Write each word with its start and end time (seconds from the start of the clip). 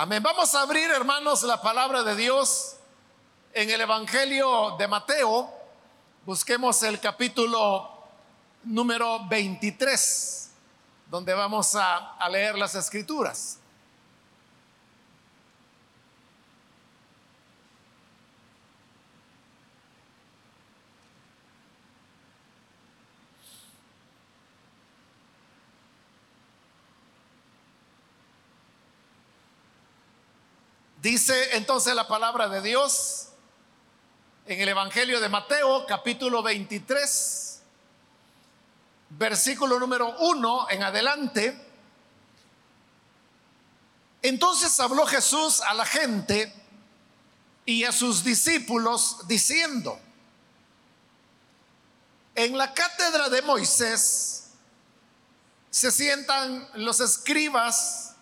Amén. 0.00 0.22
Vamos 0.22 0.54
a 0.54 0.60
abrir, 0.60 0.88
hermanos, 0.92 1.42
la 1.42 1.60
palabra 1.60 2.04
de 2.04 2.14
Dios 2.14 2.76
en 3.52 3.68
el 3.68 3.80
Evangelio 3.80 4.76
de 4.78 4.86
Mateo. 4.86 5.52
Busquemos 6.24 6.80
el 6.84 7.00
capítulo 7.00 8.06
número 8.62 9.26
23, 9.26 10.50
donde 11.10 11.34
vamos 11.34 11.74
a, 11.74 12.14
a 12.14 12.28
leer 12.28 12.56
las 12.56 12.76
escrituras. 12.76 13.57
Dice 31.10 31.56
entonces 31.56 31.94
la 31.94 32.06
palabra 32.06 32.50
de 32.50 32.60
Dios 32.60 33.28
en 34.44 34.60
el 34.60 34.68
Evangelio 34.68 35.22
de 35.22 35.30
Mateo, 35.30 35.86
capítulo 35.86 36.42
23, 36.42 37.62
versículo 39.08 39.80
número 39.80 40.14
1 40.18 40.66
en 40.68 40.82
adelante. 40.82 41.66
Entonces 44.20 44.78
habló 44.80 45.06
Jesús 45.06 45.62
a 45.62 45.72
la 45.72 45.86
gente 45.86 46.52
y 47.64 47.84
a 47.84 47.92
sus 47.92 48.22
discípulos 48.22 49.26
diciendo, 49.26 49.98
en 52.34 52.58
la 52.58 52.74
cátedra 52.74 53.30
de 53.30 53.40
Moisés 53.40 54.50
se 55.70 55.90
sientan 55.90 56.68
los 56.74 57.00
escribas 57.00 58.14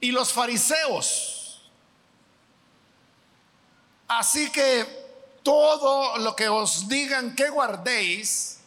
y 0.00 0.10
los 0.10 0.32
fariseos. 0.32 1.36
Así 4.10 4.50
que 4.50 4.84
todo 5.44 6.18
lo 6.18 6.34
que 6.34 6.48
os 6.48 6.88
digan 6.88 7.36
que 7.36 7.48
guardéis, 7.48 8.58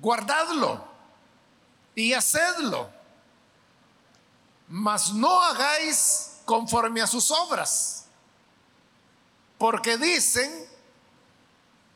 guardadlo 0.00 0.82
y 1.94 2.14
hacedlo. 2.14 2.88
Mas 4.68 5.12
no 5.12 5.42
hagáis 5.42 6.38
conforme 6.46 7.02
a 7.02 7.06
sus 7.06 7.30
obras, 7.30 8.06
porque 9.58 9.98
dicen 9.98 10.66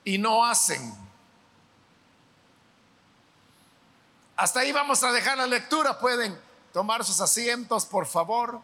y 0.04 0.18
no 0.18 0.44
hacen. 0.44 0.94
Hasta 4.36 4.60
ahí 4.60 4.72
vamos 4.72 5.02
a 5.02 5.10
dejar 5.10 5.38
la 5.38 5.46
lectura. 5.46 5.98
Pueden 5.98 6.38
tomar 6.74 7.02
sus 7.02 7.18
asientos, 7.22 7.86
por 7.86 8.06
favor. 8.06 8.60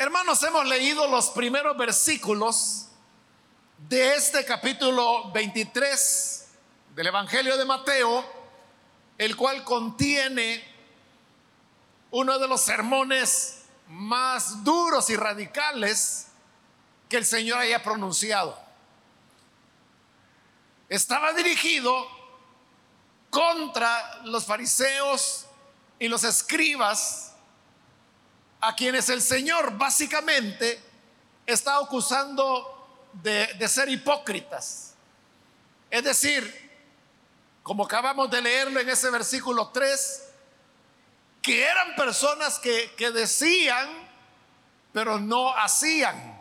Hermanos, 0.00 0.42
hemos 0.44 0.66
leído 0.66 1.06
los 1.08 1.28
primeros 1.28 1.76
versículos 1.76 2.86
de 3.86 4.14
este 4.14 4.46
capítulo 4.46 5.30
23 5.30 6.48
del 6.94 7.08
Evangelio 7.08 7.58
de 7.58 7.66
Mateo, 7.66 8.24
el 9.18 9.36
cual 9.36 9.62
contiene 9.62 10.64
uno 12.12 12.38
de 12.38 12.48
los 12.48 12.62
sermones 12.62 13.64
más 13.88 14.64
duros 14.64 15.10
y 15.10 15.16
radicales 15.16 16.28
que 17.06 17.18
el 17.18 17.26
Señor 17.26 17.58
haya 17.58 17.82
pronunciado. 17.82 18.58
Estaba 20.88 21.34
dirigido 21.34 22.06
contra 23.28 24.22
los 24.24 24.46
fariseos 24.46 25.44
y 25.98 26.08
los 26.08 26.24
escribas 26.24 27.29
a 28.60 28.74
quienes 28.74 29.08
el 29.08 29.22
Señor 29.22 29.76
básicamente 29.76 30.80
está 31.46 31.76
acusando 31.76 33.08
de, 33.14 33.46
de, 33.54 33.68
ser 33.68 33.88
hipócritas. 33.88 34.94
Es 35.90 36.04
decir, 36.04 36.70
como 37.62 37.84
acabamos 37.84 38.30
de 38.30 38.42
leerlo 38.42 38.80
en 38.80 38.88
ese 38.88 39.10
versículo 39.10 39.68
3, 39.68 40.30
que 41.42 41.62
eran 41.62 41.94
personas 41.96 42.58
que, 42.58 42.94
que 42.96 43.10
decían, 43.10 43.88
pero 44.92 45.18
no 45.18 45.56
hacían. 45.56 46.38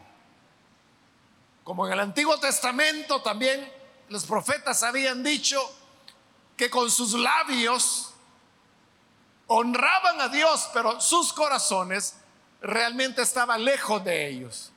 Como 1.63 1.87
en 1.87 1.93
el 1.93 1.99
Antiguo 1.99 2.39
Testamento 2.39 3.21
también 3.21 3.71
los 4.09 4.25
profetas 4.25 4.83
habían 4.83 5.23
dicho 5.23 5.59
que 6.57 6.69
con 6.69 6.89
sus 6.89 7.13
labios 7.13 8.08
honraban 9.49 10.21
a 10.21 10.29
Dios, 10.29 10.69
pero 10.73 11.01
sus 11.01 11.33
corazones 11.33 12.15
realmente 12.61 13.21
estaban 13.23 13.63
lejos 13.65 14.03
de 14.03 14.27
ellos. 14.27 14.71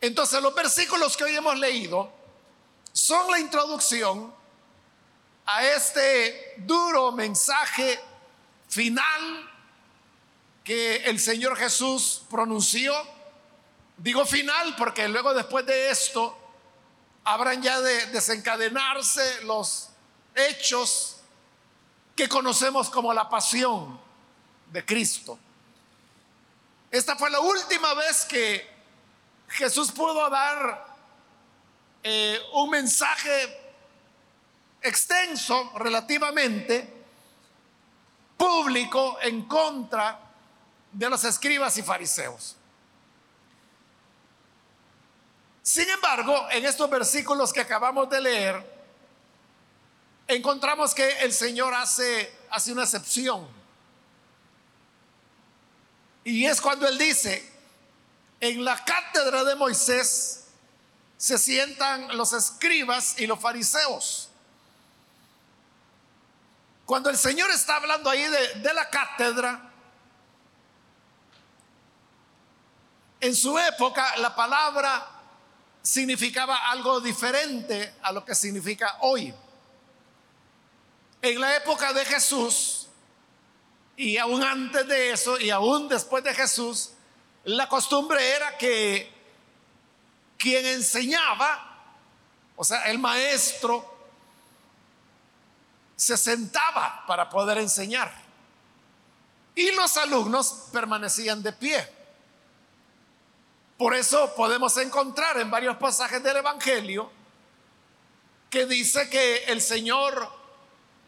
Entonces 0.00 0.42
los 0.42 0.54
versículos 0.54 1.16
que 1.16 1.24
hoy 1.24 1.36
hemos 1.36 1.58
leído 1.58 2.10
son 2.92 3.30
la 3.30 3.38
introducción 3.38 4.34
a 5.44 5.64
este 5.64 6.54
duro 6.58 7.12
mensaje 7.12 8.00
final 8.68 9.50
que 10.64 10.96
el 11.04 11.20
Señor 11.20 11.56
Jesús 11.56 12.22
pronunció. 12.30 12.94
Digo 13.98 14.24
final 14.24 14.74
porque 14.76 15.08
luego 15.08 15.34
después 15.34 15.66
de 15.66 15.90
esto 15.90 16.36
habrán 17.24 17.62
ya 17.62 17.80
de 17.80 18.06
desencadenarse 18.06 19.44
los 19.44 19.90
hechos 20.34 21.15
que 22.16 22.28
conocemos 22.28 22.88
como 22.88 23.12
la 23.12 23.28
pasión 23.28 24.00
de 24.72 24.84
Cristo. 24.84 25.38
Esta 26.90 27.14
fue 27.14 27.30
la 27.30 27.40
última 27.40 27.92
vez 27.92 28.24
que 28.24 28.66
Jesús 29.48 29.92
pudo 29.92 30.28
dar 30.30 30.86
eh, 32.02 32.40
un 32.54 32.70
mensaje 32.70 33.74
extenso 34.80 35.72
relativamente 35.76 37.04
público 38.36 39.18
en 39.20 39.42
contra 39.42 40.18
de 40.92 41.10
los 41.10 41.22
escribas 41.24 41.76
y 41.76 41.82
fariseos. 41.82 42.56
Sin 45.62 45.88
embargo, 45.90 46.48
en 46.50 46.64
estos 46.64 46.88
versículos 46.88 47.52
que 47.52 47.60
acabamos 47.60 48.08
de 48.08 48.20
leer, 48.20 48.75
encontramos 50.28 50.94
que 50.94 51.08
el 51.20 51.32
Señor 51.32 51.74
hace, 51.74 52.32
hace 52.50 52.72
una 52.72 52.82
excepción. 52.82 53.46
Y 56.24 56.46
es 56.46 56.60
cuando 56.60 56.88
Él 56.88 56.98
dice, 56.98 57.52
en 58.40 58.64
la 58.64 58.84
cátedra 58.84 59.44
de 59.44 59.54
Moisés 59.54 60.44
se 61.16 61.38
sientan 61.38 62.16
los 62.16 62.32
escribas 62.32 63.18
y 63.18 63.26
los 63.26 63.40
fariseos. 63.40 64.28
Cuando 66.84 67.10
el 67.10 67.16
Señor 67.16 67.50
está 67.50 67.76
hablando 67.76 68.10
ahí 68.10 68.22
de, 68.22 68.54
de 68.54 68.74
la 68.74 68.88
cátedra, 68.90 69.70
en 73.20 73.34
su 73.34 73.58
época 73.58 74.16
la 74.18 74.34
palabra 74.34 75.06
significaba 75.82 76.70
algo 76.70 77.00
diferente 77.00 77.94
a 78.02 78.12
lo 78.12 78.24
que 78.24 78.34
significa 78.34 78.98
hoy. 79.00 79.32
En 81.28 81.40
la 81.40 81.56
época 81.56 81.92
de 81.92 82.04
Jesús, 82.04 82.86
y 83.96 84.16
aún 84.16 84.44
antes 84.44 84.86
de 84.86 85.10
eso, 85.10 85.40
y 85.40 85.50
aún 85.50 85.88
después 85.88 86.22
de 86.22 86.32
Jesús, 86.32 86.92
la 87.42 87.68
costumbre 87.68 88.24
era 88.30 88.56
que 88.56 89.12
quien 90.38 90.64
enseñaba, 90.66 91.84
o 92.54 92.62
sea, 92.62 92.82
el 92.82 93.00
maestro, 93.00 93.92
se 95.96 96.16
sentaba 96.16 97.02
para 97.08 97.28
poder 97.28 97.58
enseñar. 97.58 98.14
Y 99.56 99.72
los 99.72 99.96
alumnos 99.96 100.68
permanecían 100.72 101.42
de 101.42 101.52
pie. 101.52 101.92
Por 103.76 103.96
eso 103.96 104.32
podemos 104.36 104.76
encontrar 104.76 105.40
en 105.40 105.50
varios 105.50 105.76
pasajes 105.76 106.22
del 106.22 106.36
Evangelio 106.36 107.10
que 108.48 108.64
dice 108.66 109.10
que 109.10 109.46
el 109.46 109.60
Señor 109.60 110.35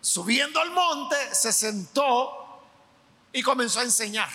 subiendo 0.01 0.61
al 0.61 0.71
monte, 0.71 1.35
se 1.35 1.53
sentó 1.53 2.63
y 3.33 3.43
comenzó 3.43 3.81
a 3.81 3.85
enseñar. 3.85 4.31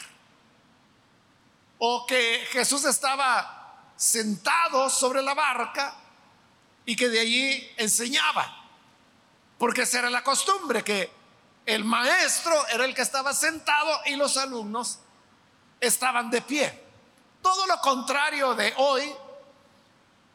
O 1.80 2.06
que 2.06 2.48
Jesús 2.52 2.86
estaba 2.86 3.92
sentado 3.96 4.90
sobre 4.90 5.22
la 5.22 5.34
barca 5.34 5.96
y 6.86 6.96
que 6.96 7.10
de 7.10 7.20
allí 7.20 7.72
enseñaba. 7.78 8.64
Porque 9.58 9.84
esa 9.84 10.00
era 10.00 10.10
la 10.10 10.24
costumbre, 10.24 10.84
que 10.84 11.12
el 11.66 11.84
maestro 11.84 12.68
era 12.68 12.86
el 12.86 12.94
que 12.94 13.02
estaba 13.02 13.34
sentado 13.34 14.02
y 14.06 14.16
los 14.16 14.38
alumnos 14.38 15.00
estaban 15.80 16.30
de 16.30 16.42
pie. 16.42 16.84
Todo 17.42 17.66
lo 17.68 17.80
contrario 17.80 18.56
de 18.56 18.74
hoy, 18.78 19.14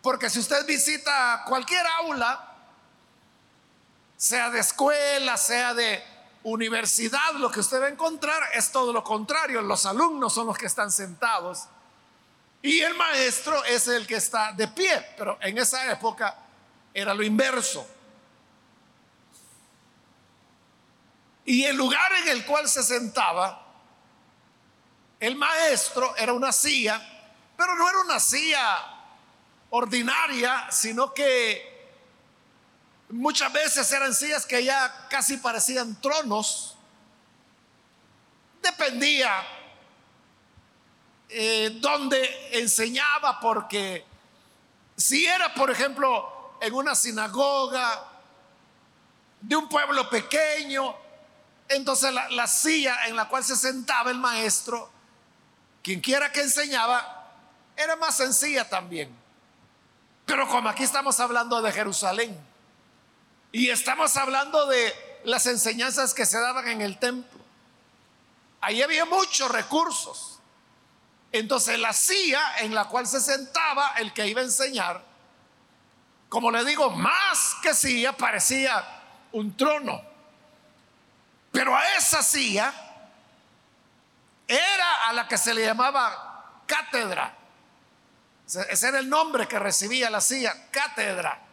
Porque 0.01 0.31
si 0.31 0.39
usted 0.39 0.65
visita 0.65 1.43
cualquier 1.47 1.85
aula, 1.87 2.48
sea 4.19 4.51
de 4.51 4.59
escuela, 4.59 5.37
sea 5.37 5.73
de 5.75 6.03
universidad, 6.43 7.35
lo 7.35 7.51
que 7.51 7.61
usted 7.61 7.81
va 7.81 7.87
a 7.87 7.91
encontrar 7.91 8.43
es 8.53 8.73
todo 8.73 8.93
lo 8.93 9.05
contrario. 9.05 9.63
Los 9.63 9.87
alumnos 9.87 10.35
son 10.35 10.49
los 10.49 10.59
que 10.59 10.67
están 10.67 10.91
sentados 10.91 11.67
y 12.61 12.81
el 12.81 12.95
maestro 12.97 13.65
es 13.65 13.87
el 13.87 14.07
que 14.07 14.17
está 14.17 14.53
de 14.53 14.67
pie. 14.69 15.15
Pero 15.17 15.39
en 15.41 15.57
esa 15.57 15.91
época 15.91 16.37
era 16.93 17.15
lo 17.15 17.23
inverso. 17.23 17.89
Y 21.45 21.65
el 21.65 21.77
lugar 21.77 22.13
en 22.23 22.29
el 22.29 22.45
cual 22.45 22.69
se 22.69 22.83
sentaba 22.83 23.67
el 25.21 25.37
maestro 25.37 26.15
era 26.17 26.33
una 26.33 26.53
silla, 26.53 27.01
pero 27.57 27.75
no 27.77 27.89
era 27.89 28.01
una 28.01 28.21
silla 28.21 28.79
ordinaria, 29.71 30.71
sino 30.71 31.13
que 31.13 31.78
muchas 33.11 33.53
veces 33.53 33.91
eran 33.93 34.15
sillas 34.15 34.45
que 34.47 34.65
ya 34.65 35.09
casi 35.09 35.37
parecían 35.39 36.01
tronos. 36.01 36.77
Dependía 38.63 39.47
eh, 41.29 41.79
donde 41.81 42.59
enseñaba, 42.59 43.41
porque 43.41 44.05
si 44.97 45.27
era, 45.27 45.55
por 45.55 45.71
ejemplo, 45.71 46.57
en 46.61 46.75
una 46.75 46.95
sinagoga 46.95 48.05
de 49.41 49.57
un 49.57 49.69
pueblo 49.69 50.09
pequeño, 50.11 50.95
entonces 51.69 52.13
la, 52.13 52.47
silla 52.47 53.07
en 53.07 53.17
la 53.17 53.29
cual 53.29 53.45
se 53.45 53.57
sentaba 53.57 54.11
el 54.11 54.19
maestro, 54.19 54.91
quien 55.83 56.01
quiera 56.01 56.33
que 56.33 56.43
enseñaba, 56.43 57.31
era 57.77 57.95
más 57.97 58.17
sencilla 58.17 58.69
también. 58.69 59.15
Pero 60.27 60.49
como 60.49 60.69
aquí 60.69 60.83
estamos 60.83 61.21
hablando 61.21 61.63
de 61.63 61.73
Jerusalén 61.73 62.48
y 63.53 63.71
estamos 63.71 64.17
hablando 64.17 64.67
de 64.67 64.95
las 65.25 65.47
enseñanzas 65.47 66.15
que 66.15 66.27
se 66.27 66.39
daban 66.39 66.69
en 66.69 66.81
el 66.81 66.99
templo, 66.99 67.41
ahí 68.61 68.83
había 68.83 69.05
muchos 69.05 69.51
recursos. 69.51 70.39
Entonces 71.33 71.79
la 71.79 71.93
silla 71.93 72.59
en 72.59 72.75
la 72.75 72.87
cual 72.87 73.07
se 73.07 73.21
sentaba 73.21 73.95
el 73.99 74.13
que 74.13 74.27
iba 74.27 74.41
a 74.41 74.45
enseñar, 74.45 75.03
como 76.29 76.51
le 76.51 76.65
digo, 76.65 76.91
más 76.91 77.57
que 77.63 77.75
silla 77.75 78.13
parecía 78.13 78.85
un 79.33 79.57
trono. 79.57 80.03
Pero 81.51 81.75
a 81.75 81.97
esa 81.97 82.23
silla 82.23 82.73
era 84.47 85.09
a 85.09 85.13
la 85.13 85.27
que 85.27 85.39
se 85.39 85.55
le 85.55 85.65
llamaba 85.65 86.63
cátedra. 86.67 87.35
Ese 88.47 88.89
era 88.89 88.99
el 88.99 89.09
nombre 89.09 89.47
que 89.49 89.59
recibía 89.59 90.11
la 90.11 90.21
silla, 90.21 90.71
cátedra. 90.71 91.48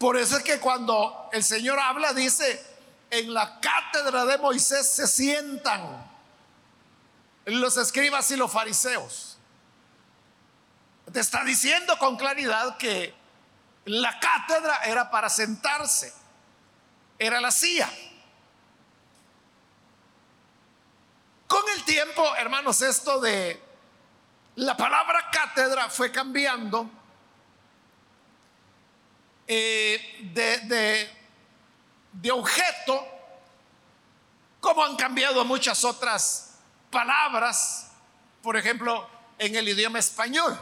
Por 0.00 0.16
eso 0.16 0.38
es 0.38 0.42
que 0.42 0.58
cuando 0.58 1.28
el 1.30 1.44
Señor 1.44 1.78
habla, 1.78 2.14
dice, 2.14 2.64
en 3.10 3.34
la 3.34 3.60
cátedra 3.60 4.24
de 4.24 4.38
Moisés 4.38 4.88
se 4.88 5.06
sientan 5.06 6.10
los 7.44 7.76
escribas 7.76 8.30
y 8.30 8.36
los 8.36 8.50
fariseos. 8.50 9.36
Te 11.12 11.20
está 11.20 11.44
diciendo 11.44 11.98
con 11.98 12.16
claridad 12.16 12.78
que 12.78 13.12
la 13.84 14.18
cátedra 14.18 14.80
era 14.84 15.10
para 15.10 15.28
sentarse 15.28 16.14
era 17.18 17.38
la 17.38 17.50
silla. 17.50 17.92
Con 21.46 21.62
el 21.76 21.84
tiempo, 21.84 22.24
hermanos, 22.36 22.80
esto 22.80 23.20
de 23.20 23.62
la 24.54 24.78
palabra 24.78 25.28
cátedra 25.30 25.90
fue 25.90 26.10
cambiando 26.10 26.90
eh, 29.52 30.30
de, 30.32 31.10
de 32.12 32.30
objeto, 32.30 33.04
como 34.60 34.84
han 34.84 34.94
cambiado 34.94 35.44
muchas 35.44 35.82
otras 35.82 36.54
palabras, 36.88 37.90
por 38.44 38.56
ejemplo, 38.56 39.10
en 39.38 39.56
el 39.56 39.68
idioma 39.68 39.98
español. 39.98 40.56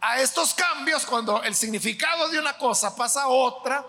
A 0.00 0.20
estos 0.20 0.54
cambios, 0.54 1.04
cuando 1.04 1.42
el 1.42 1.56
significado 1.56 2.28
de 2.28 2.38
una 2.38 2.56
cosa 2.56 2.94
pasa 2.94 3.22
a 3.22 3.28
otra, 3.28 3.84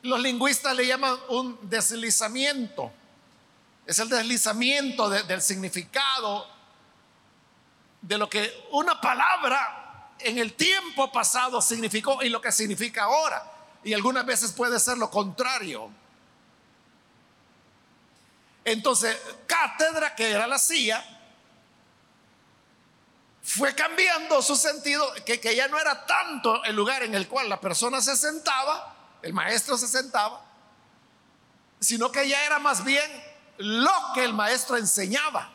los 0.00 0.18
lingüistas 0.18 0.74
le 0.74 0.86
llaman 0.86 1.18
un 1.28 1.58
deslizamiento. 1.68 2.90
Es 3.84 3.98
el 3.98 4.08
deslizamiento 4.08 5.10
del 5.10 5.42
significado 5.42 6.48
de 8.00 8.16
lo 8.16 8.26
que 8.26 8.68
una 8.70 8.98
palabra 8.98 9.85
en 10.26 10.38
el 10.38 10.54
tiempo 10.54 11.10
pasado 11.12 11.60
significó 11.62 12.22
y 12.22 12.28
lo 12.28 12.40
que 12.40 12.52
significa 12.52 13.04
ahora. 13.04 13.52
Y 13.84 13.94
algunas 13.94 14.26
veces 14.26 14.52
puede 14.52 14.80
ser 14.80 14.98
lo 14.98 15.10
contrario. 15.10 15.90
Entonces, 18.64 19.16
cátedra, 19.46 20.14
que 20.14 20.30
era 20.30 20.46
la 20.46 20.58
silla, 20.58 21.04
fue 23.42 23.74
cambiando 23.76 24.42
su 24.42 24.56
sentido, 24.56 25.08
que, 25.24 25.38
que 25.38 25.54
ya 25.54 25.68
no 25.68 25.78
era 25.78 26.04
tanto 26.04 26.64
el 26.64 26.74
lugar 26.74 27.04
en 27.04 27.14
el 27.14 27.28
cual 27.28 27.48
la 27.48 27.60
persona 27.60 28.00
se 28.00 28.16
sentaba, 28.16 28.96
el 29.22 29.32
maestro 29.32 29.78
se 29.78 29.86
sentaba, 29.86 30.44
sino 31.78 32.10
que 32.10 32.28
ya 32.28 32.44
era 32.44 32.58
más 32.58 32.84
bien 32.84 33.08
lo 33.58 33.92
que 34.14 34.24
el 34.24 34.34
maestro 34.34 34.76
enseñaba. 34.76 35.52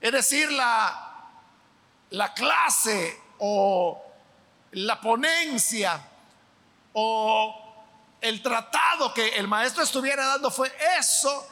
Es 0.00 0.10
decir, 0.10 0.50
la, 0.50 1.11
la 2.12 2.32
clase 2.32 3.20
o 3.38 4.02
la 4.72 5.00
ponencia 5.00 6.00
o 6.92 7.74
el 8.20 8.42
tratado 8.42 9.12
que 9.12 9.28
el 9.36 9.48
maestro 9.48 9.82
estuviera 9.82 10.26
dando 10.26 10.50
fue 10.50 10.72
eso 10.98 11.48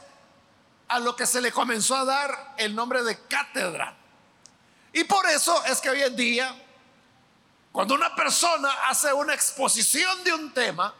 a 0.87 0.99
lo 0.99 1.15
que 1.15 1.25
se 1.25 1.41
le 1.41 1.51
comenzó 1.51 1.95
a 1.95 2.05
dar 2.05 2.53
el 2.57 2.75
nombre 2.75 3.03
de 3.03 3.19
cátedra. 3.27 3.95
Y 4.93 5.03
por 5.03 5.25
eso 5.27 5.63
es 5.65 5.79
que 5.79 5.89
hoy 5.89 6.01
en 6.01 6.15
día 6.15 6.55
cuando 7.71 7.95
una 7.95 8.13
persona 8.15 8.69
hace 8.87 9.13
una 9.13 9.33
exposición 9.33 10.23
de 10.23 10.33
un 10.33 10.53
tema 10.53 10.93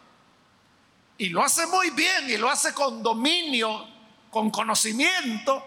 y 1.17 1.29
lo 1.29 1.43
hace 1.43 1.67
muy 1.67 1.89
bien 1.91 2.29
y 2.29 2.37
lo 2.37 2.49
hace 2.49 2.73
con 2.73 3.03
dominio, 3.03 3.87
con 4.31 4.49
conocimiento, 4.49 5.63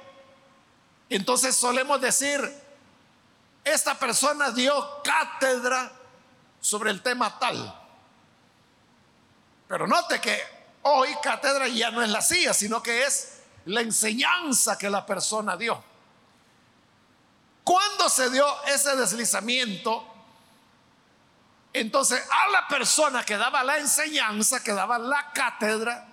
entonces 1.10 1.54
solemos 1.54 2.00
decir, 2.00 2.63
esta 3.64 3.98
persona 3.98 4.50
dio 4.50 5.02
cátedra 5.02 5.90
sobre 6.60 6.90
el 6.90 7.02
tema 7.02 7.38
tal. 7.38 7.82
Pero 9.66 9.86
note 9.86 10.20
que 10.20 10.40
hoy 10.82 11.08
cátedra 11.22 11.66
ya 11.68 11.90
no 11.90 12.02
es 12.02 12.10
la 12.10 12.20
silla, 12.20 12.52
sino 12.52 12.82
que 12.82 13.04
es 13.04 13.40
la 13.64 13.80
enseñanza 13.80 14.76
que 14.76 14.90
la 14.90 15.06
persona 15.06 15.56
dio. 15.56 15.82
¿Cuándo 17.64 18.10
se 18.10 18.28
dio 18.28 18.46
ese 18.64 18.94
deslizamiento? 18.94 20.06
Entonces 21.72 22.22
a 22.30 22.48
la 22.50 22.68
persona 22.68 23.24
que 23.24 23.38
daba 23.38 23.64
la 23.64 23.78
enseñanza, 23.78 24.62
que 24.62 24.72
daba 24.72 24.98
la 24.98 25.32
cátedra, 25.32 26.06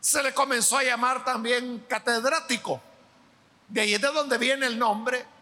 se 0.00 0.22
le 0.22 0.32
comenzó 0.32 0.78
a 0.78 0.84
llamar 0.84 1.24
también 1.24 1.84
catedrático. 1.88 2.80
De 3.68 3.80
ahí 3.80 3.94
es 3.94 4.00
de 4.00 4.12
donde 4.12 4.38
viene 4.38 4.66
el 4.66 4.78
nombre 4.78 5.33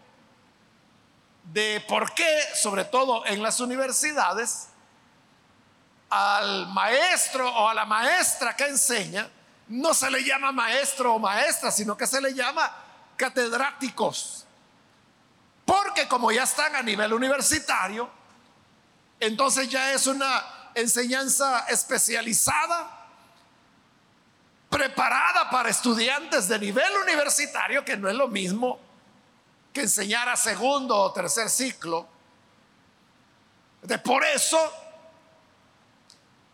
de 1.52 1.84
por 1.86 2.14
qué, 2.14 2.44
sobre 2.54 2.84
todo 2.84 3.26
en 3.26 3.42
las 3.42 3.60
universidades, 3.60 4.68
al 6.08 6.66
maestro 6.68 7.48
o 7.48 7.68
a 7.68 7.74
la 7.74 7.84
maestra 7.84 8.56
que 8.56 8.66
enseña, 8.66 9.28
no 9.68 9.92
se 9.92 10.10
le 10.10 10.24
llama 10.24 10.50
maestro 10.50 11.14
o 11.14 11.18
maestra, 11.18 11.70
sino 11.70 11.96
que 11.96 12.06
se 12.06 12.20
le 12.20 12.34
llama 12.34 12.74
catedráticos. 13.16 14.46
Porque 15.64 16.08
como 16.08 16.32
ya 16.32 16.44
están 16.44 16.74
a 16.74 16.82
nivel 16.82 17.12
universitario, 17.12 18.08
entonces 19.20 19.68
ya 19.68 19.92
es 19.92 20.06
una 20.06 20.70
enseñanza 20.74 21.66
especializada, 21.68 23.08
preparada 24.70 25.50
para 25.50 25.68
estudiantes 25.68 26.48
de 26.48 26.58
nivel 26.58 26.92
universitario, 26.96 27.84
que 27.84 27.96
no 27.96 28.08
es 28.08 28.14
lo 28.14 28.28
mismo 28.28 28.91
que 29.72 29.82
enseñar 29.82 30.28
a 30.28 30.36
segundo 30.36 30.96
o 30.96 31.12
tercer 31.12 31.48
ciclo. 31.48 32.06
De 33.82 33.98
por 33.98 34.24
eso, 34.24 34.58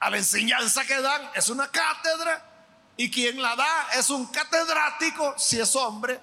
a 0.00 0.10
la 0.10 0.16
enseñanza 0.16 0.84
que 0.84 1.00
dan 1.00 1.30
es 1.34 1.48
una 1.48 1.70
cátedra 1.70 2.44
y 2.96 3.10
quien 3.10 3.40
la 3.42 3.54
da 3.56 3.88
es 3.94 4.10
un 4.10 4.26
catedrático 4.26 5.34
si 5.36 5.60
es 5.60 5.74
hombre 5.76 6.20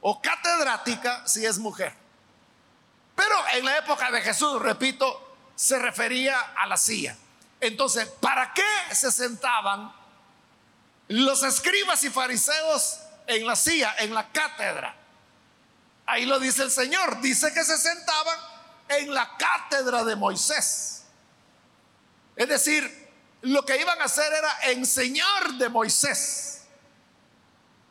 o 0.00 0.20
catedrática 0.20 1.26
si 1.26 1.44
es 1.44 1.58
mujer. 1.58 1.94
Pero 3.14 3.34
en 3.54 3.64
la 3.64 3.78
época 3.78 4.10
de 4.10 4.20
Jesús, 4.20 4.60
repito, 4.60 5.36
se 5.54 5.78
refería 5.78 6.38
a 6.56 6.66
la 6.66 6.76
silla. 6.76 7.16
Entonces, 7.60 8.08
¿para 8.20 8.54
qué 8.54 8.94
se 8.94 9.10
sentaban 9.10 9.92
los 11.08 11.42
escribas 11.42 12.04
y 12.04 12.10
fariseos 12.10 13.00
en 13.26 13.46
la 13.46 13.56
silla, 13.56 13.96
en 13.98 14.14
la 14.14 14.28
cátedra? 14.28 14.97
Ahí 16.08 16.24
lo 16.24 16.40
dice 16.40 16.62
el 16.62 16.70
Señor. 16.70 17.20
Dice 17.20 17.52
que 17.52 17.62
se 17.62 17.76
sentaban 17.76 18.38
en 18.88 19.12
la 19.12 19.36
cátedra 19.36 20.04
de 20.04 20.16
Moisés. 20.16 21.04
Es 22.34 22.48
decir, 22.48 23.10
lo 23.42 23.62
que 23.66 23.78
iban 23.78 24.00
a 24.00 24.04
hacer 24.04 24.32
era 24.32 24.58
enseñar 24.70 25.52
de 25.58 25.68
Moisés. 25.68 26.62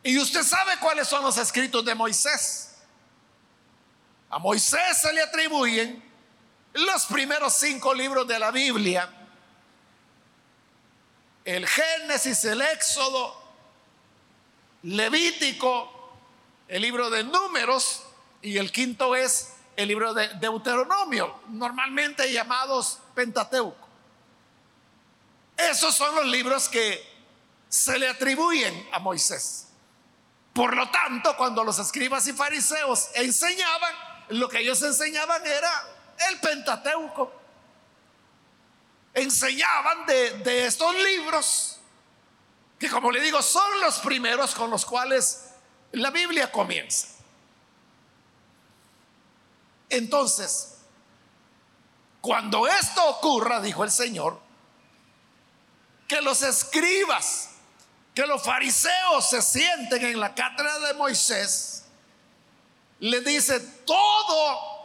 Y 0.01 0.17
usted 0.17 0.41
sabe 0.41 0.77
cuáles 0.79 1.07
son 1.07 1.23
los 1.23 1.37
escritos 1.37 1.85
de 1.85 1.93
Moisés. 1.93 2.77
A 4.31 4.39
Moisés 4.39 4.97
se 4.99 5.13
le 5.13 5.21
atribuyen 5.21 6.03
los 6.73 7.05
primeros 7.05 7.53
cinco 7.53 7.93
libros 7.93 8.27
de 8.27 8.39
la 8.39 8.49
Biblia. 8.49 9.13
El 11.45 11.67
Génesis, 11.67 12.43
el 12.45 12.61
Éxodo, 12.61 13.43
Levítico, 14.81 16.15
el 16.67 16.81
libro 16.81 17.11
de 17.11 17.23
Números 17.23 18.06
y 18.41 18.57
el 18.57 18.71
quinto 18.71 19.15
es 19.15 19.53
el 19.75 19.87
libro 19.87 20.13
de 20.13 20.27
Deuteronomio, 20.35 21.41
normalmente 21.49 22.31
llamados 22.31 22.99
Pentateuco. 23.13 23.87
Esos 25.55 25.95
son 25.95 26.15
los 26.15 26.25
libros 26.25 26.69
que 26.69 27.17
se 27.69 27.97
le 27.97 28.07
atribuyen 28.07 28.89
a 28.91 28.99
Moisés. 28.99 29.67
Por 30.53 30.75
lo 30.75 30.89
tanto, 30.89 31.35
cuando 31.37 31.63
los 31.63 31.77
escribas 31.79 32.27
y 32.27 32.33
fariseos 32.33 33.09
enseñaban, 33.15 33.93
lo 34.29 34.49
que 34.49 34.59
ellos 34.59 34.81
enseñaban 34.81 35.45
era 35.45 35.71
el 36.29 36.39
Pentateuco. 36.39 37.31
Enseñaban 39.13 40.05
de, 40.05 40.65
estos 40.65 40.95
libros, 40.95 41.79
que 42.79 42.89
como 42.89 43.11
le 43.11 43.21
digo, 43.21 43.41
son 43.41 43.81
los 43.81 43.99
primeros 43.99 44.53
con 44.55 44.69
los 44.69 44.85
cuales 44.85 45.51
la 45.91 46.11
Biblia 46.11 46.51
comienza. 46.51 47.16
Entonces, 49.89 50.77
cuando 52.21 52.67
esto 52.67 53.05
ocurra, 53.09 53.61
dijo 53.61 53.83
el 53.83 53.91
Señor, 53.91 54.39
que 56.07 56.21
los 56.21 56.41
escribas, 56.41 57.51
que 58.13 58.25
los 58.25 58.43
fariseos 58.43 59.29
se 59.29 59.41
sienten 59.41 60.03
en 60.05 60.19
la 60.19 60.33
cátedra 60.33 60.79
de 60.79 60.93
Moisés, 60.95 61.85
le 62.99 63.21
dice, 63.21 63.59
todo 63.85 64.77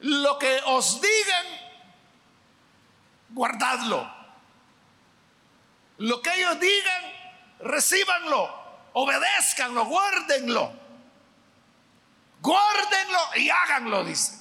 lo 0.00 0.38
que 0.38 0.60
os 0.66 1.00
digan, 1.00 1.46
guardadlo. 3.30 4.10
Lo 5.98 6.20
que 6.20 6.34
ellos 6.34 6.58
digan, 6.58 7.02
recíbanlo, 7.60 8.50
obedézcanlo, 8.94 9.84
guárdenlo. 9.84 10.81
Guárdenlo 12.42 13.20
y 13.36 13.48
háganlo, 13.48 14.04
dice. 14.04 14.36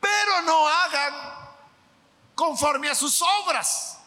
Pero 0.00 0.42
no 0.42 0.66
hagan 0.66 1.14
conforme 2.34 2.90
a 2.90 2.94
sus 2.94 3.22
obras. 3.22 3.98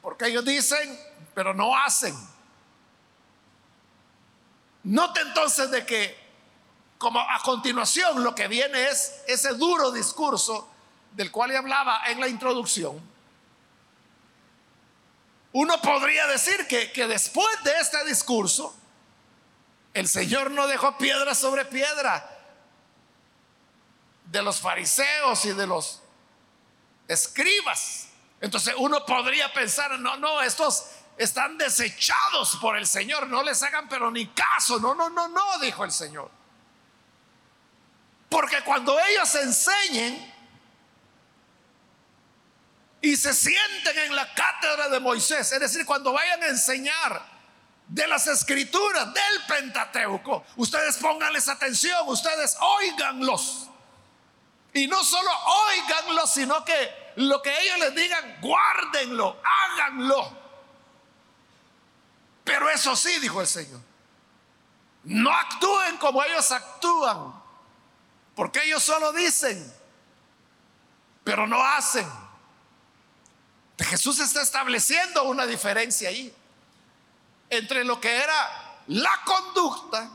Porque 0.00 0.28
ellos 0.28 0.44
dicen, 0.44 0.98
pero 1.34 1.52
no 1.52 1.76
hacen. 1.76 2.16
Note 4.84 5.20
entonces 5.20 5.70
de 5.72 5.84
que, 5.84 6.16
como 6.96 7.18
a 7.18 7.40
continuación, 7.42 8.22
lo 8.22 8.36
que 8.36 8.46
viene 8.46 8.88
es 8.88 9.22
ese 9.26 9.54
duro 9.54 9.90
discurso 9.90 10.68
del 11.12 11.32
cual 11.32 11.56
hablaba 11.56 12.02
en 12.06 12.20
la 12.20 12.28
introducción. 12.28 13.00
Uno 15.52 15.80
podría 15.82 16.28
decir 16.28 16.68
que, 16.68 16.92
que 16.92 17.08
después 17.08 17.64
de 17.64 17.72
este 17.80 18.04
discurso, 18.04 18.74
el 19.94 20.08
Señor 20.08 20.50
no 20.50 20.66
dejó 20.66 20.96
piedra 20.96 21.34
sobre 21.34 21.64
piedra 21.64 22.28
de 24.24 24.42
los 24.42 24.60
fariseos 24.60 25.44
y 25.44 25.52
de 25.52 25.66
los 25.66 26.02
escribas. 27.08 28.08
Entonces 28.40 28.74
uno 28.78 29.04
podría 29.04 29.52
pensar, 29.52 29.98
no, 30.00 30.16
no, 30.16 30.40
estos 30.40 30.86
están 31.18 31.58
desechados 31.58 32.56
por 32.56 32.76
el 32.76 32.86
Señor, 32.86 33.28
no 33.28 33.42
les 33.42 33.62
hagan 33.62 33.88
pero 33.88 34.10
ni 34.10 34.26
caso. 34.28 34.78
No, 34.80 34.94
no, 34.94 35.10
no, 35.10 35.28
no, 35.28 35.58
dijo 35.60 35.84
el 35.84 35.92
Señor. 35.92 36.30
Porque 38.30 38.62
cuando 38.62 38.98
ellos 38.98 39.34
enseñen 39.34 40.32
y 43.02 43.14
se 43.16 43.34
sienten 43.34 43.98
en 43.98 44.16
la 44.16 44.32
cátedra 44.32 44.88
de 44.88 45.00
Moisés, 45.00 45.52
es 45.52 45.60
decir, 45.60 45.84
cuando 45.84 46.12
vayan 46.12 46.42
a 46.42 46.46
enseñar 46.46 47.31
de 47.88 48.06
las 48.08 48.26
escrituras, 48.26 49.12
del 49.12 49.42
Pentateuco. 49.46 50.44
Ustedes 50.56 50.96
pónganles 50.96 51.48
atención, 51.48 52.08
ustedes 52.08 52.56
oiganlos. 52.60 53.68
Y 54.72 54.86
no 54.86 55.04
solo 55.04 55.30
oiganlos, 55.68 56.32
sino 56.32 56.64
que 56.64 57.12
lo 57.16 57.42
que 57.42 57.54
ellos 57.60 57.78
les 57.80 57.94
digan, 57.94 58.38
guárdenlo, 58.40 59.40
háganlo. 59.44 60.38
Pero 62.44 62.70
eso 62.70 62.96
sí, 62.96 63.18
dijo 63.20 63.40
el 63.40 63.46
Señor, 63.46 63.80
no 65.04 65.30
actúen 65.30 65.96
como 65.98 66.22
ellos 66.22 66.50
actúan, 66.50 67.34
porque 68.34 68.62
ellos 68.64 68.82
solo 68.82 69.12
dicen, 69.12 69.72
pero 71.24 71.46
no 71.46 71.62
hacen. 71.62 72.08
Jesús 73.78 74.20
está 74.20 74.42
estableciendo 74.42 75.24
una 75.24 75.44
diferencia 75.44 76.08
ahí 76.08 76.34
entre 77.52 77.84
lo 77.84 78.00
que 78.00 78.10
era 78.10 78.80
la 78.86 79.20
conducta 79.26 80.08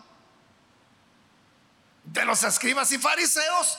de 2.04 2.26
los 2.26 2.42
escribas 2.42 2.92
y 2.92 2.98
fariseos, 2.98 3.78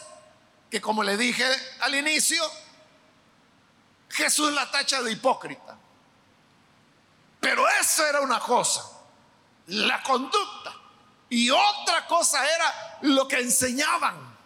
que 0.71 0.81
como 0.81 1.03
le 1.03 1.17
dije 1.17 1.45
al 1.81 1.93
inicio, 1.97 2.41
Jesús 4.11 4.53
la 4.53 4.71
tacha 4.71 5.03
de 5.03 5.11
hipócrita. 5.11 5.77
Pero 7.41 7.69
eso 7.81 8.07
era 8.07 8.21
una 8.21 8.38
cosa, 8.38 8.85
la 9.67 10.05
conducta. 10.05 10.77
Y 11.29 11.50
otra 11.50 12.07
cosa 12.07 12.49
era 12.49 12.99
lo 13.03 13.27
que 13.27 13.41
enseñaban. 13.41 14.38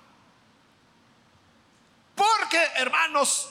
Porque, 2.15 2.63
hermanos, 2.77 3.51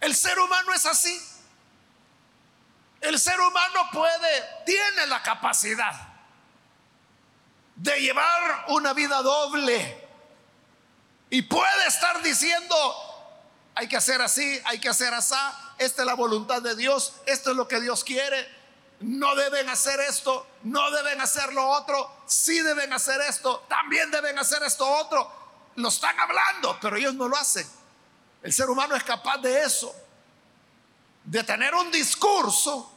el 0.00 0.14
ser 0.14 0.38
humano 0.38 0.72
es 0.72 0.86
así. 0.86 1.29
El 3.00 3.18
ser 3.18 3.40
humano 3.40 3.88
puede, 3.92 4.44
tiene 4.66 5.06
la 5.06 5.22
capacidad 5.22 6.08
de 7.76 8.00
llevar 8.00 8.66
una 8.68 8.92
vida 8.92 9.22
doble 9.22 10.08
y 11.30 11.42
puede 11.42 11.86
estar 11.86 12.22
diciendo, 12.22 12.76
hay 13.74 13.88
que 13.88 13.96
hacer 13.96 14.20
así, 14.20 14.60
hay 14.64 14.78
que 14.78 14.90
hacer 14.90 15.14
así, 15.14 15.34
esta 15.78 16.02
es 16.02 16.06
la 16.06 16.14
voluntad 16.14 16.60
de 16.60 16.76
Dios, 16.76 17.14
esto 17.24 17.52
es 17.52 17.56
lo 17.56 17.66
que 17.66 17.80
Dios 17.80 18.04
quiere, 18.04 18.46
no 19.00 19.34
deben 19.34 19.70
hacer 19.70 19.98
esto, 20.00 20.46
no 20.64 20.90
deben 20.90 21.22
hacer 21.22 21.54
lo 21.54 21.66
otro, 21.68 22.22
sí 22.26 22.60
deben 22.60 22.92
hacer 22.92 23.18
esto, 23.22 23.64
también 23.66 24.10
deben 24.10 24.38
hacer 24.38 24.62
esto 24.62 24.86
otro. 24.86 25.40
Lo 25.76 25.88
están 25.88 26.18
hablando, 26.20 26.76
pero 26.82 26.96
ellos 26.96 27.14
no 27.14 27.28
lo 27.28 27.36
hacen. 27.36 27.66
El 28.42 28.52
ser 28.52 28.68
humano 28.68 28.94
es 28.94 29.04
capaz 29.04 29.38
de 29.38 29.62
eso 29.62 29.94
de 31.30 31.44
tener 31.44 31.72
un 31.76 31.92
discurso 31.92 32.92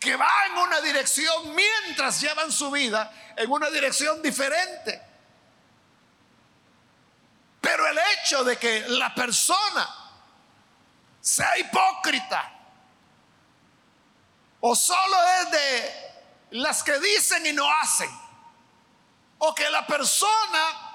que 0.00 0.16
va 0.16 0.30
en 0.46 0.56
una 0.56 0.80
dirección 0.80 1.54
mientras 1.54 2.18
llevan 2.18 2.50
su 2.50 2.70
vida 2.70 3.12
en 3.36 3.50
una 3.50 3.68
dirección 3.68 4.22
diferente. 4.22 5.02
Pero 7.60 7.86
el 7.86 7.98
hecho 7.98 8.44
de 8.44 8.56
que 8.56 8.88
la 8.88 9.14
persona 9.14 9.86
sea 11.20 11.58
hipócrita 11.58 12.50
o 14.60 14.74
solo 14.74 15.16
es 15.42 15.50
de 15.50 16.12
las 16.52 16.82
que 16.82 16.98
dicen 16.98 17.44
y 17.44 17.52
no 17.52 17.70
hacen, 17.82 18.10
o 19.36 19.54
que 19.54 19.68
la 19.68 19.86
persona 19.86 20.94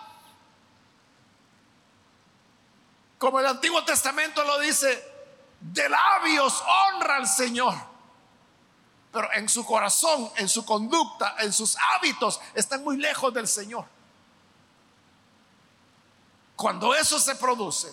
como 3.19 3.39
el 3.39 3.45
Antiguo 3.45 3.85
Testamento 3.85 4.43
lo 4.43 4.57
dice, 4.59 5.08
de 5.59 5.89
labios 5.89 6.61
honra 6.61 7.17
al 7.17 7.27
Señor. 7.27 7.73
Pero 9.11 9.31
en 9.33 9.49
su 9.49 9.65
corazón, 9.65 10.31
en 10.35 10.47
su 10.47 10.65
conducta, 10.65 11.35
en 11.39 11.51
sus 11.51 11.75
hábitos, 11.93 12.39
están 12.53 12.83
muy 12.83 12.97
lejos 12.97 13.33
del 13.33 13.47
Señor. 13.47 13.85
Cuando 16.55 16.93
eso 16.93 17.19
se 17.19 17.35
produce, 17.35 17.91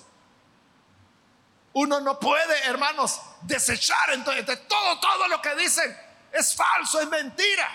uno 1.73 2.01
no 2.01 2.19
puede, 2.19 2.65
hermanos, 2.65 3.21
desechar 3.43 4.13
entonces 4.13 4.67
todo, 4.67 4.99
todo 4.99 5.29
lo 5.29 5.41
que 5.41 5.55
dicen 5.57 5.97
es 6.33 6.55
falso, 6.55 7.01
es 7.01 7.09
mentira. 7.09 7.71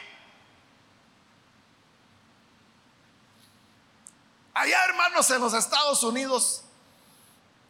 Allá, 4.53 4.85
hermanos, 4.85 5.29
en 5.31 5.41
los 5.41 5.53
Estados 5.53 6.03
Unidos, 6.03 6.63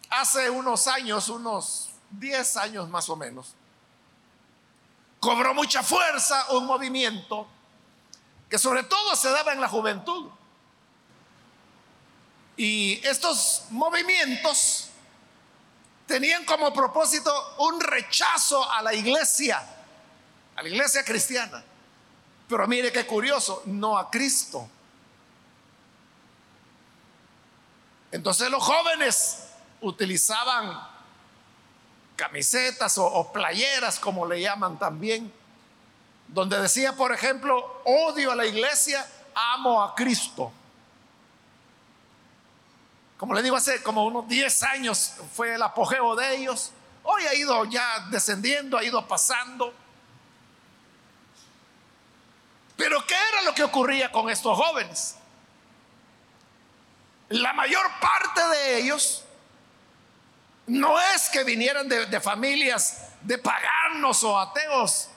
hace 0.09 0.49
unos 0.49 0.87
años, 0.87 1.29
unos 1.29 1.90
10 2.11 2.57
años 2.57 2.89
más 2.89 3.09
o 3.09 3.15
menos, 3.15 3.53
cobró 5.19 5.53
mucha 5.53 5.83
fuerza 5.83 6.51
un 6.51 6.65
movimiento 6.65 7.47
que 8.49 8.57
sobre 8.57 8.83
todo 8.83 9.15
se 9.15 9.29
daba 9.29 9.53
en 9.53 9.61
la 9.61 9.69
juventud. 9.69 10.29
Y 12.57 12.99
estos 13.07 13.63
movimientos 13.69 14.89
tenían 16.05 16.43
como 16.43 16.73
propósito 16.73 17.33
un 17.59 17.79
rechazo 17.79 18.69
a 18.69 18.81
la 18.81 18.93
iglesia, 18.93 19.65
a 20.55 20.61
la 20.61 20.67
iglesia 20.67 21.05
cristiana. 21.05 21.63
Pero 22.49 22.67
mire 22.67 22.91
qué 22.91 23.07
curioso, 23.07 23.63
no 23.65 23.97
a 23.97 24.11
Cristo. 24.11 24.69
Entonces 28.11 28.49
los 28.51 28.61
jóvenes 28.61 29.47
utilizaban 29.79 30.90
camisetas 32.21 32.99
o, 32.99 33.33
playeras, 33.33 33.99
como 33.99 34.27
le 34.27 34.39
llaman 34.39 34.77
también, 34.77 35.33
donde 36.27 36.61
decía, 36.61 36.95
por 36.95 37.11
ejemplo, 37.11 37.81
odio 37.83 38.31
a 38.31 38.35
la 38.35 38.45
iglesia, 38.45 39.03
amo 39.33 39.81
a 39.81 39.95
Cristo. 39.95 40.51
Como 43.17 43.33
le 43.33 43.41
digo, 43.41 43.55
hace 43.55 43.81
como 43.81 44.05
unos 44.05 44.27
10 44.27 44.63
años 44.63 45.15
fue 45.35 45.55
el 45.55 45.63
apogeo 45.63 46.15
de 46.15 46.35
ellos. 46.35 46.71
Hoy 47.01 47.23
ha 47.25 47.33
ido 47.33 47.65
ya 47.65 48.05
descendiendo, 48.11 48.77
ha 48.77 48.83
ido 48.83 49.07
pasando. 49.07 49.73
Pero 52.77 53.03
¿qué 53.07 53.15
era 53.15 53.41
lo 53.41 53.55
que 53.55 53.63
ocurría 53.63 54.11
con 54.11 54.29
estos 54.29 54.55
jóvenes? 54.55 55.15
La 57.29 57.51
mayor 57.53 57.87
parte 57.99 58.47
de 58.47 58.77
ellos 58.77 59.23
no 60.67 60.99
es 60.99 61.29
que 61.29 61.43
vinieran 61.43 61.87
de, 61.87 62.21
familias 62.21 63.09
de 63.21 63.37
paganos 63.37 64.23
o 64.23 64.39
ateos, 64.39 65.09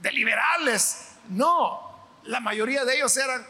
de 0.00 0.12
liberales. 0.12 1.08
No, 1.28 2.08
la 2.24 2.40
mayoría 2.40 2.84
de 2.84 2.96
ellos 2.96 3.16
eran 3.16 3.46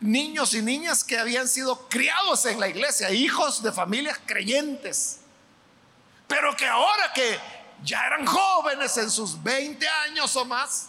niños 0.00 0.54
y 0.54 0.62
niñas 0.62 1.04
que 1.04 1.18
habían 1.18 1.48
sido 1.48 1.88
criados 1.88 2.44
en 2.46 2.60
la 2.60 2.68
iglesia, 2.68 3.10
hijos 3.10 3.62
de 3.62 3.72
familias 3.72 4.18
creyentes. 4.26 5.20
Pero 6.26 6.56
que 6.56 6.66
ahora 6.66 7.12
que 7.12 7.38
ya 7.82 8.06
eran 8.06 8.26
jóvenes 8.26 8.96
en 8.96 9.10
sus 9.10 9.42
20 9.42 9.88
años 9.88 10.34
o 10.36 10.44
más, 10.44 10.88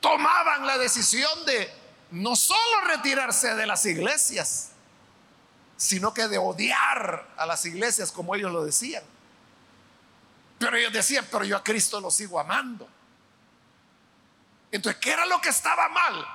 tomaban 0.00 0.66
la 0.66 0.78
decisión 0.78 1.44
de 1.46 1.72
no 2.10 2.36
solo 2.36 2.80
retirarse 2.86 3.54
de 3.54 3.66
las 3.66 3.86
iglesias, 3.86 4.73
sino 5.76 6.14
que 6.14 6.28
de 6.28 6.38
odiar 6.38 7.28
a 7.36 7.46
las 7.46 7.64
iglesias 7.64 8.12
como 8.12 8.34
ellos 8.34 8.52
lo 8.52 8.64
decían. 8.64 9.02
Pero 10.58 10.76
ellos 10.76 10.92
decían, 10.92 11.26
pero 11.30 11.44
yo 11.44 11.56
a 11.56 11.64
Cristo 11.64 12.00
lo 12.00 12.10
sigo 12.10 12.38
amando. 12.38 12.88
Entonces, 14.70 15.00
¿qué 15.00 15.12
era 15.12 15.26
lo 15.26 15.40
que 15.40 15.50
estaba 15.50 15.88
mal? 15.88 16.26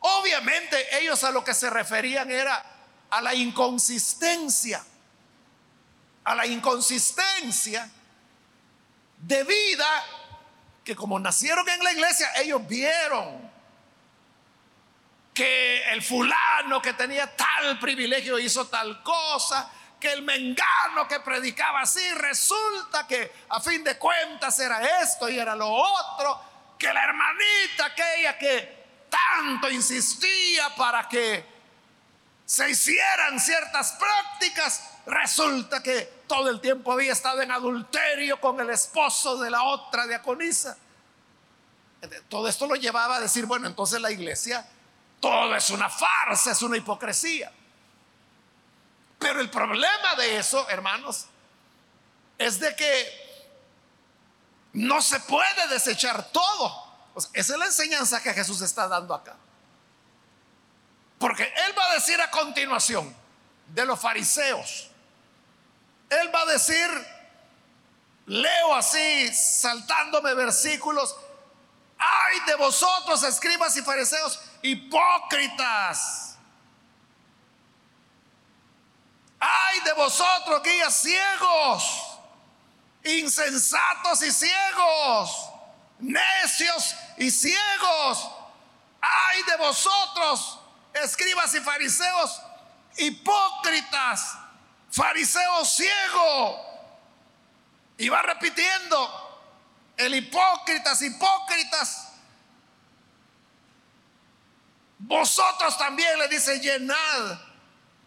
Obviamente 0.00 0.98
ellos 0.98 1.22
a 1.24 1.30
lo 1.30 1.42
que 1.42 1.54
se 1.54 1.70
referían 1.70 2.30
era 2.30 2.64
a 3.10 3.20
la 3.20 3.34
inconsistencia, 3.34 4.84
a 6.24 6.34
la 6.34 6.46
inconsistencia 6.46 7.90
de 9.18 9.44
vida 9.44 10.04
que 10.84 10.94
como 10.94 11.18
nacieron 11.18 11.68
en 11.68 11.82
la 11.82 11.92
iglesia, 11.92 12.30
ellos 12.36 12.66
vieron 12.66 13.47
que 15.38 15.92
el 15.92 16.02
fulano 16.02 16.82
que 16.82 16.94
tenía 16.94 17.36
tal 17.36 17.78
privilegio 17.78 18.40
hizo 18.40 18.66
tal 18.66 19.04
cosa, 19.04 19.70
que 20.00 20.12
el 20.12 20.22
mengano 20.22 21.06
que 21.06 21.20
predicaba 21.20 21.82
así, 21.82 22.02
resulta 22.14 23.06
que 23.06 23.30
a 23.48 23.60
fin 23.60 23.84
de 23.84 23.96
cuentas 23.96 24.58
era 24.58 25.00
esto 25.00 25.28
y 25.28 25.38
era 25.38 25.54
lo 25.54 25.70
otro, 25.70 26.40
que 26.76 26.92
la 26.92 27.04
hermanita 27.04 27.84
aquella 27.86 28.36
que 28.36 29.06
tanto 29.08 29.70
insistía 29.70 30.74
para 30.74 31.08
que 31.08 31.44
se 32.44 32.70
hicieran 32.70 33.38
ciertas 33.38 33.92
prácticas, 33.92 34.90
resulta 35.06 35.80
que 35.84 36.22
todo 36.26 36.50
el 36.50 36.60
tiempo 36.60 36.90
había 36.90 37.12
estado 37.12 37.42
en 37.42 37.52
adulterio 37.52 38.40
con 38.40 38.58
el 38.58 38.70
esposo 38.70 39.38
de 39.38 39.50
la 39.50 39.62
otra 39.62 40.04
diaconisa. 40.04 40.76
Todo 42.28 42.48
esto 42.48 42.66
lo 42.66 42.74
llevaba 42.74 43.18
a 43.18 43.20
decir, 43.20 43.46
bueno, 43.46 43.68
entonces 43.68 44.00
la 44.00 44.10
iglesia 44.10 44.66
todo 45.20 45.54
es 45.54 45.70
una 45.70 45.88
farsa, 45.88 46.52
es 46.52 46.62
una 46.62 46.76
hipocresía. 46.76 47.52
Pero 49.18 49.40
el 49.40 49.50
problema 49.50 50.14
de 50.16 50.38
eso, 50.38 50.68
hermanos, 50.68 51.26
es 52.38 52.60
de 52.60 52.74
que 52.76 53.28
no 54.74 55.02
se 55.02 55.18
puede 55.20 55.68
desechar 55.68 56.30
todo. 56.30 56.86
esa 57.32 57.52
es 57.52 57.58
la 57.58 57.66
enseñanza 57.66 58.22
que 58.22 58.32
Jesús 58.32 58.60
está 58.62 58.86
dando 58.86 59.14
acá. 59.14 59.34
Porque 61.18 61.42
Él 61.42 61.76
va 61.76 61.90
a 61.90 61.94
decir 61.94 62.20
a 62.20 62.30
continuación 62.30 63.14
de 63.68 63.84
los 63.84 63.98
fariseos, 63.98 64.88
Él 66.08 66.32
va 66.32 66.42
a 66.42 66.46
decir, 66.46 66.88
leo 68.26 68.74
así, 68.74 69.34
saltándome 69.34 70.32
versículos, 70.34 71.16
ay 71.98 72.40
de 72.46 72.54
vosotros, 72.56 73.22
escribas 73.22 73.76
y 73.76 73.82
fariseos, 73.82 74.40
hipócritas. 74.62 76.36
Ay 79.40 79.80
de 79.80 79.92
vosotros, 79.92 80.62
guías 80.62 80.94
ciegos, 80.94 82.18
insensatos 83.04 84.22
y 84.22 84.32
ciegos, 84.32 85.50
necios 85.98 86.94
y 87.18 87.30
ciegos. 87.30 88.30
Ay 89.00 89.42
de 89.44 89.56
vosotros, 89.58 90.58
escribas 90.92 91.54
y 91.54 91.60
fariseos, 91.60 92.42
hipócritas, 92.96 94.36
fariseos 94.90 95.68
ciego. 95.68 96.68
Y 97.96 98.08
va 98.08 98.22
repitiendo, 98.22 99.27
el 99.98 100.14
hipócritas, 100.14 101.02
hipócritas. 101.02 102.08
Vosotros 105.00 105.76
también 105.76 106.18
le 106.18 106.28
dice, 106.28 106.58
llenad 106.60 107.38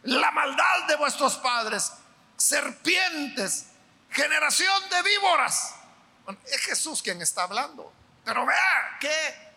la 0.04 0.32
maldad 0.32 0.88
de 0.88 0.96
vuestros 0.96 1.36
padres, 1.38 1.92
serpientes, 2.38 3.68
generación 4.10 4.90
de 4.90 5.02
víboras. 5.04 5.76
es 6.46 6.62
Jesús 6.62 7.02
quien 7.02 7.22
está 7.22 7.44
hablando. 7.44 7.94
Pero 8.24 8.46
vea 8.46 8.98
qué, 9.00 9.54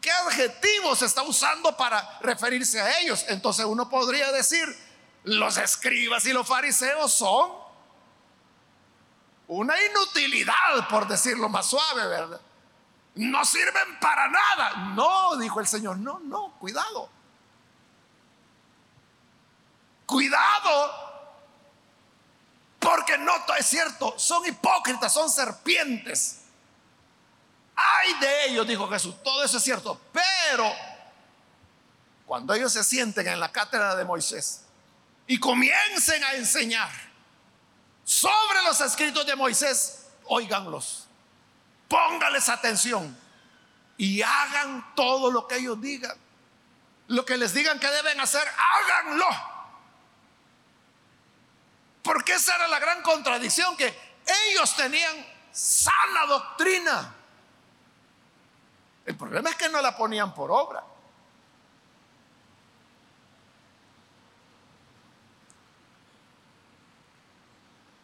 qué 0.00 0.10
adjetivos 0.10 1.02
está 1.02 1.22
usando 1.22 1.76
para 1.76 2.18
referirse 2.20 2.80
a 2.80 2.98
ellos. 3.00 3.24
Entonces 3.28 3.64
uno 3.64 3.88
podría 3.88 4.32
decir, 4.32 4.66
los 5.24 5.58
escribas 5.58 6.26
y 6.26 6.32
los 6.32 6.46
fariseos 6.46 7.12
son 7.12 7.59
una 9.50 9.74
inutilidad, 9.82 10.88
por 10.88 11.08
decirlo 11.08 11.48
más 11.48 11.66
suave, 11.66 12.06
¿verdad? 12.06 12.40
no 13.16 13.44
sirven 13.44 13.98
para 14.00 14.28
nada. 14.28 14.70
No, 14.94 15.36
dijo 15.36 15.58
el 15.60 15.66
Señor, 15.66 15.98
no, 15.98 16.20
no, 16.20 16.52
cuidado. 16.60 17.10
Cuidado. 20.06 21.10
Porque 22.78 23.18
no 23.18 23.32
es 23.58 23.66
cierto, 23.66 24.14
son 24.18 24.46
hipócritas, 24.46 25.12
son 25.12 25.28
serpientes. 25.28 26.42
Hay 27.74 28.14
de 28.20 28.46
ellos, 28.46 28.68
dijo 28.68 28.88
Jesús, 28.88 29.20
todo 29.24 29.42
eso 29.42 29.56
es 29.56 29.64
cierto. 29.64 30.00
Pero 30.12 30.72
cuando 32.24 32.54
ellos 32.54 32.72
se 32.72 32.84
sienten 32.84 33.26
en 33.26 33.40
la 33.40 33.50
cátedra 33.50 33.96
de 33.96 34.04
Moisés 34.04 34.62
y 35.26 35.40
comiencen 35.40 36.22
a 36.22 36.34
enseñar 36.34 37.09
sobre 38.10 38.60
los 38.64 38.80
escritos 38.80 39.24
de 39.24 39.36
Moisés, 39.36 40.08
óiganlos 40.24 41.06
Póngales 41.86 42.48
atención 42.48 43.16
y 43.96 44.20
hagan 44.22 44.94
todo 44.94 45.30
lo 45.30 45.46
que 45.46 45.56
ellos 45.56 45.80
digan. 45.80 46.16
Lo 47.08 47.24
que 47.24 47.36
les 47.36 47.52
digan 47.52 47.78
que 47.80 47.88
deben 47.88 48.20
hacer, 48.20 48.46
háganlo. 48.48 49.26
Porque 52.02 52.34
esa 52.34 52.54
era 52.54 52.68
la 52.68 52.78
gran 52.78 53.02
contradicción, 53.02 53.76
que 53.76 53.92
ellos 54.48 54.74
tenían 54.76 55.26
sana 55.50 56.26
doctrina. 56.26 57.14
El 59.04 59.16
problema 59.16 59.50
es 59.50 59.56
que 59.56 59.68
no 59.68 59.82
la 59.82 59.96
ponían 59.96 60.32
por 60.32 60.52
obra. 60.52 60.84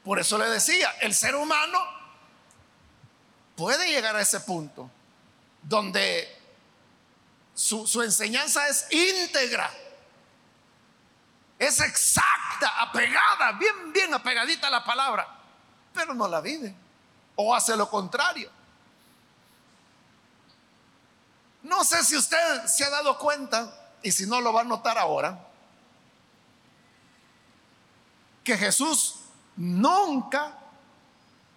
Por 0.06 0.20
eso 0.20 0.38
le 0.38 0.48
decía, 0.48 0.88
el 1.00 1.12
ser 1.12 1.34
humano 1.34 1.80
puede 3.56 3.90
llegar 3.90 4.14
a 4.14 4.20
ese 4.20 4.38
punto 4.38 4.88
donde 5.60 6.32
su, 7.52 8.00
enseñanza 8.00 8.68
es 8.68 8.86
íntegra, 8.92 9.68
es 11.58 11.80
exacta, 11.80 12.82
apegada, 12.82 13.50
bien, 13.58 13.92
bien 13.92 14.14
apegadita 14.14 14.68
a 14.68 14.70
la 14.70 14.84
palabra, 14.84 15.26
pero 15.92 16.14
no 16.14 16.28
la 16.28 16.40
vive 16.40 16.72
o 17.34 17.52
hace 17.52 17.76
lo 17.76 17.90
contrario. 17.90 18.48
No 21.64 21.82
sé 21.82 22.04
si 22.04 22.16
usted 22.16 22.64
se 22.66 22.84
ha 22.84 22.90
dado 22.90 23.18
cuenta, 23.18 23.76
y 24.04 24.12
si 24.12 24.24
no 24.24 24.40
lo 24.40 24.52
va 24.52 24.60
a 24.60 24.64
notar 24.64 24.98
ahora, 24.98 25.36
que 28.44 28.56
Jesús 28.56 29.25
nunca, 29.56 30.56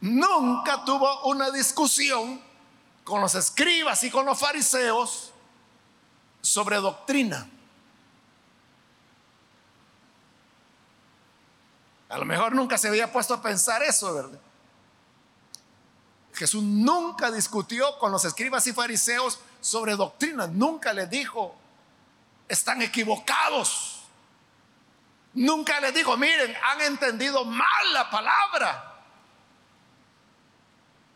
nunca 0.02 0.84
tuvo 0.86 1.24
una 1.26 1.52
discusión 1.52 2.42
con 3.04 3.22
los 3.22 3.36
escribas 3.36 4.04
y 4.04 4.12
con 4.12 4.26
los 4.26 4.40
fariseos 4.40 5.32
sobre 6.42 6.78
doctrina. 6.78 7.50
A 12.10 12.18
lo 12.18 12.26
mejor 12.26 12.54
nunca 12.56 12.78
se 12.78 12.88
había 12.88 13.12
puesto 13.12 13.36
a 13.36 13.42
pensar 13.42 13.84
eso, 13.84 14.14
¿verdad? 14.14 14.40
Jesús 16.34 16.64
nunca 16.64 17.30
discutió 17.32 18.00
con 18.00 18.12
los 18.12 18.24
escribas 18.26 18.66
y 18.66 18.74
fariseos 18.74 19.40
sobre 19.60 19.96
doctrina, 19.96 20.48
nunca 20.48 20.94
les 20.94 21.10
dijo, 21.10 21.54
están 22.48 22.82
equivocados. 22.82 23.89
Nunca 25.34 25.80
les 25.80 25.94
dijo, 25.94 26.18
miren, 26.18 26.56
han 26.64 26.82
entendido 26.82 27.46
mal 27.46 27.94
la 27.94 28.10
palabra. 28.10 28.90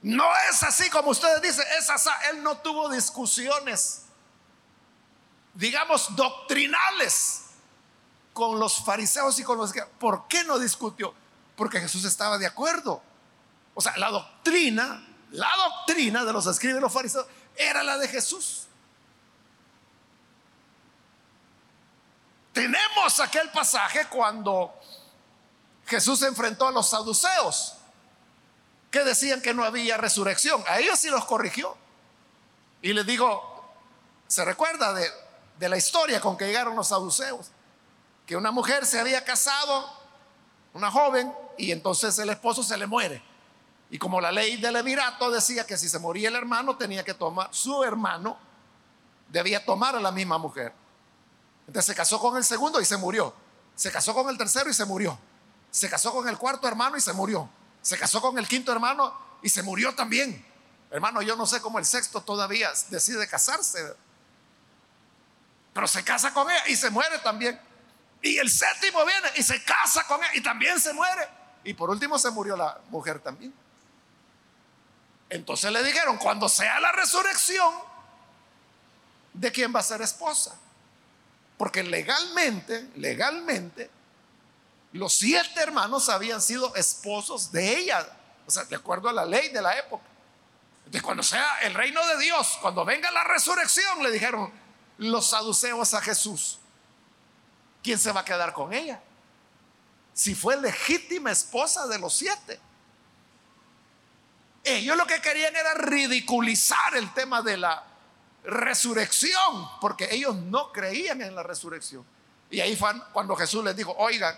No 0.03 0.25
es 0.49 0.61
así 0.63 0.89
como 0.89 1.11
ustedes 1.11 1.41
dicen, 1.41 1.65
es 1.79 1.89
así. 1.89 2.09
Él 2.29 2.43
no 2.43 2.57
tuvo 2.57 2.89
discusiones, 2.89 4.03
digamos, 5.53 6.15
doctrinales 6.15 7.43
con 8.33 8.59
los 8.59 8.83
fariseos 8.83 9.39
y 9.39 9.43
con 9.43 9.57
los 9.57 9.71
que... 9.71 9.81
¿Por 9.83 10.27
qué 10.27 10.43
no 10.43 10.59
discutió? 10.59 11.13
Porque 11.55 11.79
Jesús 11.79 12.03
estaba 12.03 12.37
de 12.37 12.45
acuerdo. 12.45 13.01
O 13.73 13.81
sea, 13.81 13.95
la 13.97 14.09
doctrina, 14.09 15.07
la 15.31 15.49
doctrina 15.55 16.25
de 16.25 16.33
los 16.33 16.45
escribas 16.47 16.77
y 16.77 16.81
los 16.81 16.93
fariseos 16.93 17.25
era 17.55 17.83
la 17.83 17.97
de 17.97 18.07
Jesús. 18.07 18.67
Tenemos 22.53 23.19
aquel 23.19 23.49
pasaje 23.49 24.07
cuando 24.07 24.73
Jesús 25.87 26.19
se 26.19 26.27
enfrentó 26.27 26.67
a 26.67 26.71
los 26.71 26.87
saduceos 26.87 27.75
que 28.91 29.03
decían 29.03 29.41
que 29.41 29.53
no 29.53 29.63
había 29.63 29.97
resurrección. 29.97 30.63
A 30.67 30.79
ellos 30.79 30.99
sí 30.99 31.09
los 31.09 31.25
corrigió. 31.25 31.75
Y 32.83 32.93
les 32.93 33.05
digo, 33.05 33.73
¿se 34.27 34.45
recuerda 34.45 34.93
de, 34.93 35.69
la 35.69 35.77
historia 35.77 36.21
con 36.21 36.37
que 36.37 36.45
llegaron 36.45 36.75
los 36.75 36.87
saduceos? 36.87 37.51
que 38.25 38.37
una 38.37 38.51
mujer 38.51 38.85
se 38.85 38.99
había 38.99 39.25
casado, 39.25 39.85
una 40.73 40.89
joven, 40.89 41.33
y 41.57 41.71
entonces 41.71 42.17
el 42.19 42.29
esposo 42.29 42.63
se 42.63 42.77
le 42.77 42.87
muere. 42.87 43.21
Y 43.89 43.97
como 43.97 44.21
la 44.21 44.31
ley 44.31 44.57
del 44.57 44.75
Emirato 44.77 45.29
decía 45.29 45.65
que 45.65 45.77
si 45.77 45.89
se 45.89 45.99
moría 45.99 46.29
el 46.29 46.35
hermano, 46.35 46.77
tenía 46.77 47.03
que 47.03 47.13
tomar, 47.13 47.49
su 47.51 47.83
hermano 47.83 48.37
debía 49.29 49.65
tomar 49.65 49.95
a 49.95 49.99
la 49.99 50.11
misma 50.11 50.37
mujer. 50.37 50.73
Entonces 51.67 51.85
se 51.85 51.95
casó 51.95 52.19
con 52.19 52.37
el 52.37 52.43
segundo 52.43 52.81
y 52.81 52.85
se 52.85 52.97
murió. 52.97 53.33
Se 53.75 53.91
casó 53.91 54.13
con 54.13 54.29
el 54.29 54.37
tercero 54.37 54.69
y 54.69 54.73
se 54.73 54.85
murió. 54.85 55.17
Se 55.71 55.89
casó 55.89 56.11
con 56.13 56.27
el 56.27 56.37
cuarto 56.37 56.67
hermano 56.67 56.97
y 56.97 57.01
se 57.01 57.13
murió. 57.13 57.49
Se 57.81 57.97
casó 57.97 58.21
con 58.21 58.37
el 58.37 58.47
quinto 58.47 58.71
hermano 58.71 59.17
y 59.41 59.49
se 59.49 59.63
murió 59.63 59.95
también. 59.95 60.45
Hermano, 60.91 61.21
yo 61.21 61.35
no 61.35 61.45
sé 61.47 61.61
cómo 61.61 61.79
el 61.79 61.85
sexto 61.85 62.21
todavía 62.21 62.71
decide 62.89 63.27
casarse. 63.27 63.95
Pero 65.73 65.87
se 65.87 66.03
casa 66.03 66.33
con 66.33 66.49
ella 66.49 66.67
y 66.67 66.75
se 66.75 66.89
muere 66.89 67.17
también. 67.19 67.59
Y 68.21 68.37
el 68.37 68.49
séptimo 68.49 69.03
viene 69.05 69.27
y 69.35 69.43
se 69.43 69.63
casa 69.63 70.05
con 70.05 70.23
él 70.23 70.29
y 70.35 70.43
también 70.43 70.79
se 70.79 70.93
muere. 70.93 71.27
Y 71.63 71.73
por 71.73 71.89
último 71.89 72.19
se 72.19 72.29
murió 72.29 72.55
la 72.55 72.79
mujer 72.89 73.19
también. 73.19 73.53
Entonces 75.29 75.71
le 75.71 75.83
dijeron, 75.83 76.17
cuando 76.17 76.47
sea 76.47 76.79
la 76.79 76.91
resurrección, 76.91 77.73
¿de 79.33 79.51
quién 79.51 79.73
va 79.75 79.79
a 79.79 79.83
ser 79.83 80.01
esposa? 80.01 80.55
Porque 81.57 81.83
legalmente, 81.83 82.89
legalmente, 82.95 83.89
los 84.93 85.13
siete 85.13 85.59
hermanos 85.59 86.09
habían 86.09 86.41
sido 86.41 86.75
esposos 86.75 87.51
de 87.51 87.77
ella, 87.77 88.07
o 88.45 88.51
sea, 88.51 88.63
de 88.65 88.75
acuerdo 88.75 89.09
a 89.09 89.13
la 89.13 89.25
ley 89.25 89.49
de 89.49 89.61
la 89.61 89.77
época. 89.77 90.03
Entonces, 90.85 91.01
cuando 91.01 91.23
sea 91.23 91.59
el 91.61 91.73
reino 91.73 92.05
de 92.07 92.17
Dios, 92.19 92.57
cuando 92.61 92.85
venga 92.85 93.09
la 93.11 93.23
resurrección, 93.23 94.03
le 94.03 94.11
dijeron 94.11 94.51
los 94.97 95.29
saduceos 95.29 95.93
a 95.93 96.01
Jesús, 96.01 96.59
¿quién 97.81 97.97
se 97.97 98.11
va 98.11 98.21
a 98.21 98.25
quedar 98.25 98.53
con 98.53 98.73
ella? 98.73 99.01
Si 100.13 100.35
fue 100.35 100.59
legítima 100.59 101.31
esposa 101.31 101.87
de 101.87 101.97
los 101.97 102.13
siete. 102.13 102.59
Ellos 104.63 104.95
lo 104.95 105.07
que 105.07 105.19
querían 105.21 105.55
era 105.55 105.73
ridiculizar 105.73 106.95
el 106.95 107.11
tema 107.13 107.41
de 107.41 107.57
la 107.57 107.83
resurrección, 108.43 109.69
porque 109.79 110.07
ellos 110.11 110.35
no 110.35 110.71
creían 110.71 111.21
en 111.21 111.35
la 111.35 111.43
resurrección. 111.43 112.05
Y 112.49 112.59
ahí 112.59 112.75
fue 112.75 112.91
cuando 113.11 113.35
Jesús 113.35 113.63
les 113.63 113.75
dijo, 113.75 113.95
oigan, 113.97 114.37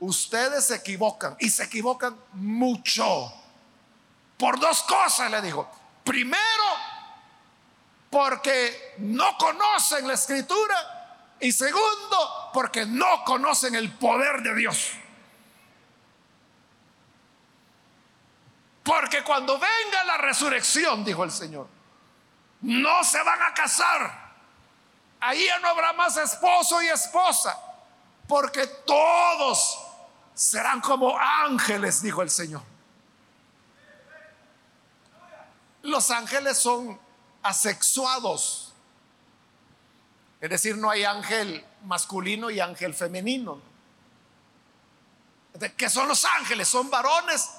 ustedes 0.00 0.66
se 0.66 0.76
equivocan 0.76 1.36
y 1.38 1.48
se 1.48 1.64
equivocan 1.64 2.16
mucho. 2.34 3.32
Por 4.36 4.58
dos 4.58 4.82
cosas 4.82 5.30
le 5.30 5.40
dijo. 5.40 5.68
Primero, 6.04 6.42
porque 8.10 8.94
no 8.98 9.36
conocen 9.38 10.06
la 10.06 10.14
escritura 10.14 11.36
y 11.40 11.50
segundo, 11.52 12.50
porque 12.52 12.84
no 12.84 13.24
conocen 13.24 13.74
el 13.74 13.90
poder 13.92 14.42
de 14.42 14.54
Dios. 14.54 14.92
Porque 18.82 19.22
cuando 19.22 19.54
venga 19.54 20.04
la 20.04 20.18
resurrección, 20.18 21.04
dijo 21.04 21.24
el 21.24 21.30
Señor, 21.30 21.68
no 22.62 23.04
se 23.04 23.22
van 23.22 23.42
a 23.42 23.54
casar. 23.54 24.22
Ahí 25.20 25.44
ya 25.46 25.58
no 25.58 25.68
habrá 25.68 25.92
más 25.92 26.16
esposo 26.16 26.82
y 26.82 26.88
esposa, 26.88 27.56
porque 28.26 28.66
todos 28.66 29.78
serán 30.34 30.80
como 30.80 31.16
ángeles, 31.16 32.02
dijo 32.02 32.22
el 32.22 32.30
Señor. 32.30 32.62
Los 35.82 36.10
ángeles 36.10 36.58
son 36.58 36.98
asexuados. 37.42 38.72
Es 40.40 40.50
decir, 40.50 40.76
no 40.76 40.90
hay 40.90 41.04
ángel 41.04 41.64
masculino 41.84 42.50
y 42.50 42.60
ángel 42.60 42.94
femenino. 42.94 43.60
¿Qué 45.76 45.90
son 45.90 46.08
los 46.08 46.24
ángeles? 46.24 46.68
¿Son 46.68 46.90
varones 46.90 47.50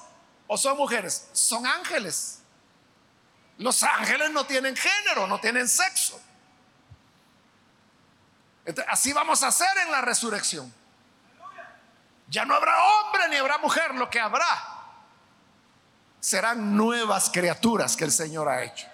o 0.46 0.58
son 0.58 0.76
mujeres? 0.76 1.28
Son 1.32 1.66
ángeles. 1.66 2.40
Los 3.58 3.82
ángeles 3.82 4.30
no 4.30 4.46
tienen 4.46 4.76
género, 4.76 5.26
no 5.26 5.38
tienen 5.40 5.68
sexo. 5.68 6.20
Así 8.88 9.12
vamos 9.12 9.42
a 9.42 9.48
hacer 9.48 9.78
en 9.84 9.90
la 9.90 10.00
resurrección. 10.00 10.72
Ya 12.28 12.44
no 12.44 12.54
habrá 12.54 12.72
hombre 12.82 13.28
ni 13.28 13.36
habrá 13.36 13.58
mujer, 13.58 13.94
lo 13.94 14.08
que 14.10 14.18
habrá 14.18 14.74
serán 16.24 16.74
nuevas 16.74 17.28
criaturas 17.28 17.98
que 17.98 18.04
el 18.04 18.10
Señor 18.10 18.48
ha 18.48 18.64
hecho. 18.64 18.86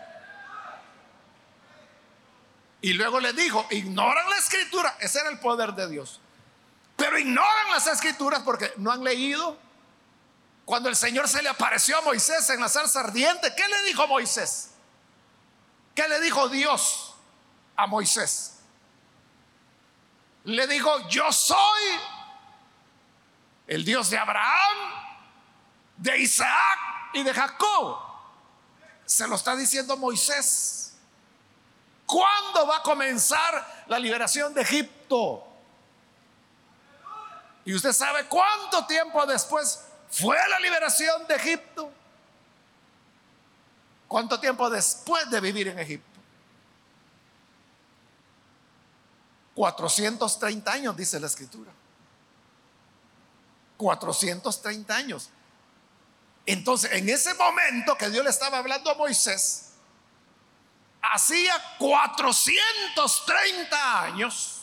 Y 2.81 2.93
luego 2.95 3.21
le 3.21 3.33
dijo, 3.33 3.69
ignoran 3.71 4.29
la 4.29 4.37
escritura, 4.37 4.97
ese 4.99 5.21
era 5.21 5.31
el 5.31 5.39
poder 5.39 5.75
de 5.75 5.89
Dios. 5.89 6.21
Pero 6.97 7.17
ignoran 7.17 7.71
las 7.71 7.87
escrituras 7.87 8.43
porque 8.45 8.73
no 8.79 8.91
han 8.91 9.05
leído. 9.05 9.57
Cuando 10.71 10.89
el 10.89 10.95
Señor 10.95 11.29
se 11.29 11.43
le 11.43 11.49
apareció 11.49 11.99
a 11.99 12.01
Moisés 12.03 12.49
en 12.51 12.61
la 12.61 12.69
salsa 12.69 13.01
ardiente, 13.01 13.53
¿qué 13.57 13.67
le 13.67 13.83
dijo 13.89 14.07
Moisés? 14.07 14.71
¿Qué 15.97 16.07
le 16.07 16.21
dijo 16.21 16.49
Dios 16.49 17.13
a 17.75 17.89
Moisés? 17.89 18.61
Le 20.45 20.69
dijo, 20.69 21.09
yo 21.09 21.33
soy 21.33 21.83
el 23.67 23.85
Dios 23.85 24.11
de 24.11 24.19
Abraham, 24.19 24.79
de 25.97 26.21
Isaac 26.21 26.79
y 27.15 27.25
de 27.25 27.35
Jacob. 27.35 27.99
Se 29.05 29.27
lo 29.27 29.35
está 29.35 29.57
diciendo 29.57 29.97
Moisés. 29.97 30.95
¿Cuándo 32.07 32.69
va 32.69 32.77
a 32.77 32.83
comenzar 32.85 33.85
la 33.89 33.99
liberación 33.99 34.55
de 34.55 34.63
Egipto? 34.63 35.49
¿Y 37.65 37.75
usted 37.75 37.93
sabe 37.93 38.27
cuánto 38.27 38.87
tiempo 38.87 39.27
después 39.27 39.90
fue 40.11 40.37
la 40.49 40.59
liberación 40.59 41.27
de 41.27 41.37
Egipto? 41.37 41.93
¿Cuánto 44.09 44.41
tiempo 44.41 44.69
después 44.69 45.31
de 45.31 45.41
vivir 45.41 45.69
en 45.69 45.79
Egipto? 45.79 46.21
430 49.55 50.73
años, 50.73 50.97
dice 50.97 51.21
la 51.21 51.27
escritura. 51.27 51.71
430 53.77 54.97
años. 54.97 55.31
Entonces, 56.45 56.93
en 56.93 57.09
ese 57.09 57.35
momento 57.35 57.97
que 57.97 58.11
Dios 58.11 58.25
le 58.25 58.31
estaba 58.31 58.59
hablando 58.59 58.91
a 58.91 58.95
Moisés, 58.95 59.75
hacía 61.03 61.55
430 61.79 64.03
años 64.03 64.63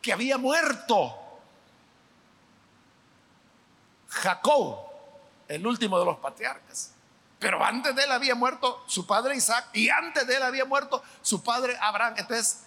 que 0.00 0.12
había 0.12 0.38
muerto 0.38 1.25
Jacob, 4.16 4.78
el 5.48 5.66
último 5.66 5.98
de 5.98 6.04
los 6.04 6.18
patriarcas. 6.18 6.92
Pero 7.38 7.62
antes 7.62 7.94
de 7.94 8.04
él 8.04 8.12
había 8.12 8.34
muerto 8.34 8.82
su 8.86 9.06
padre 9.06 9.36
Isaac 9.36 9.68
y 9.74 9.88
antes 9.88 10.26
de 10.26 10.36
él 10.36 10.42
había 10.42 10.64
muerto 10.64 11.02
su 11.22 11.42
padre 11.42 11.76
Abraham. 11.80 12.14
Entonces, 12.16 12.62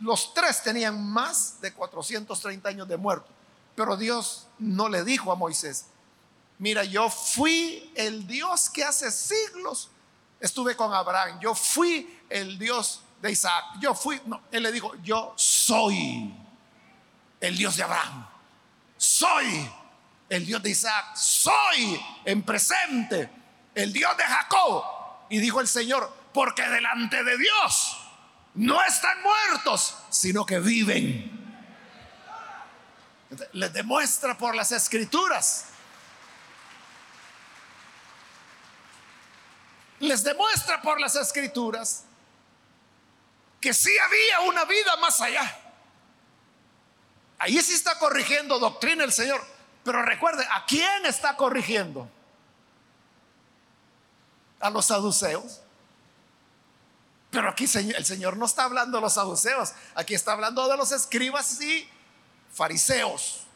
los 0.00 0.32
tres 0.32 0.62
tenían 0.62 1.10
más 1.10 1.60
de 1.60 1.72
430 1.72 2.68
años 2.68 2.88
de 2.88 2.96
muerto. 2.96 3.28
Pero 3.74 3.96
Dios 3.96 4.46
no 4.58 4.88
le 4.88 5.04
dijo 5.04 5.32
a 5.32 5.34
Moisés, 5.34 5.86
mira, 6.58 6.84
yo 6.84 7.10
fui 7.10 7.92
el 7.96 8.26
Dios 8.26 8.70
que 8.70 8.84
hace 8.84 9.10
siglos 9.10 9.90
estuve 10.40 10.76
con 10.76 10.92
Abraham, 10.92 11.38
yo 11.40 11.54
fui 11.54 12.20
el 12.28 12.58
Dios 12.58 13.00
de 13.20 13.32
Isaac, 13.32 13.64
yo 13.80 13.94
fui, 13.94 14.20
no, 14.26 14.40
él 14.50 14.62
le 14.62 14.72
dijo, 14.72 14.94
yo 15.02 15.32
soy 15.36 16.34
el 17.40 17.56
Dios 17.56 17.76
de 17.76 17.82
Abraham, 17.82 18.26
soy 18.96 19.68
el 20.28 20.46
Dios 20.46 20.62
de 20.62 20.70
Isaac, 20.70 21.16
soy 21.16 22.00
en 22.24 22.42
presente 22.42 23.30
el 23.74 23.92
Dios 23.92 24.16
de 24.16 24.24
Jacob. 24.24 24.84
Y 25.30 25.38
dijo 25.38 25.60
el 25.60 25.68
Señor, 25.68 26.12
porque 26.32 26.62
delante 26.62 27.22
de 27.22 27.36
Dios 27.36 27.98
no 28.54 28.82
están 28.82 29.22
muertos, 29.22 29.96
sino 30.10 30.44
que 30.44 30.58
viven. 30.58 31.34
Les 33.52 33.72
demuestra 33.72 34.36
por 34.36 34.54
las 34.54 34.72
escrituras. 34.72 35.66
Les 40.00 40.22
demuestra 40.22 40.80
por 40.80 41.00
las 41.00 41.16
escrituras 41.16 42.04
que 43.60 43.74
sí 43.74 43.90
había 43.98 44.40
una 44.48 44.64
vida 44.64 44.96
más 44.96 45.20
allá. 45.20 45.58
Ahí 47.38 47.60
sí 47.60 47.74
está 47.74 47.98
corrigiendo 47.98 48.58
doctrina 48.58 49.04
el 49.04 49.12
Señor. 49.12 49.57
Pero 49.88 50.02
recuerde, 50.02 50.46
¿a 50.52 50.66
quién 50.66 51.06
está 51.06 51.34
corrigiendo? 51.34 52.10
A 54.60 54.68
los 54.68 54.84
saduceos. 54.84 55.62
Pero 57.30 57.48
aquí 57.48 57.64
el 57.64 58.04
Señor 58.04 58.36
no 58.36 58.44
está 58.44 58.64
hablando 58.64 58.98
de 58.98 59.00
los 59.00 59.14
saduceos, 59.14 59.72
aquí 59.94 60.14
está 60.14 60.32
hablando 60.32 60.68
de 60.68 60.76
los 60.76 60.92
escribas 60.92 61.58
y 61.62 61.88
fariseos. 62.52 63.46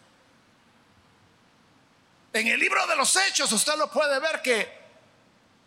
En 2.32 2.46
el 2.46 2.58
libro 2.58 2.86
de 2.86 2.96
los 2.96 3.14
Hechos 3.14 3.52
usted 3.52 3.76
lo 3.76 3.90
puede 3.90 4.18
ver 4.18 4.40
que 4.40 4.74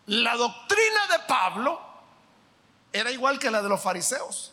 la 0.06 0.34
doctrina 0.34 1.06
de 1.12 1.18
Pablo 1.28 1.80
era 2.92 3.12
igual 3.12 3.38
que 3.38 3.52
la 3.52 3.62
de 3.62 3.68
los 3.68 3.80
fariseos. 3.80 4.52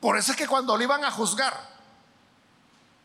Por 0.00 0.16
eso 0.16 0.30
es 0.30 0.38
que 0.38 0.46
cuando 0.46 0.76
lo 0.76 0.82
iban 0.84 1.04
a 1.04 1.10
juzgar, 1.10 1.60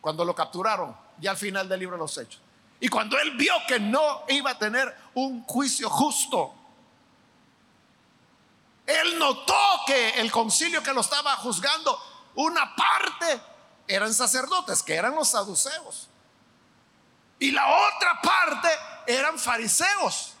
cuando 0.00 0.24
lo 0.24 0.32
capturaron, 0.32 0.99
ya 1.20 1.32
al 1.32 1.36
final 1.36 1.68
del 1.68 1.80
libro 1.80 1.96
de 1.96 2.00
los 2.00 2.16
Hechos, 2.18 2.40
y 2.80 2.88
cuando 2.88 3.18
él 3.18 3.36
vio 3.36 3.52
que 3.68 3.78
no 3.78 4.24
iba 4.28 4.52
a 4.52 4.58
tener 4.58 4.96
un 5.14 5.44
juicio 5.44 5.90
justo, 5.90 6.54
él 8.86 9.18
notó 9.18 9.54
que 9.86 10.20
el 10.20 10.32
concilio 10.32 10.82
que 10.82 10.92
lo 10.92 11.02
estaba 11.02 11.36
juzgando, 11.36 11.96
una 12.36 12.74
parte 12.74 13.40
eran 13.86 14.12
sacerdotes, 14.14 14.82
que 14.82 14.94
eran 14.94 15.14
los 15.14 15.28
saduceos, 15.28 16.08
y 17.38 17.50
la 17.50 17.66
otra 17.66 18.20
parte 18.22 18.68
eran 19.06 19.38
fariseos. 19.38 20.34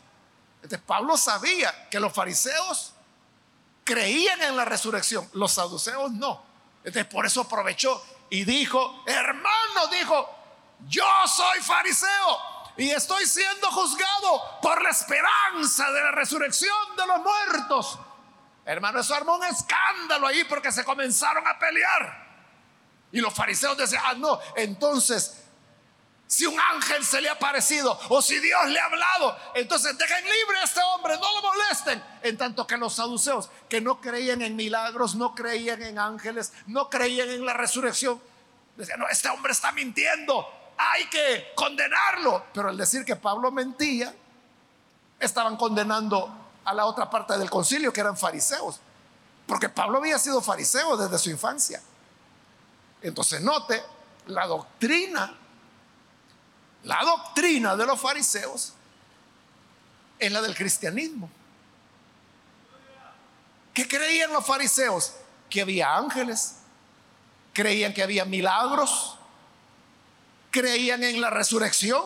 Entonces 0.56 0.80
Pablo 0.86 1.16
sabía 1.16 1.88
que 1.88 1.98
los 2.00 2.12
fariseos 2.12 2.92
creían 3.84 4.40
en 4.42 4.56
la 4.56 4.64
resurrección, 4.64 5.28
los 5.32 5.52
saduceos 5.52 6.12
no. 6.12 6.42
Entonces 6.84 7.06
por 7.06 7.26
eso 7.26 7.42
aprovechó 7.42 8.02
y 8.28 8.44
dijo, 8.44 9.02
hermano, 9.06 9.86
dijo, 9.90 10.39
yo 10.88 11.04
soy 11.26 11.60
fariseo 11.60 12.38
y 12.76 12.90
estoy 12.90 13.26
siendo 13.26 13.70
juzgado 13.70 14.60
por 14.62 14.82
la 14.82 14.90
esperanza 14.90 15.90
de 15.90 16.02
la 16.02 16.10
resurrección 16.12 16.96
de 16.96 17.06
los 17.06 17.20
muertos. 17.20 17.98
Hermano, 18.64 19.00
eso 19.00 19.14
armó 19.14 19.36
un 19.36 19.44
escándalo 19.44 20.26
ahí 20.26 20.44
porque 20.44 20.70
se 20.72 20.84
comenzaron 20.84 21.46
a 21.46 21.58
pelear. 21.58 22.28
Y 23.12 23.20
los 23.20 23.34
fariseos 23.34 23.76
decían, 23.76 24.02
ah, 24.06 24.14
no, 24.14 24.38
entonces 24.54 25.40
si 26.30 26.46
un 26.46 26.56
ángel 26.60 27.04
se 27.04 27.20
le 27.20 27.28
ha 27.28 27.32
aparecido 27.32 27.98
o 28.08 28.22
si 28.22 28.38
Dios 28.38 28.66
le 28.68 28.78
ha 28.78 28.84
hablado, 28.84 29.36
entonces 29.52 29.98
dejen 29.98 30.22
libre 30.22 30.58
a 30.60 30.62
este 30.62 30.80
hombre, 30.80 31.14
no 31.16 31.34
lo 31.34 31.42
molesten. 31.42 32.00
En 32.22 32.38
tanto 32.38 32.68
que 32.68 32.76
los 32.76 32.94
saduceos, 32.94 33.50
que 33.68 33.80
no 33.80 34.00
creían 34.00 34.40
en 34.40 34.54
milagros, 34.54 35.16
no 35.16 35.34
creían 35.34 35.82
en 35.82 35.98
ángeles, 35.98 36.52
no 36.68 36.88
creían 36.88 37.30
en 37.30 37.44
la 37.44 37.52
resurrección, 37.52 38.22
decían, 38.76 39.00
no, 39.00 39.08
este 39.08 39.28
hombre 39.28 39.50
está 39.50 39.72
mintiendo, 39.72 40.48
hay 40.92 41.06
que 41.08 41.52
condenarlo. 41.54 42.44
Pero 42.52 42.68
al 42.68 42.76
decir 42.76 43.04
que 43.04 43.16
Pablo 43.16 43.50
mentía, 43.50 44.14
estaban 45.18 45.56
condenando 45.56 46.34
a 46.64 46.74
la 46.74 46.86
otra 46.86 47.10
parte 47.10 47.36
del 47.38 47.50
concilio, 47.50 47.92
que 47.92 48.00
eran 48.00 48.16
fariseos. 48.16 48.80
Porque 49.46 49.68
Pablo 49.68 49.98
había 49.98 50.18
sido 50.18 50.40
fariseo 50.40 50.96
desde 50.96 51.18
su 51.18 51.30
infancia. 51.30 51.82
Entonces 53.02 53.40
note 53.40 53.82
la 54.26 54.46
doctrina 54.46 55.36
la 56.84 57.00
doctrina 57.04 57.76
de 57.76 57.86
los 57.86 58.00
fariseos 58.00 58.72
es 60.18 60.32
la 60.32 60.40
del 60.40 60.54
cristianismo. 60.54 61.30
¿Qué 63.74 63.86
creían 63.86 64.32
los 64.32 64.46
fariseos? 64.46 65.14
Que 65.48 65.60
había 65.60 65.94
ángeles, 65.94 66.56
creían 67.52 67.92
que 67.92 68.02
había 68.02 68.24
milagros, 68.24 69.18
creían 70.50 71.02
en 71.04 71.20
la 71.20 71.30
resurrección. 71.30 72.02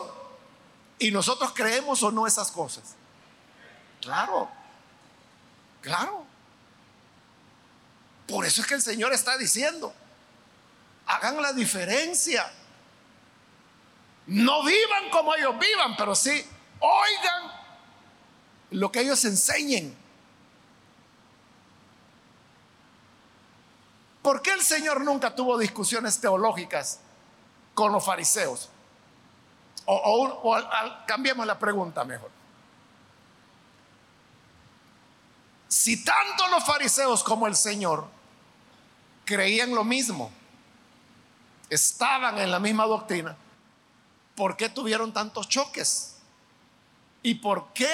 Y 0.97 1.11
nosotros 1.11 1.51
creemos 1.53 2.01
o 2.03 2.11
no 2.11 2.25
esas 2.25 2.51
cosas. 2.51 2.95
Claro, 4.01 4.49
claro. 5.81 6.25
Por 8.27 8.45
eso 8.45 8.61
es 8.61 8.67
que 8.67 8.75
el 8.75 8.81
Señor 8.81 9.13
está 9.13 9.37
diciendo, 9.37 9.93
hagan 11.05 11.41
la 11.41 11.53
diferencia 11.53 12.51
no 14.27 14.63
vivan 14.63 15.09
como 15.11 15.35
ellos 15.35 15.57
vivan, 15.59 15.95
pero 15.95 16.15
sí 16.15 16.43
oigan 16.79 17.51
lo 18.71 18.91
que 18.91 19.01
ellos 19.01 19.23
enseñen. 19.25 19.95
¿Por 24.21 24.41
qué 24.41 24.53
el 24.53 24.61
Señor 24.61 25.01
nunca 25.01 25.35
tuvo 25.35 25.57
discusiones 25.57 26.19
teológicas 26.19 26.99
con 27.75 27.91
los 27.91 28.03
fariseos? 28.03 28.69
O, 29.85 30.57
cambiemos 31.05 31.45
la 31.45 31.59
pregunta 31.59 32.03
mejor. 32.03 32.31
Si 35.67 36.03
tanto 36.03 36.47
los 36.47 36.63
fariseos 36.63 37.23
como 37.23 37.45
el 37.45 37.55
Señor 37.55 38.07
creían 39.25 39.75
lo 39.75 39.83
mismo, 39.83 40.31
estaban 41.69 42.39
en 42.39 42.49
la 42.49 42.59
misma 42.59 42.85
doctrina, 42.85 43.35
¿por 44.35 44.57
qué 44.57 44.69
tuvieron 44.69 45.13
tantos 45.13 45.47
choques? 45.47 46.15
¿Y 47.21 47.35
por 47.35 47.73
qué 47.73 47.93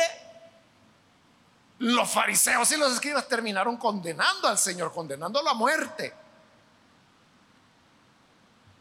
los 1.79 2.09
fariseos 2.09 2.71
y 2.71 2.77
los 2.77 2.93
escribas 2.93 3.27
terminaron 3.27 3.77
condenando 3.77 4.47
al 4.47 4.57
Señor, 4.57 4.93
condenándolo 4.93 5.49
a 5.49 5.53
muerte? 5.53 6.20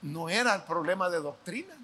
No 0.02 0.28
era 0.28 0.54
el 0.54 0.62
problema 0.62 1.10
de 1.10 1.20
doctrina. 1.20 1.74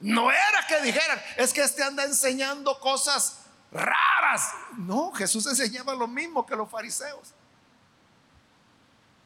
No 0.00 0.30
era 0.30 0.66
que 0.66 0.80
dijeran, 0.80 1.20
es 1.36 1.52
que 1.52 1.62
este 1.62 1.82
anda 1.82 2.04
enseñando 2.04 2.78
cosas 2.80 3.40
raras. 3.70 4.52
No, 4.78 5.12
Jesús 5.12 5.46
enseñaba 5.46 5.94
lo 5.94 6.06
mismo 6.06 6.46
que 6.46 6.56
los 6.56 6.70
fariseos. 6.70 7.34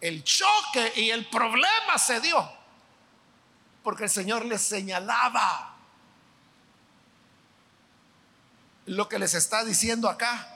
El 0.00 0.24
choque 0.24 0.92
y 0.96 1.10
el 1.10 1.28
problema 1.30 1.96
se 1.98 2.20
dio 2.20 2.64
porque 3.84 4.04
el 4.04 4.10
Señor 4.10 4.46
les 4.46 4.62
señalaba 4.62 5.76
lo 8.86 9.08
que 9.08 9.18
les 9.18 9.34
está 9.34 9.62
diciendo 9.62 10.08
acá. 10.08 10.48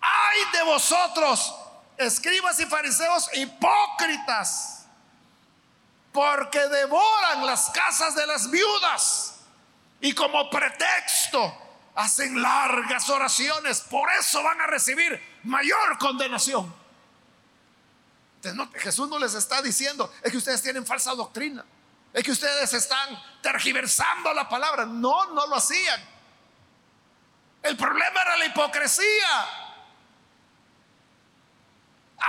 Ay 0.00 0.38
de 0.52 0.62
vosotros, 0.62 1.54
escribas 1.96 2.58
y 2.60 2.66
fariseos 2.66 3.28
hipócritas, 3.34 4.75
porque 6.16 6.66
devoran 6.68 7.44
las 7.44 7.68
casas 7.68 8.14
de 8.14 8.26
las 8.26 8.50
viudas 8.50 9.34
y 10.00 10.14
como 10.14 10.48
pretexto 10.48 11.54
hacen 11.94 12.40
largas 12.40 13.10
oraciones, 13.10 13.82
por 13.82 14.08
eso 14.18 14.42
van 14.42 14.58
a 14.62 14.66
recibir 14.66 15.22
mayor 15.42 15.98
condenación. 15.98 16.74
Entonces, 18.42 18.82
Jesús 18.82 19.10
no 19.10 19.18
les 19.18 19.34
está 19.34 19.60
diciendo, 19.60 20.10
es 20.22 20.32
que 20.32 20.38
ustedes 20.38 20.62
tienen 20.62 20.86
falsa 20.86 21.14
doctrina, 21.14 21.62
es 22.14 22.24
que 22.24 22.32
ustedes 22.32 22.72
están 22.72 23.22
tergiversando 23.42 24.32
la 24.32 24.48
palabra. 24.48 24.86
No, 24.86 25.26
no 25.34 25.46
lo 25.46 25.56
hacían. 25.56 26.02
El 27.62 27.76
problema 27.76 28.22
era 28.22 28.38
la 28.38 28.46
hipocresía. 28.46 29.48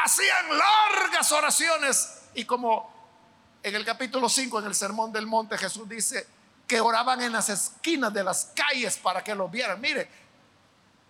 Hacían 0.04 0.58
largas 0.58 1.32
oraciones 1.32 2.24
y 2.34 2.44
como 2.44 2.97
en 3.68 3.76
el 3.76 3.86
capítulo 3.86 4.30
5, 4.30 4.60
en 4.60 4.66
el 4.66 4.76
Sermón 4.76 5.12
del 5.12 5.26
Monte, 5.26 5.58
Jesús 5.58 5.88
dice, 5.88 6.26
que 6.68 6.82
oraban 6.82 7.22
en 7.22 7.32
las 7.32 7.50
esquinas 7.50 8.14
de 8.14 8.24
las 8.24 8.52
calles 8.56 8.98
para 8.98 9.24
que 9.24 9.34
los 9.34 9.50
vieran. 9.50 9.80
Mire, 9.80 10.10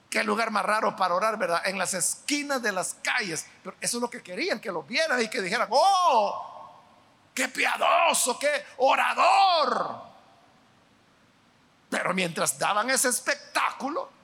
qué 0.09 0.23
lugar 0.23 0.51
más 0.51 0.63
raro 0.63 0.95
para 0.95 1.15
orar, 1.15 1.37
¿verdad? 1.37 1.61
En 1.65 1.77
las 1.77 1.93
esquinas 1.93 2.61
de 2.61 2.71
las 2.71 2.95
calles. 3.01 3.45
Pero 3.63 3.75
eso 3.81 3.97
es 3.97 4.01
lo 4.01 4.09
que 4.09 4.21
querían, 4.21 4.59
que 4.59 4.71
los 4.71 4.87
vieran 4.87 5.21
y 5.21 5.29
que 5.29 5.41
dijeran, 5.41 5.67
oh, 5.71 6.81
qué 7.33 7.47
piadoso, 7.47 8.37
qué 8.37 8.65
orador. 8.77 10.07
Pero 11.89 12.13
mientras 12.13 12.57
daban 12.59 12.89
ese 12.89 13.09
espectáculo, 13.09 14.16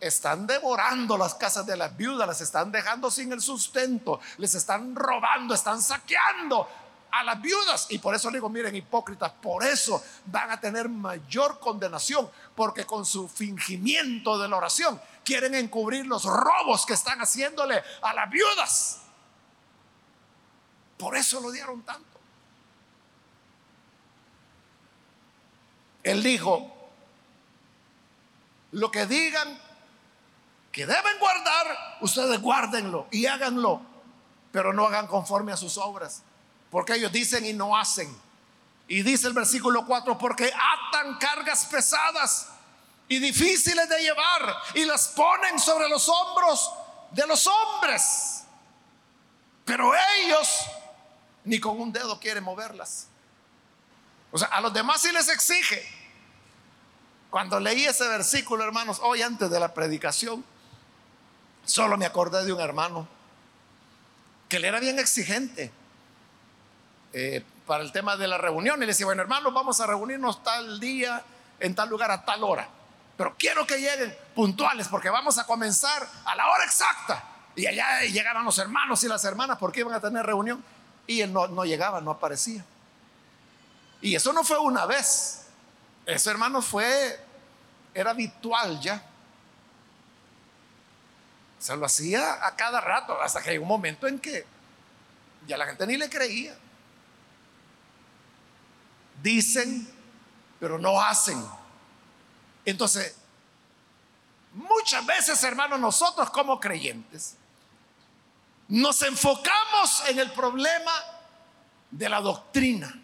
están 0.00 0.46
devorando 0.46 1.18
las 1.18 1.34
casas 1.34 1.66
de 1.66 1.76
las 1.76 1.96
viudas, 1.96 2.26
las 2.26 2.40
están 2.40 2.70
dejando 2.70 3.10
sin 3.10 3.32
el 3.32 3.40
sustento, 3.40 4.20
les 4.36 4.54
están 4.54 4.94
robando, 4.94 5.54
están 5.54 5.82
saqueando 5.82 6.68
a 7.10 7.24
las 7.24 7.40
viudas. 7.40 7.86
Y 7.90 7.98
por 7.98 8.14
eso 8.14 8.30
digo, 8.30 8.48
miren, 8.48 8.74
hipócritas, 8.76 9.32
por 9.32 9.64
eso 9.64 10.02
van 10.26 10.50
a 10.50 10.60
tener 10.60 10.88
mayor 10.88 11.58
condenación, 11.58 12.30
porque 12.54 12.86
con 12.86 13.04
su 13.04 13.28
fingimiento 13.28 14.38
de 14.38 14.48
la 14.48 14.56
oración 14.56 15.00
quieren 15.24 15.54
encubrir 15.54 16.06
los 16.06 16.24
robos 16.24 16.86
que 16.86 16.94
están 16.94 17.18
haciéndole 17.20 17.82
a 18.02 18.14
las 18.14 18.30
viudas. 18.30 19.00
Por 20.96 21.16
eso 21.16 21.40
lo 21.40 21.50
dieron 21.50 21.82
tanto. 21.82 22.04
Él 26.02 26.22
dijo, 26.22 26.90
lo 28.72 28.90
que 28.90 29.06
digan 29.06 29.67
que 30.72 30.86
deben 30.86 31.18
guardar, 31.18 31.98
ustedes 32.00 32.40
guárdenlo 32.40 33.06
y 33.10 33.26
háganlo, 33.26 33.80
pero 34.52 34.72
no 34.72 34.86
hagan 34.86 35.06
conforme 35.06 35.52
a 35.52 35.56
sus 35.56 35.78
obras, 35.78 36.22
porque 36.70 36.94
ellos 36.94 37.12
dicen 37.12 37.44
y 37.44 37.52
no 37.52 37.76
hacen. 37.76 38.14
Y 38.86 39.02
dice 39.02 39.26
el 39.26 39.34
versículo 39.34 39.84
4, 39.86 40.16
porque 40.18 40.52
atan 40.52 41.18
cargas 41.18 41.66
pesadas 41.66 42.48
y 43.08 43.18
difíciles 43.18 43.88
de 43.88 44.00
llevar 44.00 44.56
y 44.74 44.84
las 44.84 45.08
ponen 45.08 45.58
sobre 45.58 45.88
los 45.88 46.08
hombros 46.08 46.72
de 47.10 47.26
los 47.26 47.46
hombres, 47.46 48.44
pero 49.64 49.92
ellos 50.20 50.48
ni 51.44 51.58
con 51.58 51.80
un 51.80 51.92
dedo 51.92 52.20
quieren 52.20 52.44
moverlas. 52.44 53.08
O 54.30 54.38
sea, 54.38 54.48
a 54.48 54.60
los 54.60 54.72
demás 54.72 55.00
sí 55.00 55.10
les 55.12 55.28
exige. 55.28 55.86
Cuando 57.30 57.58
leí 57.60 57.84
ese 57.84 58.06
versículo, 58.08 58.64
hermanos, 58.64 59.00
hoy 59.02 59.22
antes 59.22 59.50
de 59.50 59.60
la 59.60 59.72
predicación, 59.72 60.44
solo 61.68 61.96
me 61.98 62.06
acordé 62.06 62.44
de 62.44 62.52
un 62.52 62.60
hermano 62.60 63.06
que 64.48 64.56
él 64.56 64.64
era 64.64 64.80
bien 64.80 64.98
exigente 64.98 65.70
eh, 67.12 67.44
para 67.66 67.84
el 67.84 67.92
tema 67.92 68.16
de 68.16 68.26
la 68.26 68.38
reunión. 68.38 68.78
Y 68.78 68.80
le 68.80 68.86
decía, 68.86 69.06
bueno, 69.06 69.22
hermanos, 69.22 69.52
vamos 69.52 69.78
a 69.80 69.86
reunirnos 69.86 70.42
tal 70.42 70.80
día, 70.80 71.22
en 71.60 71.74
tal 71.74 71.90
lugar, 71.90 72.10
a 72.10 72.24
tal 72.24 72.42
hora. 72.42 72.66
Pero 73.16 73.36
quiero 73.38 73.66
que 73.66 73.78
lleguen 73.78 74.16
puntuales 74.34 74.88
porque 74.88 75.10
vamos 75.10 75.38
a 75.38 75.44
comenzar 75.44 76.08
a 76.24 76.34
la 76.34 76.48
hora 76.48 76.64
exacta. 76.64 77.22
Y 77.54 77.66
allá 77.66 78.00
llegaban 78.02 78.44
los 78.44 78.58
hermanos 78.58 79.02
y 79.04 79.08
las 79.08 79.24
hermanas 79.24 79.58
porque 79.58 79.80
iban 79.80 79.92
a 79.92 80.00
tener 80.00 80.24
reunión. 80.24 80.64
Y 81.06 81.20
él 81.20 81.32
no, 81.32 81.48
no 81.48 81.64
llegaba, 81.64 82.00
no 82.00 82.12
aparecía. 82.12 82.64
Y 84.00 84.14
eso 84.14 84.32
no 84.32 84.44
fue 84.44 84.58
una 84.58 84.86
vez. 84.86 85.46
Ese 86.06 86.30
hermano 86.30 86.62
fue, 86.62 87.20
era 87.92 88.12
habitual 88.12 88.80
ya. 88.80 89.02
Se 91.58 91.76
lo 91.76 91.86
hacía 91.86 92.46
a 92.46 92.54
cada 92.54 92.80
rato, 92.80 93.20
hasta 93.20 93.42
que 93.42 93.50
hay 93.50 93.58
un 93.58 93.68
momento 93.68 94.06
en 94.06 94.18
que 94.18 94.46
ya 95.46 95.56
la 95.56 95.66
gente 95.66 95.86
ni 95.86 95.96
le 95.96 96.08
creía. 96.08 96.56
Dicen, 99.22 99.88
pero 100.60 100.78
no 100.78 101.00
hacen. 101.00 101.44
Entonces, 102.64 103.16
muchas 104.52 105.04
veces, 105.04 105.42
hermanos, 105.42 105.80
nosotros 105.80 106.30
como 106.30 106.60
creyentes, 106.60 107.36
nos 108.68 109.00
enfocamos 109.02 110.04
en 110.08 110.18
el 110.18 110.30
problema 110.32 110.92
de 111.90 112.08
la 112.08 112.20
doctrina. 112.20 112.94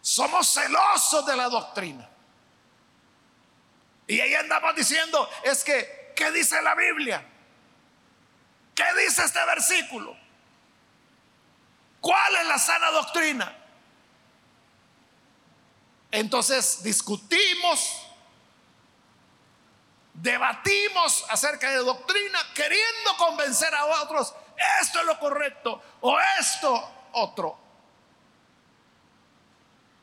Somos 0.00 0.52
celosos 0.52 1.24
de 1.24 1.36
la 1.36 1.48
doctrina. 1.48 2.08
Y 4.08 4.20
ahí 4.20 4.34
andamos 4.34 4.74
diciendo, 4.74 5.28
es 5.44 5.62
que, 5.62 6.01
¿qué 6.22 6.30
dice 6.30 6.62
la 6.62 6.76
Biblia? 6.76 7.24
¿Qué 8.76 8.84
dice 9.04 9.24
este 9.24 9.44
versículo? 9.44 10.16
¿Cuál 12.00 12.36
es 12.36 12.46
la 12.46 12.58
sana 12.58 12.90
doctrina? 12.92 13.56
Entonces 16.12 16.82
discutimos, 16.84 18.06
debatimos 20.14 21.24
acerca 21.28 21.70
de 21.70 21.78
doctrina, 21.78 22.38
queriendo 22.54 23.16
convencer 23.18 23.74
a 23.74 23.86
otros, 24.02 24.32
esto 24.80 25.00
es 25.00 25.06
lo 25.06 25.18
correcto 25.18 25.82
o 26.02 26.20
esto 26.38 27.08
otro. 27.14 27.58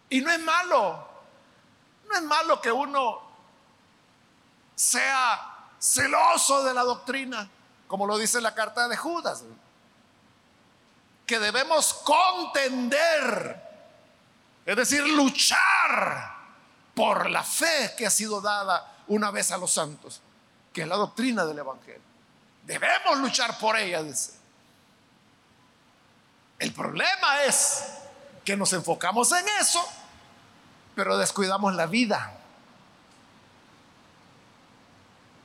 Y 0.09 0.19
no 0.19 0.31
es 0.31 0.39
malo, 0.39 1.07
no 2.09 2.15
es 2.15 2.23
malo 2.23 2.59
que 2.59 2.71
uno 2.71 3.21
sea 4.75 5.48
celoso 5.79 6.63
de 6.63 6.73
la 6.73 6.83
doctrina, 6.83 7.49
como 7.87 8.05
lo 8.05 8.17
dice 8.17 8.41
la 8.41 8.53
carta 8.53 8.87
de 8.87 8.97
Judas, 8.97 9.43
que 11.25 11.39
debemos 11.39 11.93
contender, 12.03 13.61
es 14.65 14.75
decir, 14.75 15.07
luchar 15.07 16.35
por 16.93 17.29
la 17.29 17.43
fe 17.43 17.93
que 17.97 18.05
ha 18.05 18.11
sido 18.11 18.41
dada 18.41 18.97
una 19.07 19.31
vez 19.31 19.51
a 19.51 19.57
los 19.57 19.71
santos, 19.71 20.21
que 20.73 20.81
es 20.81 20.87
la 20.87 20.95
doctrina 20.95 21.45
del 21.45 21.59
Evangelio. 21.59 22.01
Debemos 22.65 23.17
luchar 23.19 23.57
por 23.57 23.77
ella. 23.77 24.03
El 26.59 26.73
problema 26.73 27.43
es 27.43 27.85
que 28.43 28.57
nos 28.57 28.73
enfocamos 28.73 29.31
en 29.31 29.47
eso 29.59 29.83
pero 30.99 31.17
descuidamos 31.17 31.73
la 31.75 31.85
vida. 31.85 32.33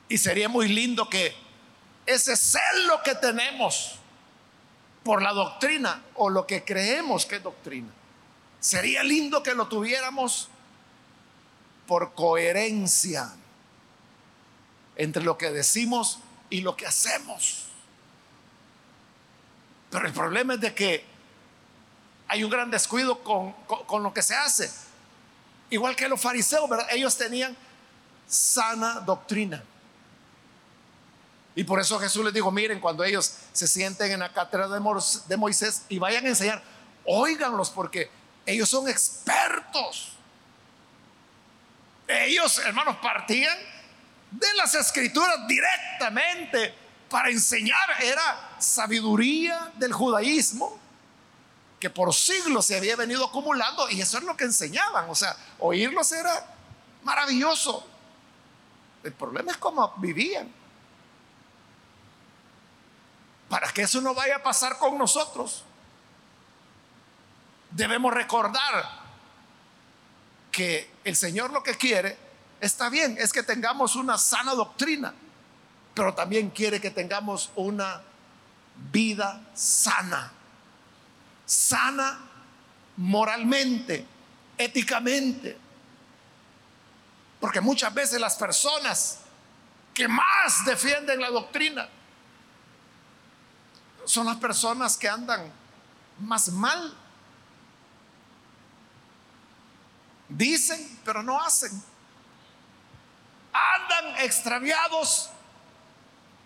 Y 0.07 0.17
sería 0.17 0.49
muy 0.49 0.67
lindo 0.67 1.09
que 1.09 1.35
ese 2.05 2.35
celo 2.35 3.01
que 3.03 3.15
tenemos 3.15 3.95
por 5.03 5.21
la 5.21 5.33
doctrina 5.33 6.01
o 6.15 6.29
lo 6.29 6.47
que 6.47 6.63
creemos 6.63 7.25
que 7.25 7.35
es 7.35 7.43
doctrina, 7.43 7.89
sería 8.59 9.03
lindo 9.03 9.43
que 9.43 9.53
lo 9.53 9.67
tuviéramos 9.67 10.49
por 11.87 12.13
coherencia 12.13 13.31
entre 14.95 15.23
lo 15.23 15.37
que 15.37 15.51
decimos 15.51 16.19
y 16.49 16.61
lo 16.61 16.75
que 16.75 16.87
hacemos. 16.87 17.65
Pero 19.91 20.07
el 20.07 20.13
problema 20.13 20.55
es 20.55 20.61
de 20.61 20.73
que 20.73 21.05
hay 22.27 22.43
un 22.43 22.49
gran 22.49 22.71
descuido 22.71 23.23
con, 23.23 23.53
con 23.67 24.01
lo 24.01 24.13
que 24.13 24.23
se 24.23 24.35
hace. 24.35 24.71
Igual 25.69 25.95
que 25.95 26.09
los 26.09 26.19
fariseos, 26.19 26.69
ellos 26.89 27.15
tenían 27.17 27.55
sana 28.27 29.01
doctrina. 29.01 29.63
Y 31.55 31.63
por 31.63 31.79
eso 31.79 31.97
Jesús 31.99 32.23
les 32.25 32.33
dijo, 32.33 32.51
miren, 32.51 32.81
cuando 32.81 33.03
ellos 33.03 33.33
se 33.53 33.67
sienten 33.67 34.11
en 34.11 34.19
la 34.19 34.33
cátedra 34.33 34.67
de 34.67 35.37
Moisés 35.37 35.83
y 35.87 35.99
vayan 35.99 36.25
a 36.25 36.29
enseñar, 36.29 36.61
óiganlos 37.05 37.69
porque 37.69 38.09
ellos 38.45 38.69
son 38.69 38.89
expertos. 38.89 40.11
Ellos, 42.07 42.59
hermanos, 42.59 42.97
partían 42.97 43.57
de 44.31 44.53
las 44.55 44.75
escrituras 44.75 45.47
directamente 45.47 46.73
para 47.09 47.29
enseñar. 47.29 47.89
Era 48.03 48.57
sabiduría 48.59 49.71
del 49.75 49.93
judaísmo 49.93 50.77
que 51.79 51.89
por 51.89 52.13
siglos 52.13 52.65
se 52.65 52.77
había 52.77 52.95
venido 52.95 53.25
acumulando 53.25 53.89
y 53.89 54.01
eso 54.01 54.17
es 54.17 54.23
lo 54.23 54.35
que 54.35 54.43
enseñaban. 54.43 55.09
O 55.09 55.15
sea, 55.15 55.35
oírlos 55.59 56.11
era 56.11 56.45
maravilloso. 57.03 57.87
El 59.03 59.13
problema 59.13 59.51
es 59.51 59.57
cómo 59.57 59.93
vivían. 59.97 60.51
Para 63.49 63.71
que 63.71 63.83
eso 63.83 64.01
no 64.01 64.13
vaya 64.13 64.37
a 64.37 64.43
pasar 64.43 64.77
con 64.77 64.97
nosotros, 64.97 65.63
debemos 67.71 68.13
recordar 68.13 69.05
que 70.51 70.89
el 71.03 71.15
Señor 71.15 71.51
lo 71.51 71.61
que 71.61 71.75
quiere, 71.75 72.17
está 72.61 72.89
bien, 72.89 73.17
es 73.19 73.31
que 73.33 73.43
tengamos 73.43 73.95
una 73.95 74.17
sana 74.17 74.53
doctrina, 74.53 75.13
pero 75.93 76.13
también 76.13 76.49
quiere 76.49 76.81
que 76.81 76.91
tengamos 76.91 77.51
una 77.55 78.01
vida 78.91 79.41
sana 79.53 80.31
sana 81.45 82.19
moralmente, 82.97 84.05
éticamente. 84.57 85.57
Porque 87.39 87.61
muchas 87.61 87.93
veces 87.93 88.19
las 88.19 88.35
personas 88.35 89.19
que 89.93 90.07
más 90.07 90.65
defienden 90.65 91.21
la 91.21 91.29
doctrina 91.29 91.87
son 94.05 94.27
las 94.27 94.37
personas 94.37 94.97
que 94.97 95.09
andan 95.09 95.51
más 96.19 96.49
mal. 96.49 96.93
Dicen, 100.29 100.99
pero 101.03 101.21
no 101.21 101.39
hacen. 101.41 101.71
Andan 103.53 104.23
extraviados 104.23 105.29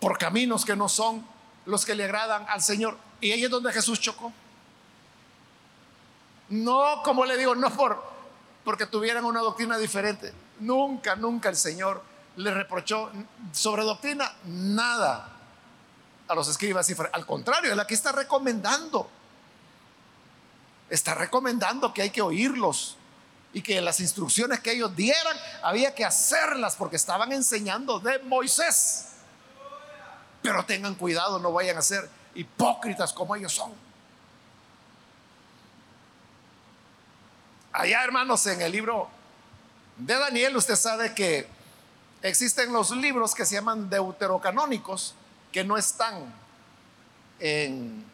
por 0.00 0.18
caminos 0.18 0.64
que 0.64 0.76
no 0.76 0.88
son 0.88 1.26
los 1.66 1.84
que 1.84 1.94
le 1.94 2.04
agradan 2.04 2.46
al 2.48 2.62
Señor. 2.62 2.96
Y 3.20 3.32
ahí 3.32 3.44
es 3.44 3.50
donde 3.50 3.72
Jesús 3.72 4.00
chocó. 4.00 4.32
No, 6.48 7.02
como 7.04 7.24
le 7.24 7.36
digo, 7.36 7.54
no 7.54 7.70
por 7.70 8.10
porque 8.64 8.86
tuvieran 8.86 9.24
una 9.24 9.40
doctrina 9.40 9.78
diferente. 9.78 10.32
Nunca, 10.60 11.16
nunca 11.16 11.48
el 11.48 11.56
Señor 11.56 12.02
le 12.36 12.52
reprochó 12.52 13.10
sobre 13.52 13.82
doctrina 13.82 14.32
nada 14.44 15.39
a 16.30 16.34
los 16.34 16.48
escribas 16.48 16.88
y 16.88 16.94
Al 17.12 17.26
contrario, 17.26 17.72
él 17.72 17.80
aquí 17.80 17.94
está 17.94 18.12
recomendando. 18.12 19.10
Está 20.88 21.14
recomendando 21.14 21.92
que 21.92 22.02
hay 22.02 22.10
que 22.10 22.22
oírlos 22.22 22.96
y 23.52 23.62
que 23.62 23.80
las 23.80 23.98
instrucciones 23.98 24.60
que 24.60 24.72
ellos 24.72 24.94
dieran 24.94 25.36
había 25.62 25.92
que 25.92 26.04
hacerlas 26.04 26.76
porque 26.76 26.96
estaban 26.96 27.32
enseñando 27.32 27.98
de 27.98 28.20
Moisés. 28.20 29.08
Pero 30.40 30.64
tengan 30.64 30.94
cuidado, 30.94 31.40
no 31.40 31.52
vayan 31.52 31.76
a 31.76 31.82
ser 31.82 32.08
hipócritas 32.34 33.12
como 33.12 33.34
ellos 33.34 33.52
son. 33.52 33.72
Allá, 37.72 38.04
hermanos, 38.04 38.46
en 38.46 38.60
el 38.62 38.70
libro 38.70 39.08
de 39.96 40.14
Daniel, 40.14 40.56
usted 40.56 40.76
sabe 40.76 41.12
que 41.12 41.48
existen 42.22 42.72
los 42.72 42.92
libros 42.92 43.34
que 43.34 43.44
se 43.44 43.56
llaman 43.56 43.90
deuterocanónicos, 43.90 45.14
que 45.52 45.64
no 45.64 45.76
están 45.76 46.32
en, 47.38 48.04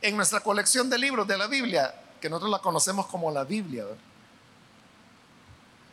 en 0.00 0.16
nuestra 0.16 0.40
colección 0.40 0.88
de 0.88 0.98
libros 0.98 1.26
de 1.26 1.36
la 1.36 1.46
Biblia, 1.46 1.94
que 2.20 2.30
nosotros 2.30 2.50
la 2.50 2.58
conocemos 2.58 3.06
como 3.06 3.30
la 3.30 3.44
Biblia. 3.44 3.84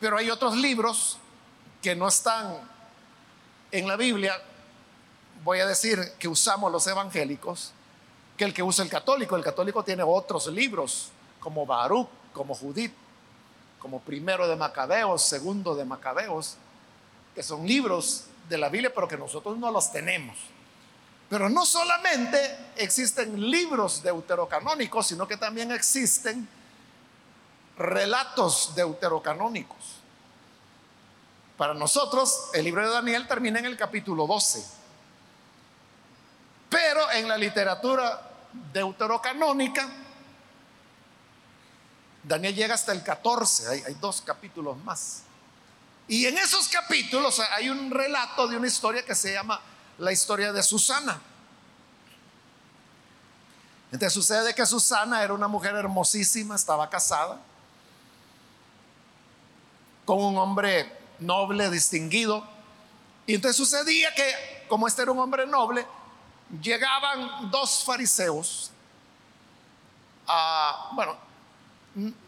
Pero 0.00 0.16
hay 0.16 0.30
otros 0.30 0.56
libros 0.56 1.18
que 1.82 1.94
no 1.94 2.08
están 2.08 2.58
en 3.70 3.88
la 3.88 3.96
Biblia, 3.96 4.40
voy 5.42 5.60
a 5.60 5.66
decir 5.66 6.12
que 6.18 6.28
usamos 6.28 6.70
los 6.72 6.86
evangélicos, 6.86 7.72
que 8.36 8.44
el 8.44 8.54
que 8.54 8.62
usa 8.62 8.84
el 8.84 8.90
católico. 8.90 9.36
El 9.36 9.44
católico 9.44 9.84
tiene 9.84 10.02
otros 10.02 10.46
libros, 10.46 11.10
como 11.40 11.66
Baruch, 11.66 12.08
como 12.32 12.54
Judith, 12.54 12.92
como 13.78 14.00
primero 14.00 14.48
de 14.48 14.56
Macabeos, 14.56 15.22
segundo 15.22 15.74
de 15.74 15.84
Macabeos, 15.84 16.56
que 17.34 17.42
son 17.42 17.66
libros 17.66 18.24
de 18.48 18.58
la 18.58 18.68
Biblia, 18.68 18.92
pero 18.94 19.08
que 19.08 19.16
nosotros 19.16 19.56
no 19.58 19.70
los 19.70 19.92
tenemos. 19.92 20.36
Pero 21.28 21.48
no 21.48 21.64
solamente 21.64 22.58
existen 22.76 23.50
libros 23.50 24.02
deuterocanónicos, 24.02 25.06
sino 25.06 25.26
que 25.26 25.36
también 25.36 25.72
existen 25.72 26.48
relatos 27.76 28.74
deuterocanónicos. 28.74 30.04
Para 31.56 31.74
nosotros, 31.74 32.50
el 32.52 32.64
libro 32.64 32.82
de 32.82 32.92
Daniel 32.92 33.26
termina 33.26 33.58
en 33.58 33.66
el 33.66 33.76
capítulo 33.76 34.26
12. 34.26 34.64
Pero 36.68 37.10
en 37.12 37.28
la 37.28 37.38
literatura 37.38 38.30
deuterocanónica, 38.72 39.88
Daniel 42.24 42.54
llega 42.54 42.74
hasta 42.74 42.92
el 42.92 43.02
14, 43.02 43.84
hay, 43.86 43.94
dos 44.00 44.22
capítulos 44.22 44.76
más. 44.78 45.22
Y 46.06 46.26
en 46.26 46.36
esos 46.36 46.68
capítulos 46.68 47.40
hay 47.40 47.70
un 47.70 47.90
relato 47.90 48.46
de 48.46 48.56
una 48.56 48.66
historia 48.66 49.04
que 49.04 49.14
se 49.14 49.32
llama 49.32 49.60
la 49.98 50.12
historia 50.12 50.52
de 50.52 50.62
Susana. 50.62 51.20
Entonces 53.90 54.12
sucede 54.12 54.54
que 54.54 54.66
Susana 54.66 55.22
era 55.22 55.32
una 55.32 55.48
mujer 55.48 55.74
hermosísima, 55.74 56.56
estaba 56.56 56.90
casada 56.90 57.38
con 60.04 60.22
un 60.22 60.36
hombre 60.36 60.92
noble, 61.20 61.70
distinguido. 61.70 62.44
Y 63.26 63.36
entonces 63.36 63.56
sucedía 63.56 64.12
que, 64.14 64.66
como 64.68 64.86
este 64.86 65.02
era 65.02 65.12
un 65.12 65.18
hombre 65.18 65.46
noble, 65.46 65.86
llegaban 66.60 67.50
dos 67.50 67.84
fariseos 67.84 68.70
a, 70.26 70.90
bueno, 70.92 71.16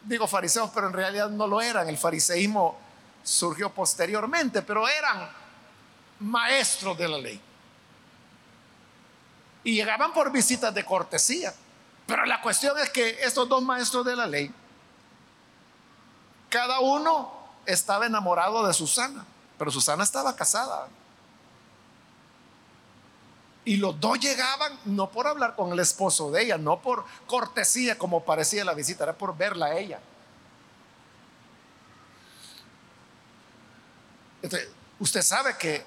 digo 0.05 0.27
fariseos, 0.27 0.71
pero 0.73 0.87
en 0.87 0.93
realidad 0.93 1.29
no 1.29 1.47
lo 1.47 1.61
eran, 1.61 1.89
el 1.89 1.99
fariseísmo 1.99 2.86
surgió 3.27 3.71
posteriormente, 3.71 4.63
pero 4.63 4.89
eran 4.89 5.29
maestros 6.21 6.97
de 6.97 7.09
la 7.09 7.19
ley. 7.19 7.41
Y 9.65 9.75
llegaban 9.75 10.13
por 10.13 10.31
visitas 10.31 10.73
de 10.73 10.85
cortesía. 10.85 11.53
Pero 12.07 12.25
la 12.25 12.41
cuestión 12.41 12.79
es 12.79 12.89
que 12.91 13.19
estos 13.25 13.49
dos 13.49 13.61
maestros 13.63 14.07
de 14.07 14.15
la 14.15 14.29
ley, 14.29 14.55
cada 16.49 16.79
uno 16.79 17.33
estaba 17.67 18.07
enamorado 18.07 18.65
de 18.65 18.73
Susana, 18.73 19.27
pero 19.59 19.73
Susana 19.73 20.05
estaba 20.05 20.37
casada. 20.37 20.87
Y 23.65 23.79
los 23.79 23.99
dos 23.99 24.21
llegaban 24.21 24.79
no 24.85 25.11
por 25.11 25.27
hablar 25.27 25.57
con 25.57 25.73
el 25.73 25.81
esposo 25.81 26.31
de 26.31 26.45
ella, 26.45 26.59
no 26.59 26.79
por 26.79 27.05
cortesía 27.27 27.99
como 27.99 28.25
parecía 28.25 28.65
la 28.65 28.75
visita, 28.75 29.03
era 29.03 29.15
por 29.15 29.37
verla 29.37 29.67
a 29.67 29.77
ella. 29.77 29.99
Usted 34.99 35.23
sabe 35.23 35.57
que 35.59 35.85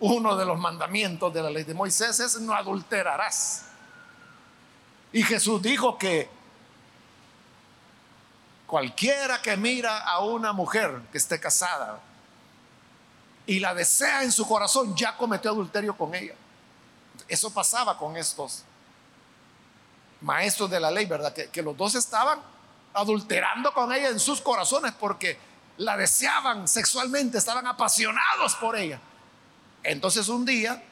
uno 0.00 0.36
de 0.36 0.44
los 0.44 0.58
mandamientos 0.58 1.32
de 1.32 1.42
la 1.42 1.50
ley 1.50 1.64
de 1.64 1.74
Moisés 1.74 2.20
es 2.20 2.40
no 2.40 2.54
adulterarás. 2.54 3.66
Y 5.12 5.22
Jesús 5.22 5.60
dijo 5.60 5.98
que 5.98 6.28
cualquiera 8.66 9.42
que 9.42 9.56
mira 9.56 9.98
a 9.98 10.20
una 10.20 10.52
mujer 10.52 11.00
que 11.10 11.18
esté 11.18 11.40
casada 11.40 12.00
y 13.46 13.58
la 13.58 13.74
desea 13.74 14.22
en 14.22 14.30
su 14.30 14.46
corazón 14.46 14.94
ya 14.96 15.16
cometió 15.16 15.50
adulterio 15.50 15.96
con 15.96 16.14
ella. 16.14 16.34
Eso 17.26 17.52
pasaba 17.52 17.98
con 17.98 18.16
estos 18.16 18.62
maestros 20.20 20.70
de 20.70 20.78
la 20.78 20.90
ley, 20.90 21.06
¿verdad? 21.06 21.32
Que, 21.32 21.62
los 21.62 21.76
dos 21.76 21.94
estaban 21.94 22.40
adulterando 22.94 23.72
con 23.72 23.92
ella 23.92 24.08
en 24.08 24.20
sus 24.20 24.40
corazones 24.40 24.92
porque 24.92 25.36
la 25.78 25.96
deseaban 25.96 26.68
sexualmente, 26.68 27.38
estaban 27.38 27.66
apasionados 27.66 28.54
por 28.56 28.76
ella. 28.76 29.00
Entonces 29.82 30.28
un 30.28 30.44
día 30.44 30.82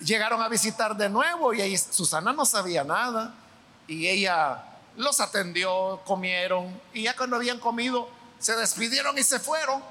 llegaron 0.00 0.42
a 0.42 0.48
visitar 0.48 0.96
de 0.96 1.08
nuevo 1.08 1.54
y 1.54 1.62
ahí 1.62 1.76
Susana 1.76 2.32
no 2.32 2.44
sabía 2.44 2.84
nada 2.84 3.34
y 3.86 4.06
ella 4.06 4.62
los 4.96 5.20
atendió, 5.20 6.02
comieron 6.04 6.80
y 6.92 7.04
ya 7.04 7.16
cuando 7.16 7.36
habían 7.36 7.58
comido 7.58 8.08
se 8.38 8.54
despidieron 8.56 9.16
y 9.18 9.22
se 9.22 9.38
fueron. 9.38 9.82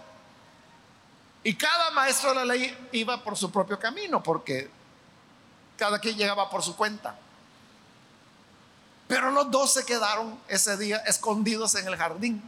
Y 1.43 1.55
cada 1.55 1.91
maestro 1.91 2.29
de 2.29 2.36
la 2.36 2.45
ley 2.45 2.88
iba 2.91 3.23
por 3.23 3.38
su 3.38 3.51
propio 3.51 3.77
camino, 3.77 4.23
porque 4.23 4.69
cada 5.77 5.99
quien 5.99 6.17
llegaba 6.17 6.49
por 6.49 6.63
su 6.63 6.75
cuenta. 6.75 7.15
Pero 9.07 9.31
los 9.31 9.51
dos 9.51 9.73
se 9.73 9.85
quedaron 9.85 10.39
ese 10.47 10.77
día 10.77 10.97
escondidos 11.05 11.75
en 11.75 11.87
el 11.87 11.95
jardín, 11.95 12.41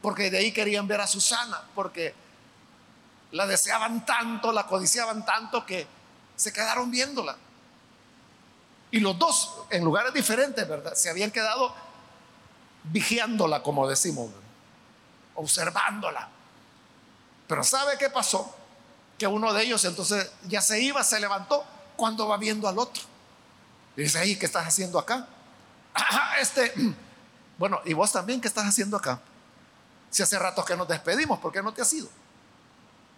porque 0.00 0.30
de 0.30 0.38
ahí 0.38 0.52
querían 0.52 0.88
ver 0.88 1.00
a 1.00 1.06
Susana, 1.06 1.62
porque 1.74 2.14
la 3.32 3.46
deseaban 3.46 4.04
tanto, 4.06 4.50
la 4.52 4.66
codiciaban 4.66 5.24
tanto 5.24 5.66
que 5.66 5.86
se 6.36 6.52
quedaron 6.52 6.90
viéndola. 6.90 7.36
Y 8.90 9.00
los 9.00 9.18
dos, 9.18 9.54
en 9.70 9.84
lugares 9.84 10.12
diferentes, 10.12 10.66
¿verdad? 10.66 10.94
Se 10.94 11.10
habían 11.10 11.30
quedado 11.30 11.74
vigiándola, 12.84 13.62
como 13.62 13.86
decimos, 13.86 14.30
observándola. 15.34 16.28
Pero 17.46 17.62
¿sabe 17.62 17.98
qué 17.98 18.10
pasó? 18.10 18.54
Que 19.18 19.26
uno 19.26 19.52
de 19.52 19.62
ellos 19.62 19.84
entonces 19.84 20.32
ya 20.48 20.62
se 20.62 20.80
iba, 20.80 21.04
se 21.04 21.20
levantó 21.20 21.64
cuando 21.96 22.26
va 22.26 22.36
viendo 22.36 22.66
al 22.68 22.78
otro. 22.78 23.02
Y 23.96 24.02
dice, 24.02 24.18
ahí, 24.18 24.36
¿qué 24.36 24.46
estás 24.46 24.66
haciendo 24.66 24.98
acá? 24.98 25.28
Este, 26.40 26.72
bueno, 27.58 27.80
¿y 27.84 27.92
vos 27.92 28.12
también 28.12 28.40
qué 28.40 28.48
estás 28.48 28.66
haciendo 28.66 28.96
acá? 28.96 29.20
Si 30.10 30.22
hace 30.22 30.38
rato 30.38 30.64
que 30.64 30.76
nos 30.76 30.88
despedimos, 30.88 31.38
¿por 31.38 31.52
qué 31.52 31.62
no 31.62 31.72
te 31.72 31.82
has 31.82 31.92
ido? 31.92 32.08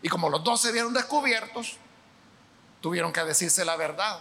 Y 0.03 0.09
como 0.09 0.29
los 0.29 0.43
dos 0.45 0.61
se 0.61 0.73
vieron 0.73 0.93
descubiertos, 0.93 1.77
tuvieron 2.81 3.13
que 3.13 3.23
decirse 3.25 3.65
la 3.65 3.77
verdad. 3.77 4.21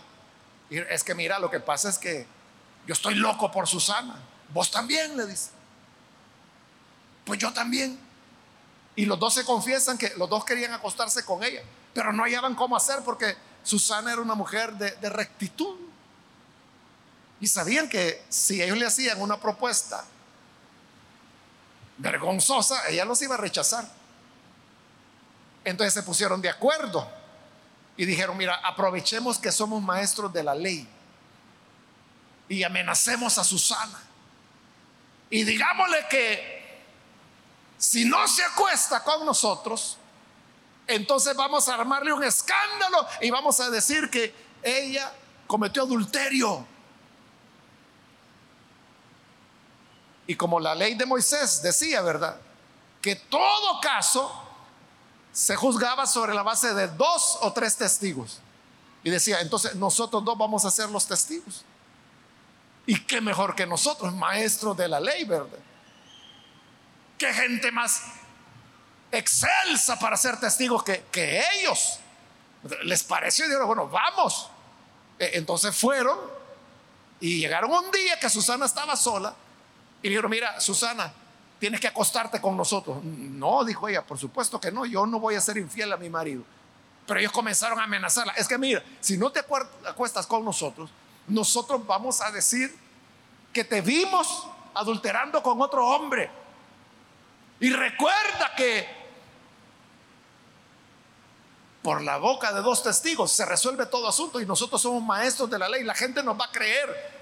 Es 0.70 1.04
que 1.04 1.16
mira, 1.16 1.40
lo 1.40 1.50
que 1.52 1.60
pasa 1.60 1.90
es 1.90 1.98
que 1.98 2.26
yo 2.88 2.94
estoy 2.94 3.16
loco 3.16 3.52
por 3.52 3.68
Susana. 3.68 4.16
Vos 4.54 4.72
también, 4.72 5.18
le 5.18 5.26
dice. 5.26 5.50
Pues 7.26 7.40
yo 7.40 7.52
también. 7.52 8.00
Y 8.96 9.06
los 9.06 9.20
dos 9.20 9.34
se 9.34 9.44
confiesan 9.44 9.98
que 9.98 10.14
los 10.18 10.30
dos 10.30 10.46
querían 10.46 10.74
acostarse 10.74 11.26
con 11.26 11.44
ella, 11.44 11.64
pero 11.94 12.14
no 12.14 12.24
hallaban 12.24 12.56
cómo 12.56 12.76
hacer 12.76 13.00
porque 13.04 13.36
Susana 13.64 14.14
era 14.14 14.22
una 14.22 14.36
mujer 14.36 14.74
de 14.74 15.10
rectitud. 15.10 15.91
Y 17.42 17.48
sabían 17.48 17.90
que 17.90 18.24
si 18.30 18.62
ellos 18.62 18.78
le 18.78 18.86
hacían 18.86 19.20
una 19.20 19.40
propuesta 19.40 20.06
vergonzosa, 21.98 22.88
ella 22.88 23.04
los 23.04 23.22
iba 23.24 23.36
a 23.36 23.40
rechazar. 23.40 23.86
Entonces 25.66 25.94
se 25.94 26.04
pusieron 26.04 26.42
de 26.42 26.50
acuerdo 26.50 27.08
y 27.98 28.06
dijeron, 28.06 28.38
mira, 28.38 28.56
aprovechemos 28.64 29.38
que 29.40 29.52
somos 29.52 29.82
maestros 29.82 30.32
de 30.32 30.44
la 30.44 30.56
ley 30.56 30.88
y 32.48 32.64
amenacemos 32.64 33.38
a 33.38 33.44
Susana. 33.44 34.00
Y 35.30 35.44
digámosle 35.44 36.06
que 36.10 36.82
si 37.78 38.06
no 38.06 38.28
se 38.28 38.44
acuesta 38.44 39.04
con 39.04 39.26
nosotros, 39.26 39.98
entonces 40.86 41.36
vamos 41.36 41.68
a 41.70 41.74
armarle 41.74 42.14
un 42.14 42.24
escándalo 42.24 43.08
y 43.22 43.32
vamos 43.32 43.60
a 43.60 43.70
decir 43.70 44.10
que 44.10 44.34
ella 44.62 45.12
cometió 45.48 45.84
adulterio. 45.84 46.68
Y 50.28 50.36
como 50.36 50.60
la 50.60 50.76
ley 50.76 50.96
de 50.96 51.06
Moisés 51.06 51.62
decía, 51.62 52.02
¿verdad? 52.02 52.38
Que 53.02 53.16
todo 53.16 53.82
caso 53.82 54.32
se 55.32 55.56
juzgaba 55.56 56.06
sobre 56.06 56.34
la 56.34 56.44
base 56.44 56.74
de 56.74 56.88
dos 56.88 57.38
o 57.42 57.52
tres 57.54 57.76
testigos. 57.78 58.40
Y 59.04 59.10
decía, 59.10 59.42
entonces 59.42 59.76
nosotros 59.76 60.24
dos 60.24 60.38
vamos 60.38 60.66
a 60.66 60.72
ser 60.72 60.90
los 60.90 61.08
testigos. 61.08 61.64
Y 62.86 63.00
qué 63.06 63.22
mejor 63.22 63.56
que 63.56 63.66
nosotros, 63.66 64.14
maestros 64.14 64.76
de 64.78 64.88
la 64.88 65.00
ley, 65.00 65.24
¿verdad? 65.24 65.60
Qué 67.18 67.34
gente 67.34 67.72
más 67.72 68.02
excelsa 69.12 69.98
para 70.00 70.18
ser 70.18 70.40
testigos 70.40 70.84
que, 70.84 71.06
que 71.12 71.44
ellos. 71.60 72.00
Les 72.84 73.04
pareció 73.04 73.46
y 73.46 73.48
dijeron, 73.50 73.68
bueno, 73.68 73.88
vamos. 73.88 74.50
E, 75.18 75.38
entonces 75.38 75.76
fueron 75.76 76.18
y 77.20 77.40
llegaron 77.40 77.72
un 77.72 77.92
día 77.92 78.20
que 78.20 78.30
Susana 78.30 78.66
estaba 78.66 78.96
sola 78.96 79.34
y 80.02 80.10
dijeron, 80.10 80.32
mira, 80.32 80.60
Susana, 80.60 81.14
tienes 81.60 81.80
que 81.80 81.88
acostarte 81.88 82.42
con 82.42 82.58
nosotros. 82.58 83.04
No, 83.04 83.64
dijo 83.64 83.88
ella, 83.88 84.06
por 84.06 84.18
supuesto 84.18 84.60
que 84.60 84.72
no, 84.72 84.86
yo 84.86 85.06
no 85.06 85.20
voy 85.20 85.36
a 85.36 85.42
ser 85.42 85.58
infiel 85.58 85.94
a 85.94 85.98
mi 85.98 86.10
marido. 86.10 86.44
Pero 87.06 87.20
ellos 87.20 87.32
comenzaron 87.32 87.80
a 87.80 87.84
amenazarla. 87.84 88.34
Es 88.34 88.48
que 88.48 88.58
mira, 88.58 88.84
si 89.00 89.18
no 89.18 89.32
te 89.32 89.40
acuestas 89.40 90.26
con 90.26 90.44
nosotros, 90.44 90.90
nosotros 91.28 91.86
vamos 91.86 92.22
a 92.22 92.32
decir 92.32 92.76
que 93.54 93.64
te 93.64 93.82
vimos 93.82 94.48
adulterando 94.74 95.44
con 95.44 95.62
otro 95.62 95.86
hombre. 95.88 96.32
Y 97.60 97.70
recuerda 97.70 98.56
que 98.58 99.02
por 101.84 102.02
la 102.02 102.18
boca 102.18 102.54
de 102.54 102.62
dos 102.62 102.84
testigos 102.84 103.32
se 103.32 103.46
resuelve 103.46 103.86
todo 103.88 104.08
asunto 104.08 104.40
y 104.40 104.46
nosotros 104.46 104.82
somos 104.82 105.04
maestros 105.04 105.50
de 105.50 105.60
la 105.60 105.68
ley, 105.68 105.84
la 105.84 105.96
gente 105.96 106.24
nos 106.24 106.40
va 106.40 106.46
a 106.46 106.52
creer 106.52 107.21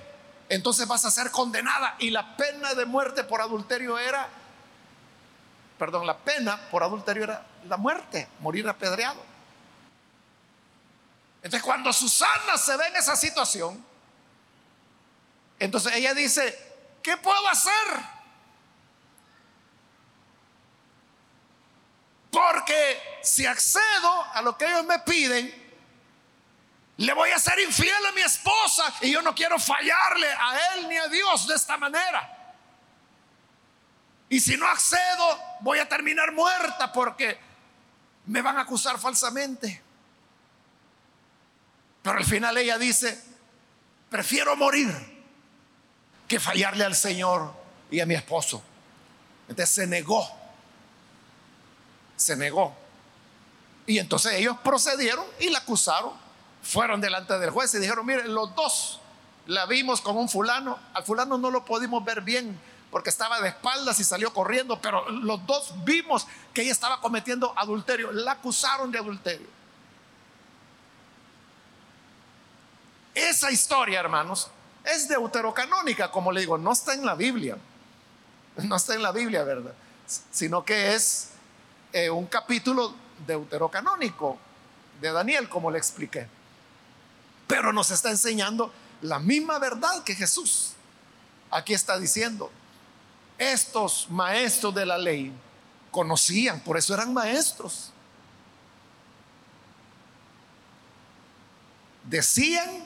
entonces 0.49 0.87
vas 0.87 1.05
a 1.05 1.11
ser 1.11 1.31
condenada. 1.31 1.95
Y 1.99 2.09
la 2.09 2.35
pena 2.35 2.73
de 2.73 2.85
muerte 2.85 3.23
por 3.23 3.39
adulterio 3.39 3.97
era, 3.97 4.27
perdón, 5.77 6.05
la 6.05 6.17
pena 6.17 6.59
por 6.69 6.83
adulterio 6.83 7.23
era 7.23 7.45
la 7.67 7.77
muerte, 7.77 8.27
morir 8.39 8.67
apedreado. 8.67 9.23
Entonces 11.41 11.63
cuando 11.63 11.93
Susana 11.93 12.57
se 12.57 12.75
ve 12.75 12.87
en 12.87 12.95
esa 12.97 13.15
situación, 13.15 13.85
entonces 15.59 15.93
ella 15.93 16.13
dice, 16.13 16.57
¿qué 17.01 17.15
puedo 17.17 17.47
hacer? 17.47 18.19
Porque 22.31 23.19
si 23.21 23.45
accedo 23.45 24.23
a 24.33 24.41
lo 24.41 24.57
que 24.57 24.65
ellos 24.65 24.85
me 24.85 24.99
piden, 24.99 25.58
le 26.99 27.13
voy 27.13 27.29
a 27.31 27.39
ser 27.39 27.57
infiel 27.61 28.05
a 28.07 28.11
mi 28.11 28.19
esposa 28.19 28.93
y 28.99 29.11
yo 29.11 29.21
no 29.21 29.33
quiero 29.33 29.57
fallarle 29.57 30.27
a 30.27 30.75
él 30.75 30.89
ni 30.89 30.97
a 30.97 31.07
Dios 31.07 31.47
de 31.47 31.55
esta 31.55 31.77
manera. 31.77 32.53
Y 34.27 34.41
si 34.41 34.57
no 34.57 34.67
accedo, 34.67 35.39
voy 35.61 35.79
a 35.79 35.87
terminar 35.87 36.33
muerta 36.33 36.91
porque 36.91 37.39
me 38.25 38.41
van 38.41 38.57
a 38.57 38.61
acusar 38.61 38.99
falsamente. 38.99 39.81
Pero 42.01 42.17
al 42.17 42.25
final 42.25 42.57
ella 42.57 42.77
dice, 42.77 43.17
prefiero 44.09 44.57
morir 44.57 44.93
que 46.27 46.37
fallarle 46.37 46.83
al 46.83 46.97
Señor 46.97 47.53
y 47.89 48.01
a 48.01 48.05
mi 48.05 48.15
esposo. 48.15 48.61
Entonces 49.47 49.73
se 49.73 49.87
negó, 49.87 50.29
se 52.17 52.35
negó. 52.35 52.75
Y 53.87 53.99
entonces 53.99 54.33
ellos 54.33 54.57
procedieron 54.61 55.25
y 55.39 55.47
la 55.49 55.59
acusaron 55.59 56.28
fueron 56.61 57.01
delante 57.01 57.37
del 57.39 57.49
juez 57.49 57.73
y 57.73 57.79
dijeron, 57.79 58.05
miren, 58.05 58.33
los 58.33 58.53
dos 58.55 58.99
la 59.47 59.65
vimos 59.65 60.01
con 60.01 60.17
un 60.17 60.29
fulano, 60.29 60.77
al 60.93 61.03
fulano 61.03 61.37
no 61.37 61.49
lo 61.49 61.65
pudimos 61.65 62.03
ver 62.05 62.21
bien 62.21 62.59
porque 62.91 63.09
estaba 63.09 63.39
de 63.39 63.49
espaldas 63.49 63.99
y 63.99 64.03
salió 64.03 64.33
corriendo, 64.33 64.79
pero 64.81 65.09
los 65.09 65.45
dos 65.45 65.73
vimos 65.83 66.27
que 66.53 66.61
ella 66.61 66.71
estaba 66.71 66.99
cometiendo 67.01 67.53
adulterio, 67.55 68.11
la 68.11 68.33
acusaron 68.33 68.91
de 68.91 68.97
adulterio. 68.97 69.47
Esa 73.13 73.51
historia, 73.51 73.99
hermanos, 73.99 74.49
es 74.83 75.07
deuterocanónica, 75.07 76.11
como 76.11 76.31
le 76.31 76.41
digo, 76.41 76.57
no 76.57 76.71
está 76.71 76.93
en 76.93 77.05
la 77.05 77.15
Biblia, 77.15 77.57
no 78.63 78.75
está 78.75 78.95
en 78.95 79.03
la 79.03 79.11
Biblia, 79.11 79.43
¿verdad? 79.43 79.73
Sino 80.31 80.63
que 80.65 80.95
es 80.95 81.31
eh, 81.93 82.09
un 82.09 82.25
capítulo 82.25 82.93
deuterocanónico 83.27 84.37
de 84.99 85.11
Daniel, 85.11 85.47
como 85.47 85.69
le 85.69 85.77
expliqué 85.77 86.27
pero 87.49 87.73
nos 87.73 87.89
está 87.89 88.11
enseñando 88.11 88.71
la 89.01 89.17
misma 89.17 89.57
verdad 89.57 90.03
que 90.03 90.13
Jesús. 90.13 90.73
Aquí 91.49 91.73
está 91.73 91.97
diciendo, 91.97 92.51
estos 93.39 94.07
maestros 94.11 94.75
de 94.75 94.85
la 94.85 94.99
ley 94.99 95.33
conocían, 95.89 96.59
por 96.59 96.77
eso 96.77 96.93
eran 96.93 97.11
maestros. 97.11 97.91
Decían, 102.03 102.85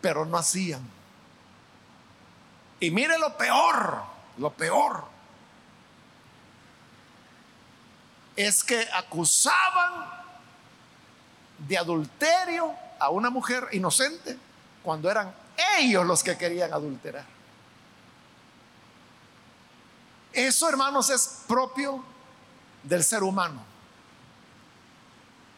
pero 0.00 0.24
no 0.24 0.38
hacían. 0.38 0.88
Y 2.78 2.92
mire 2.92 3.18
lo 3.18 3.36
peor, 3.36 4.04
lo 4.36 4.52
peor. 4.52 5.06
Es 8.36 8.62
que 8.62 8.88
acusaban 8.92 10.08
de 11.66 11.76
adulterio 11.76 12.87
a 12.98 13.10
una 13.10 13.30
mujer 13.30 13.68
inocente 13.72 14.38
cuando 14.82 15.10
eran 15.10 15.34
ellos 15.78 16.06
los 16.06 16.22
que 16.22 16.36
querían 16.36 16.72
adulterar. 16.72 17.24
Eso, 20.32 20.68
hermanos, 20.68 21.10
es 21.10 21.40
propio 21.46 22.04
del 22.82 23.02
ser 23.02 23.22
humano. 23.22 23.62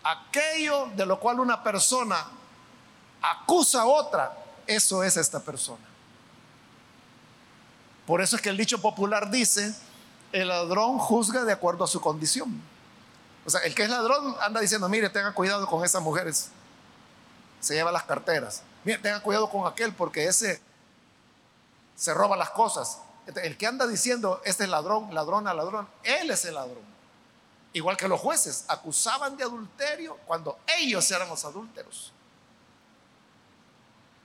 Aquello 0.03 0.87
de 0.97 1.05
lo 1.05 1.21
cual 1.21 1.41
una 1.41 1.63
persona 1.63 2.27
acusa 3.21 3.83
a 3.83 3.87
otra, 3.87 4.37
eso 4.67 5.03
es 5.03 5.17
esta 5.17 5.41
persona. 5.41 5.85
Por 8.07 8.23
eso 8.23 8.37
es 8.37 8.43
que 8.43 8.49
el 8.49 8.57
dicho 8.57 8.81
popular 8.81 9.31
dice, 9.31 9.75
el 10.33 10.49
ladrón 10.49 10.99
juzga 10.99 11.45
de 11.45 11.53
acuerdo 11.53 11.85
a 11.85 11.87
su 11.87 12.01
condición. 12.01 12.61
O 13.45 13.51
sea, 13.51 13.61
el 13.61 13.75
que 13.75 13.83
es 13.83 13.91
ladrón 13.91 14.35
anda 14.41 14.61
diciendo, 14.61 14.89
mire, 14.89 15.11
tenga 15.11 15.33
cuidado 15.33 15.67
con 15.67 15.85
esas 15.85 16.03
mujeres 16.03 16.51
se 17.61 17.75
lleva 17.75 17.93
las 17.93 18.05
carteras. 18.05 18.63
Mire, 18.85 18.99
tenga 18.99 19.21
cuidado 19.21 19.51
con 19.51 19.67
aquel 19.67 19.95
porque 19.95 20.27
ese 20.27 20.61
se 21.95 22.15
roba 22.15 22.37
las 22.37 22.51
cosas. 22.51 23.01
El 23.43 23.57
que 23.57 23.67
anda 23.67 23.87
diciendo, 23.87 24.41
este 24.45 24.65
es 24.65 24.71
ladrón, 24.71 25.15
ladrona, 25.15 25.55
ladrón, 25.55 25.89
él 26.03 26.31
es 26.31 26.45
el 26.47 26.55
ladrón. 26.55 26.91
Igual 27.73 27.97
que 27.97 28.09
los 28.09 28.19
jueces 28.19 28.65
acusaban 28.69 29.37
de 29.37 29.45
adulterio 29.45 30.17
cuando 30.27 30.59
ellos 30.79 31.09
eran 31.11 31.29
los 31.29 31.45
adúlteros. 31.45 32.13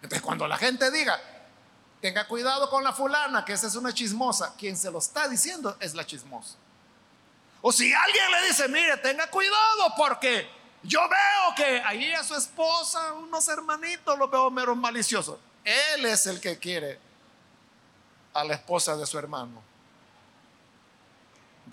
Entonces, 0.01 0.21
cuando 0.21 0.47
la 0.47 0.57
gente 0.57 0.89
diga, 0.89 1.19
tenga 2.01 2.27
cuidado 2.27 2.69
con 2.69 2.83
la 2.83 2.93
fulana, 2.93 3.43
que 3.45 3.53
esa 3.53 3.67
es 3.67 3.75
una 3.75 3.93
chismosa, 3.93 4.55
quien 4.57 4.77
se 4.77 4.89
lo 4.89 4.99
está 4.99 5.27
diciendo 5.27 5.75
es 5.79 5.93
la 5.93 6.05
chismosa. 6.05 6.55
O 7.61 7.71
si 7.71 7.91
alguien 7.91 8.31
le 8.31 8.47
dice, 8.47 8.67
mire, 8.67 8.97
tenga 8.97 9.27
cuidado 9.29 9.93
porque 9.97 10.47
yo 10.87 10.99
veo 11.01 11.55
que 11.55 11.81
ahí 11.81 12.13
a 12.13 12.23
su 12.23 12.35
esposa, 12.35 13.13
unos 13.13 13.47
hermanitos, 13.47 14.17
los 14.17 14.29
veo 14.29 14.49
meros 14.51 14.77
maliciosos. 14.77 15.37
Él 15.63 16.05
es 16.05 16.27
el 16.27 16.39
que 16.39 16.59
quiere 16.59 16.99
a 18.33 18.43
la 18.43 18.55
esposa 18.55 18.95
de 18.95 19.05
su 19.05 19.17
hermano. 19.17 19.63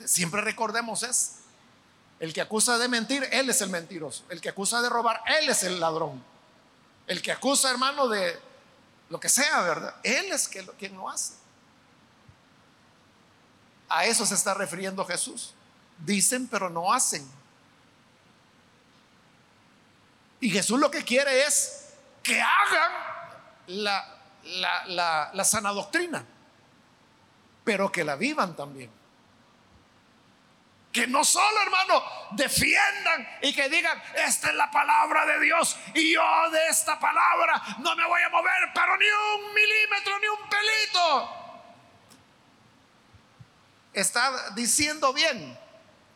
Siempre 0.05 0.41
recordemos 0.41 1.03
eso. 1.03 1.33
El 2.19 2.33
que 2.33 2.41
acusa 2.41 2.79
de 2.79 2.89
mentir, 2.89 3.29
él 3.33 3.51
es 3.51 3.61
el 3.61 3.71
mentiroso. 3.71 4.25
El 4.29 4.41
que 4.41 4.49
acusa 4.49 4.81
de 4.81 4.89
robar, 4.89 5.23
él 5.27 5.49
es 5.49 5.65
el 5.65 5.81
ladrón. 5.81 6.23
El 7.07 7.21
que 7.21 7.33
acusa, 7.33 7.71
hermano, 7.71 8.09
de 8.09 8.39
lo 9.11 9.19
que 9.19 9.29
sea, 9.29 9.61
¿verdad? 9.63 9.97
Él 10.03 10.33
es 10.33 10.49
quien 10.49 10.95
lo 10.95 11.11
hace. 11.11 11.35
A 13.89 14.07
eso 14.07 14.25
se 14.25 14.35
está 14.35 14.55
refiriendo 14.55 15.05
Jesús. 15.05 15.53
Dicen, 15.99 16.47
pero 16.47 16.71
no 16.71 16.93
hacen. 16.93 17.29
Y 20.43 20.51
Jesús 20.51 20.81
lo 20.81 20.91
que 20.91 21.05
quiere 21.05 21.45
es 21.45 21.95
que 22.21 22.43
hagan 22.43 22.93
la, 23.69 25.31
la, 25.33 25.45
sana 25.45 25.71
doctrina, 25.71 26.27
pero 27.63 27.93
que 27.93 28.03
la 28.03 28.17
vivan 28.17 28.57
también. 28.57 28.91
Que 30.91 31.07
no 31.07 31.23
solo, 31.23 31.63
hermano, 31.63 32.03
defiendan 32.33 33.39
y 33.41 33.55
que 33.55 33.69
digan, 33.69 34.03
esta 34.17 34.49
es 34.49 34.57
la 34.57 34.69
palabra 34.69 35.25
de 35.27 35.39
Dios 35.45 35.77
y 35.95 36.13
yo 36.13 36.51
de 36.51 36.67
esta 36.67 36.99
palabra 36.99 37.63
no 37.79 37.95
me 37.95 38.05
voy 38.05 38.23
a 38.23 38.29
mover, 38.29 38.69
pero 38.75 38.97
ni 38.97 39.07
un 39.07 39.55
milímetro, 39.55 40.19
ni 40.19 40.27
un 40.27 40.49
pelito. 40.51 41.39
está 43.93 44.51
diciendo 44.57 45.13
bien, 45.13 45.57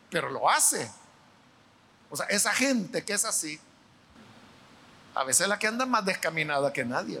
pero 0.09 0.29
lo 0.29 0.49
hace. 0.49 0.91
O 2.09 2.17
sea, 2.17 2.25
esa 2.25 2.51
gente 2.51 3.05
que 3.05 3.13
es 3.13 3.23
así, 3.23 3.57
a 5.17 5.23
veces 5.23 5.41
es 5.41 5.47
la 5.47 5.57
que 5.57 5.67
anda 5.67 5.85
más 5.85 6.05
descaminada 6.05 6.71
que 6.71 6.85
nadie. 6.85 7.19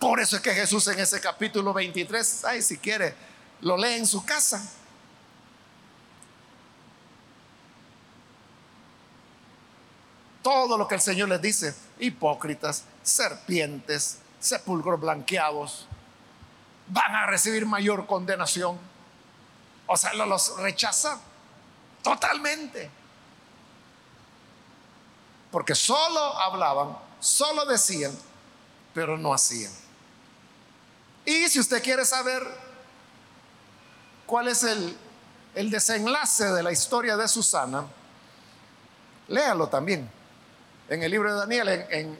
Por 0.00 0.18
eso 0.18 0.36
es 0.36 0.42
que 0.42 0.52
Jesús 0.52 0.88
en 0.88 0.98
ese 0.98 1.20
capítulo 1.20 1.72
23, 1.72 2.44
ay, 2.46 2.62
si 2.62 2.78
quiere, 2.78 3.14
lo 3.60 3.76
lee 3.76 3.94
en 3.94 4.06
su 4.06 4.24
casa. 4.24 4.68
Todo 10.42 10.76
lo 10.76 10.88
que 10.88 10.96
el 10.96 11.00
Señor 11.00 11.28
les 11.28 11.40
dice, 11.40 11.76
hipócritas, 12.00 12.84
serpientes, 13.04 14.18
sepulcros 14.40 15.00
blanqueados, 15.00 15.86
van 16.88 17.14
a 17.14 17.26
recibir 17.26 17.64
mayor 17.64 18.08
condenación. 18.08 18.76
O 19.86 19.96
sea, 19.96 20.12
los 20.14 20.56
rechaza 20.58 21.20
totalmente. 22.02 22.90
Porque 25.52 25.74
solo 25.74 26.18
hablaban, 26.40 26.96
solo 27.20 27.66
decían, 27.66 28.12
pero 28.94 29.16
no 29.16 29.32
hacían. 29.32 29.70
Y 31.24 31.48
si 31.48 31.60
usted 31.60 31.82
quiere 31.82 32.04
saber 32.04 32.42
cuál 34.26 34.48
es 34.48 34.64
el, 34.64 34.96
desenlace 35.70 36.46
de 36.46 36.62
la 36.62 36.72
historia 36.72 37.16
de 37.16 37.28
Susana, 37.28 37.84
léalo 39.28 39.68
también 39.68 40.10
en 40.88 41.02
el 41.02 41.10
libro 41.10 41.32
de 41.32 41.38
Daniel, 41.38 41.68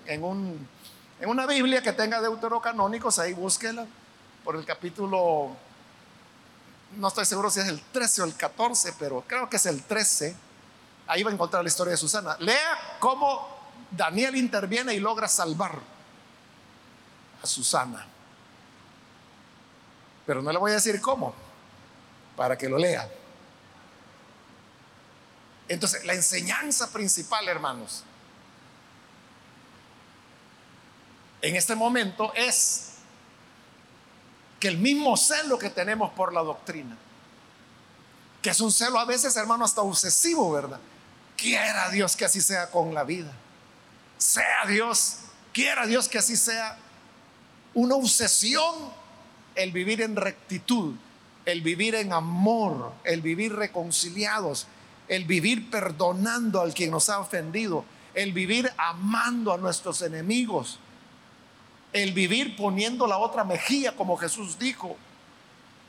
en, 0.06 0.22
un, 0.22 0.68
en 1.18 1.28
una 1.28 1.46
Biblia 1.46 1.82
que 1.82 1.92
tenga 1.92 2.20
deuterocanónicos, 2.20 3.18
ahí 3.18 3.32
búsquela 3.32 3.86
por 4.44 4.56
el 4.56 4.64
capítulo, 4.64 5.56
no 6.96 7.08
estoy 7.08 7.24
seguro 7.24 7.50
si 7.50 7.60
es 7.60 7.68
el 7.68 7.80
13 7.80 8.22
o 8.22 8.24
el 8.26 8.36
14, 8.36 8.94
pero 8.98 9.24
creo 9.26 9.48
que 9.48 9.56
es 9.56 9.66
el 9.66 9.82
13. 9.82 10.36
Ahí 11.12 11.22
va 11.22 11.30
a 11.30 11.34
encontrar 11.34 11.62
la 11.62 11.68
historia 11.68 11.90
de 11.90 11.98
Susana. 11.98 12.38
Lea 12.40 12.96
cómo 12.98 13.46
Daniel 13.90 14.34
interviene 14.34 14.94
y 14.94 14.98
logra 14.98 15.28
salvar 15.28 15.78
a 17.42 17.46
Susana. 17.46 18.06
Pero 20.24 20.40
no 20.40 20.50
le 20.50 20.58
voy 20.58 20.70
a 20.70 20.74
decir 20.76 21.02
cómo, 21.02 21.34
para 22.34 22.56
que 22.56 22.66
lo 22.66 22.78
lea. 22.78 23.06
Entonces, 25.68 26.02
la 26.06 26.14
enseñanza 26.14 26.90
principal, 26.90 27.46
hermanos, 27.46 28.04
en 31.42 31.56
este 31.56 31.74
momento 31.74 32.32
es 32.34 32.92
que 34.58 34.68
el 34.68 34.78
mismo 34.78 35.14
celo 35.18 35.58
que 35.58 35.68
tenemos 35.68 36.10
por 36.12 36.32
la 36.32 36.40
doctrina, 36.40 36.96
que 38.40 38.48
es 38.48 38.60
un 38.62 38.72
celo 38.72 38.98
a 38.98 39.04
veces, 39.04 39.36
hermano, 39.36 39.66
hasta 39.66 39.82
obsesivo, 39.82 40.50
¿verdad? 40.50 40.80
Quiera 41.42 41.90
Dios 41.90 42.14
que 42.14 42.24
así 42.24 42.40
sea 42.40 42.70
con 42.70 42.94
la 42.94 43.02
vida. 43.02 43.32
Sea 44.16 44.64
Dios, 44.68 45.22
quiera 45.52 45.88
Dios 45.88 46.08
que 46.08 46.18
así 46.18 46.36
sea 46.36 46.78
una 47.74 47.96
obsesión 47.96 48.72
el 49.56 49.72
vivir 49.72 50.02
en 50.02 50.14
rectitud, 50.14 50.94
el 51.44 51.60
vivir 51.62 51.96
en 51.96 52.12
amor, 52.12 52.92
el 53.02 53.22
vivir 53.22 53.56
reconciliados, 53.56 54.68
el 55.08 55.24
vivir 55.24 55.68
perdonando 55.68 56.60
al 56.60 56.74
quien 56.74 56.92
nos 56.92 57.08
ha 57.08 57.18
ofendido, 57.18 57.84
el 58.14 58.32
vivir 58.32 58.72
amando 58.76 59.52
a 59.52 59.58
nuestros 59.58 60.00
enemigos, 60.02 60.78
el 61.92 62.12
vivir 62.12 62.54
poniendo 62.54 63.08
la 63.08 63.18
otra 63.18 63.42
mejilla, 63.42 63.96
como 63.96 64.16
Jesús 64.16 64.60
dijo, 64.60 64.96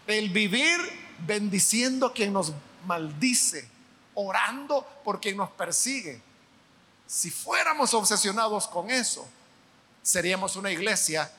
el 0.08 0.32
vivir 0.32 0.80
bendiciendo 1.28 2.08
a 2.08 2.14
quien 2.14 2.34
nos 2.34 2.54
maldice, 2.88 3.72
orando 4.16 4.86
por 5.03 5.20
quien 5.20 5.38
nos 5.38 5.49
persigue. 5.51 6.22
Si 7.07 7.30
fuéramos 7.30 7.93
obsesionados 7.93 8.68
con 8.68 8.89
eso, 8.89 9.28
seríamos 10.01 10.55
una 10.55 10.72
iglesia 10.72 11.32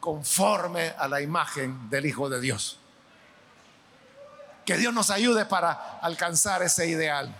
conforme 0.00 0.94
a 0.98 1.06
la 1.08 1.20
imagen 1.20 1.88
del 1.88 2.06
Hijo 2.06 2.28
de 2.28 2.40
Dios. 2.40 2.78
Que 4.64 4.76
Dios 4.76 4.92
nos 4.92 5.10
ayude 5.10 5.44
para 5.44 5.98
alcanzar 6.00 6.62
ese 6.62 6.86
ideal. 6.86 7.34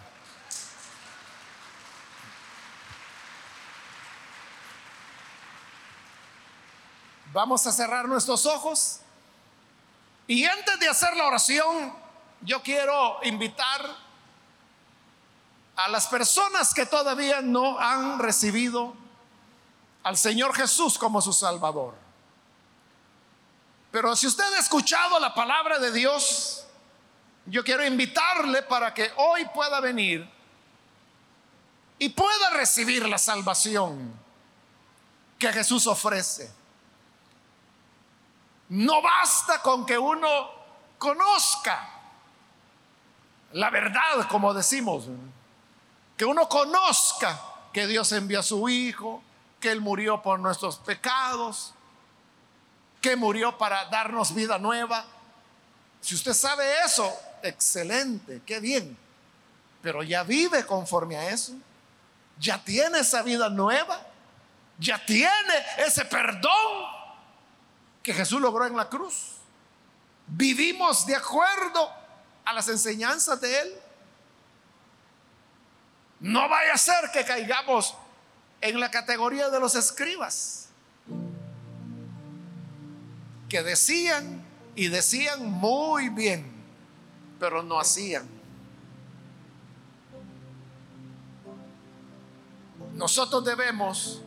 Vamos 7.32 7.66
a 7.66 7.72
cerrar 7.72 8.06
nuestros 8.06 8.44
ojos. 8.44 9.00
Y 10.26 10.44
antes 10.44 10.78
de 10.78 10.88
hacer 10.88 11.16
la 11.16 11.26
oración, 11.26 11.94
yo 12.42 12.62
quiero 12.62 13.18
invitar 13.22 13.80
a 15.76 15.88
las 15.88 16.06
personas 16.06 16.74
que 16.74 16.86
todavía 16.86 17.40
no 17.40 17.78
han 17.78 18.18
recibido 18.18 18.94
al 20.02 20.16
Señor 20.16 20.54
Jesús 20.54 20.98
como 20.98 21.20
su 21.20 21.32
Salvador. 21.32 21.94
Pero 23.90 24.14
si 24.16 24.26
usted 24.26 24.44
ha 24.54 24.58
escuchado 24.58 25.18
la 25.20 25.34
palabra 25.34 25.78
de 25.78 25.92
Dios, 25.92 26.64
yo 27.46 27.62
quiero 27.62 27.84
invitarle 27.84 28.62
para 28.62 28.92
que 28.94 29.10
hoy 29.16 29.44
pueda 29.54 29.80
venir 29.80 30.28
y 31.98 32.08
pueda 32.08 32.50
recibir 32.50 33.08
la 33.08 33.18
salvación 33.18 34.12
que 35.38 35.52
Jesús 35.52 35.86
ofrece. 35.86 36.52
No 38.70 39.02
basta 39.02 39.60
con 39.60 39.84
que 39.84 39.98
uno 39.98 40.50
conozca 40.98 41.92
la 43.52 43.70
verdad, 43.70 44.26
como 44.28 44.54
decimos, 44.54 45.04
que 46.16 46.24
uno 46.24 46.48
conozca 46.48 47.40
que 47.72 47.86
Dios 47.86 48.12
envió 48.12 48.40
a 48.40 48.42
su 48.42 48.68
Hijo, 48.68 49.22
que 49.60 49.70
Él 49.70 49.80
murió 49.80 50.22
por 50.22 50.38
nuestros 50.38 50.76
pecados, 50.78 51.74
que 53.00 53.16
murió 53.16 53.56
para 53.58 53.86
darnos 53.86 54.34
vida 54.34 54.58
nueva. 54.58 55.04
Si 56.00 56.14
usted 56.14 56.34
sabe 56.34 56.64
eso, 56.84 57.12
excelente, 57.42 58.42
qué 58.44 58.60
bien. 58.60 58.96
Pero 59.82 60.02
ya 60.02 60.22
vive 60.22 60.64
conforme 60.64 61.16
a 61.16 61.30
eso. 61.30 61.52
Ya 62.38 62.62
tiene 62.62 63.00
esa 63.00 63.22
vida 63.22 63.48
nueva. 63.48 64.06
Ya 64.78 65.04
tiene 65.04 65.54
ese 65.78 66.04
perdón 66.04 66.86
que 68.02 68.14
Jesús 68.14 68.40
logró 68.40 68.66
en 68.66 68.76
la 68.76 68.88
cruz. 68.88 69.36
Vivimos 70.26 71.06
de 71.06 71.16
acuerdo 71.16 71.90
a 72.44 72.52
las 72.52 72.68
enseñanzas 72.68 73.40
de 73.40 73.60
Él. 73.60 73.81
No 76.22 76.48
vaya 76.48 76.74
a 76.74 76.78
ser 76.78 77.10
que 77.12 77.24
caigamos 77.24 77.96
en 78.60 78.78
la 78.78 78.90
categoría 78.92 79.50
de 79.50 79.58
los 79.58 79.74
escribas, 79.74 80.68
que 83.48 83.62
decían 83.64 84.44
y 84.76 84.86
decían 84.86 85.44
muy 85.44 86.10
bien, 86.10 86.50
pero 87.40 87.64
no 87.64 87.80
hacían. 87.80 88.28
Nosotros 92.94 93.44
debemos 93.44 94.22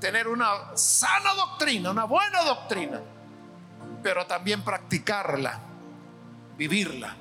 tener 0.00 0.28
una 0.28 0.76
sana 0.76 1.32
doctrina, 1.32 1.90
una 1.92 2.04
buena 2.04 2.42
doctrina, 2.42 3.00
pero 4.02 4.26
también 4.26 4.62
practicarla, 4.62 5.58
vivirla. 6.58 7.16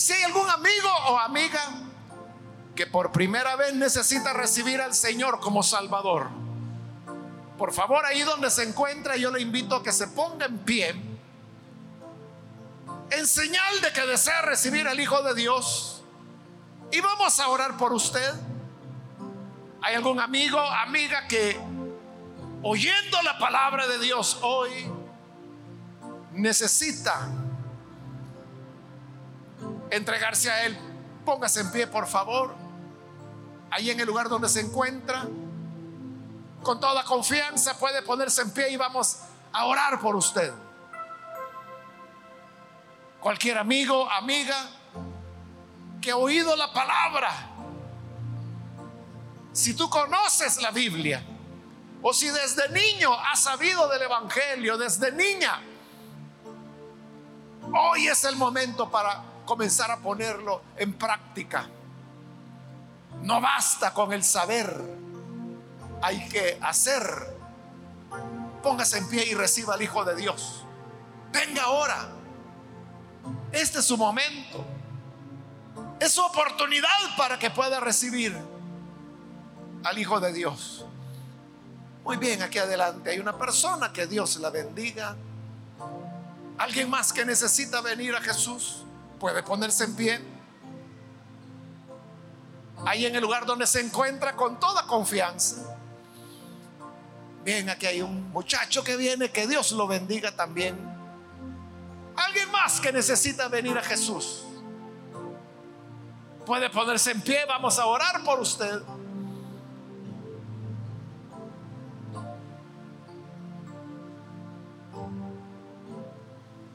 Si 0.00 0.14
hay 0.14 0.22
algún 0.22 0.48
amigo 0.48 0.88
o 1.08 1.18
amiga 1.18 1.60
que 2.74 2.86
por 2.86 3.12
primera 3.12 3.54
vez 3.56 3.74
necesita 3.74 4.32
recibir 4.32 4.80
al 4.80 4.94
Señor 4.94 5.40
como 5.40 5.62
Salvador, 5.62 6.28
por 7.58 7.74
favor 7.74 8.06
ahí 8.06 8.22
donde 8.22 8.50
se 8.50 8.62
encuentra 8.62 9.16
yo 9.16 9.30
le 9.30 9.42
invito 9.42 9.76
a 9.76 9.82
que 9.82 9.92
se 9.92 10.06
ponga 10.06 10.46
en 10.46 10.56
pie 10.60 10.94
en 13.10 13.26
señal 13.26 13.82
de 13.82 13.92
que 13.92 14.00
desea 14.06 14.40
recibir 14.40 14.88
al 14.88 14.98
Hijo 14.98 15.22
de 15.22 15.34
Dios 15.34 16.02
y 16.90 16.98
vamos 17.02 17.38
a 17.38 17.48
orar 17.48 17.76
por 17.76 17.92
usted. 17.92 18.32
¿Hay 19.82 19.96
algún 19.96 20.18
amigo, 20.18 20.58
amiga 20.58 21.28
que 21.28 21.60
oyendo 22.62 23.20
la 23.20 23.38
palabra 23.38 23.86
de 23.86 23.98
Dios 23.98 24.38
hoy 24.40 24.90
necesita 26.32 27.49
entregarse 29.90 30.50
a 30.50 30.64
Él? 30.66 30.78
Póngase 31.24 31.60
en 31.60 31.72
pie, 31.72 31.86
por 31.86 32.06
favor. 32.06 32.54
Ahí 33.70 33.90
en 33.90 34.00
el 34.00 34.06
lugar 34.06 34.28
donde 34.28 34.48
se 34.48 34.60
encuentra. 34.60 35.26
Con 36.62 36.80
toda 36.80 37.04
confianza 37.04 37.78
puede 37.78 38.02
ponerse 38.02 38.42
en 38.42 38.50
pie 38.50 38.70
y 38.70 38.76
vamos 38.76 39.18
a 39.52 39.64
orar 39.64 40.00
por 40.00 40.16
usted. 40.16 40.52
Cualquier 43.20 43.58
amigo, 43.58 44.10
amiga 44.10 44.56
que 46.00 46.10
ha 46.10 46.16
oído 46.16 46.56
la 46.56 46.72
palabra 46.72 47.30
si 49.52 49.74
tú 49.74 49.90
conoces 49.90 50.62
la 50.62 50.70
Biblia, 50.70 51.22
o 52.02 52.14
si 52.14 52.28
desde 52.30 52.68
niño 52.70 53.12
has 53.12 53.42
sabido 53.42 53.86
del 53.88 54.02
Evangelio, 54.02 54.78
desde 54.78 55.12
niña 55.12 55.60
Hoy 57.72 58.08
es 58.08 58.24
el 58.24 58.36
momento 58.36 58.90
para 58.90 59.22
comenzar 59.50 59.90
a 59.90 59.96
ponerlo 59.96 60.62
en 60.76 60.92
práctica. 60.92 61.68
No 63.22 63.40
basta 63.40 63.92
con 63.92 64.12
el 64.12 64.22
saber, 64.22 64.80
hay 66.00 66.28
que 66.28 66.56
hacer. 66.62 67.02
Póngase 68.62 68.98
en 68.98 69.08
pie 69.08 69.26
y 69.26 69.34
reciba 69.34 69.74
al 69.74 69.82
Hijo 69.82 70.04
de 70.04 70.14
Dios. 70.14 70.64
Venga 71.32 71.64
ahora. 71.64 72.10
Este 73.50 73.80
es 73.80 73.84
su 73.84 73.96
momento. 73.96 74.64
Es 75.98 76.12
su 76.12 76.22
oportunidad 76.22 77.16
para 77.16 77.36
que 77.36 77.50
pueda 77.50 77.80
recibir 77.80 78.38
al 79.82 79.98
Hijo 79.98 80.20
de 80.20 80.32
Dios. 80.32 80.86
Muy 82.04 82.18
bien, 82.18 82.40
aquí 82.40 82.58
adelante 82.58 83.10
hay 83.10 83.18
una 83.18 83.36
persona 83.36 83.92
que 83.92 84.06
Dios 84.06 84.36
la 84.36 84.50
bendiga. 84.50 85.16
Alguien 86.56 86.88
más 86.88 87.12
que 87.12 87.24
necesita 87.24 87.80
venir 87.80 88.14
a 88.14 88.20
Jesús 88.20 88.84
puede 89.20 89.42
ponerse 89.42 89.84
en 89.84 89.94
pie. 89.94 90.20
Ahí 92.86 93.04
en 93.04 93.14
el 93.14 93.20
lugar 93.20 93.44
donde 93.44 93.66
se 93.66 93.80
encuentra 93.80 94.34
con 94.34 94.58
toda 94.58 94.86
confianza. 94.86 95.76
Bien, 97.44 97.68
aquí 97.68 97.86
hay 97.86 98.00
un 98.00 98.30
muchacho 98.32 98.82
que 98.82 98.96
viene, 98.96 99.30
que 99.30 99.46
Dios 99.46 99.72
lo 99.72 99.86
bendiga 99.86 100.34
también. 100.34 100.76
Alguien 102.16 102.50
más 102.50 102.80
que 102.80 102.90
necesita 102.90 103.48
venir 103.48 103.76
a 103.76 103.82
Jesús. 103.82 104.44
Puede 106.46 106.70
ponerse 106.70 107.12
en 107.12 107.20
pie, 107.20 107.44
vamos 107.46 107.78
a 107.78 107.86
orar 107.86 108.24
por 108.24 108.40
usted. 108.40 108.82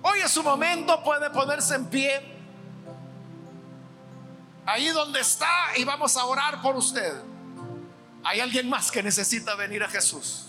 Hoy 0.04 0.20
es 0.24 0.32
su 0.32 0.44
momento, 0.44 1.04
puede 1.04 1.32
ponerse 1.32 1.76
en 1.76 1.86
pie. 1.88 2.35
Ahí 4.66 4.88
donde 4.90 5.20
está 5.20 5.78
y 5.78 5.84
vamos 5.84 6.18
a 6.18 6.26
orar 6.26 6.62
por 6.62 6.76
usted. 6.76 7.14
Hay 8.24 8.40
alguien 8.40 8.68
más 8.70 8.92
que 8.92 9.04
necesita 9.04 9.56
venir 9.56 9.84
a 9.84 9.88
Jesús. 9.88 10.48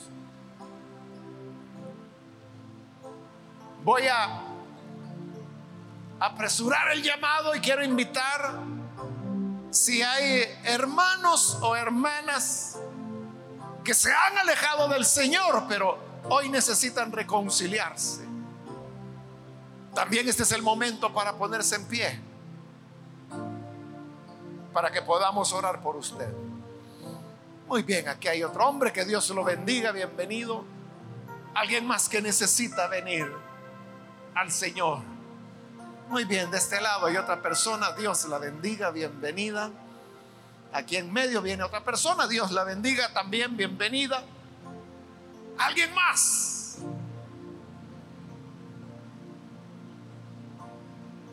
Voy 3.84 4.06
a 4.08 4.42
apresurar 6.18 6.92
el 6.92 7.02
llamado 7.02 7.54
y 7.54 7.60
quiero 7.60 7.84
invitar 7.84 8.58
si 9.70 10.02
hay 10.02 10.58
hermanos 10.64 11.58
o 11.60 11.76
hermanas 11.76 12.78
que 13.84 13.94
se 13.94 14.12
han 14.12 14.38
alejado 14.38 14.88
del 14.88 15.04
Señor, 15.04 15.66
pero 15.68 15.98
hoy 16.30 16.48
necesitan 16.48 17.12
reconciliarse. 17.12 18.24
También 19.94 20.28
este 20.28 20.42
es 20.42 20.52
el 20.52 20.62
momento 20.62 21.12
para 21.12 21.36
ponerse 21.36 21.76
en 21.76 21.86
pie, 21.86 22.20
para 24.76 24.92
que 24.92 25.00
podamos 25.00 25.54
orar 25.54 25.80
por 25.80 25.96
usted. 25.96 26.30
Muy 27.66 27.82
bien, 27.82 28.08
aquí 28.08 28.28
hay 28.28 28.44
otro 28.44 28.68
hombre, 28.68 28.92
que 28.92 29.06
Dios 29.06 29.30
lo 29.30 29.42
bendiga, 29.42 29.90
bienvenido. 29.90 30.66
Alguien 31.54 31.86
más 31.86 32.10
que 32.10 32.20
necesita 32.20 32.86
venir 32.86 33.26
al 34.34 34.52
Señor. 34.52 34.98
Muy 36.10 36.26
bien, 36.26 36.50
de 36.50 36.58
este 36.58 36.78
lado 36.78 37.06
hay 37.06 37.16
otra 37.16 37.40
persona, 37.40 37.92
Dios 37.92 38.26
la 38.26 38.36
bendiga, 38.36 38.90
bienvenida. 38.90 39.70
Aquí 40.74 40.96
en 40.98 41.10
medio 41.10 41.40
viene 41.40 41.62
otra 41.62 41.82
persona, 41.82 42.28
Dios 42.28 42.52
la 42.52 42.64
bendiga 42.64 43.10
también, 43.14 43.56
bienvenida. 43.56 44.22
Alguien 45.56 45.94
más 45.94 46.80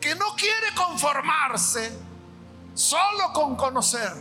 que 0.00 0.14
no 0.14 0.34
quiere 0.34 0.74
conformarse 0.74 2.13
solo 2.74 3.32
con 3.32 3.56
conocer, 3.56 4.12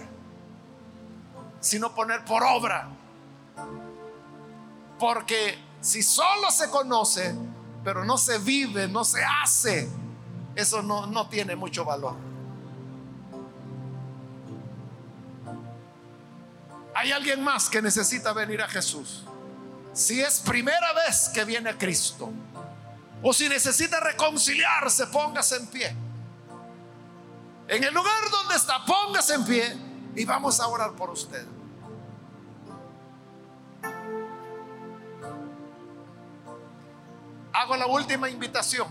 sino 1.60 1.93
poner 1.93 2.24
por 2.24 2.43
obra. 2.43 2.88
Porque 4.99 5.58
si 5.82 6.01
solo 6.01 6.49
se 6.51 6.70
conoce, 6.70 7.36
pero 7.84 8.06
no 8.06 8.18
se 8.18 8.38
vive, 8.38 8.88
no 8.88 9.04
se 9.04 9.24
hace, 9.24 9.89
eso 10.56 10.82
no, 10.82 11.08
no 11.08 11.28
tiene 11.28 11.56
mucho 11.56 11.84
valor. 11.84 12.16
Hay 16.95 17.12
alguien 17.12 17.43
más 17.43 17.70
que 17.70 17.82
necesita 17.82 18.34
venir 18.34 18.62
a 18.62 18.68
Jesús. 18.68 19.24
Si 19.93 20.22
es 20.22 20.39
primera 20.39 20.93
vez 20.93 21.30
que 21.34 21.43
viene 21.43 21.72
a 21.72 21.78
Cristo, 21.78 22.32
o 23.22 23.34
si 23.34 23.49
necesita 23.49 23.99
reconciliarse, 23.99 25.08
póngase 25.08 25.58
en 25.58 25.68
pie. 25.68 25.95
En 27.68 27.84
el 27.84 27.93
lugar 27.93 28.30
donde 28.30 28.55
está, 28.55 28.84
póngase 28.86 29.36
en 29.36 29.45
pie 29.45 29.78
y 30.16 30.26
vamos 30.26 30.59
a 30.59 30.68
orar 30.68 30.93
por 30.93 31.09
usted. 31.09 31.45
Hago 37.53 37.78
la 37.78 37.88
última 37.88 38.30
invitación. 38.30 38.88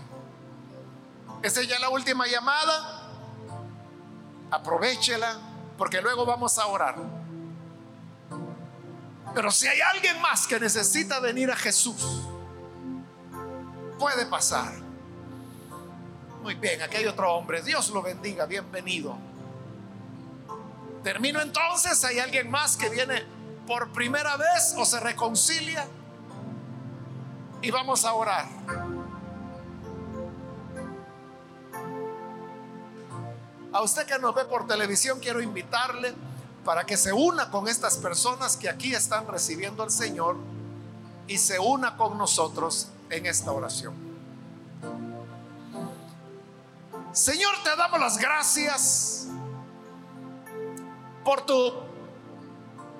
Esa 1.41 1.61
es 1.61 1.67
ya 1.67 1.79
la 1.79 1.89
última 1.89 2.25
llamada. 2.25 3.01
Aprovechela 4.49 5.37
porque 5.77 6.01
luego 6.01 6.25
vamos 6.25 6.57
a 6.57 6.65
orar. 6.67 6.95
Pero 9.35 9.51
si 9.51 9.67
hay 9.67 9.81
alguien 9.81 10.21
más 10.21 10.47
que 10.47 10.59
necesita 10.59 11.19
venir 11.19 11.51
a 11.51 11.55
Jesús, 11.55 12.21
puede 13.99 14.25
pasar. 14.25 14.82
Muy 16.43 16.55
bien, 16.55 16.81
aquí 16.81 16.97
hay 16.97 17.05
otro 17.05 17.33
hombre. 17.33 17.61
Dios 17.61 17.89
lo 17.91 18.01
bendiga, 18.01 18.45
bienvenido. 18.45 19.15
Termino 21.01 21.39
entonces. 21.41 22.03
¿Hay 22.03 22.19
alguien 22.19 22.51
más 22.51 22.75
que 22.75 22.89
viene 22.89 23.23
por 23.65 23.93
primera 23.93 24.35
vez 24.35 24.75
o 24.77 24.83
se 24.83 24.99
reconcilia? 24.99 25.87
Y 27.61 27.71
vamos 27.71 28.03
a 28.03 28.13
orar. 28.13 28.45
A 33.71 33.81
usted 33.81 34.05
que 34.05 34.19
nos 34.19 34.35
ve 34.35 34.43
por 34.43 34.67
televisión, 34.67 35.21
quiero 35.21 35.41
invitarle 35.41 36.13
para 36.65 36.85
que 36.85 36.97
se 36.97 37.13
una 37.13 37.51
con 37.51 37.69
estas 37.69 37.95
personas 37.95 38.57
que 38.57 38.67
aquí 38.67 38.93
están 38.93 39.27
recibiendo 39.27 39.81
al 39.81 39.91
Señor 39.91 40.35
y 41.25 41.37
se 41.37 41.57
una 41.57 41.95
con 41.95 42.17
nosotros 42.17 42.89
en 43.09 43.27
esta 43.27 43.53
oración. 43.53 44.12
Señor, 47.13 47.61
te 47.63 47.75
damos 47.75 47.99
las 47.99 48.17
gracias 48.17 49.27
por 51.23 51.45
tu 51.45 51.71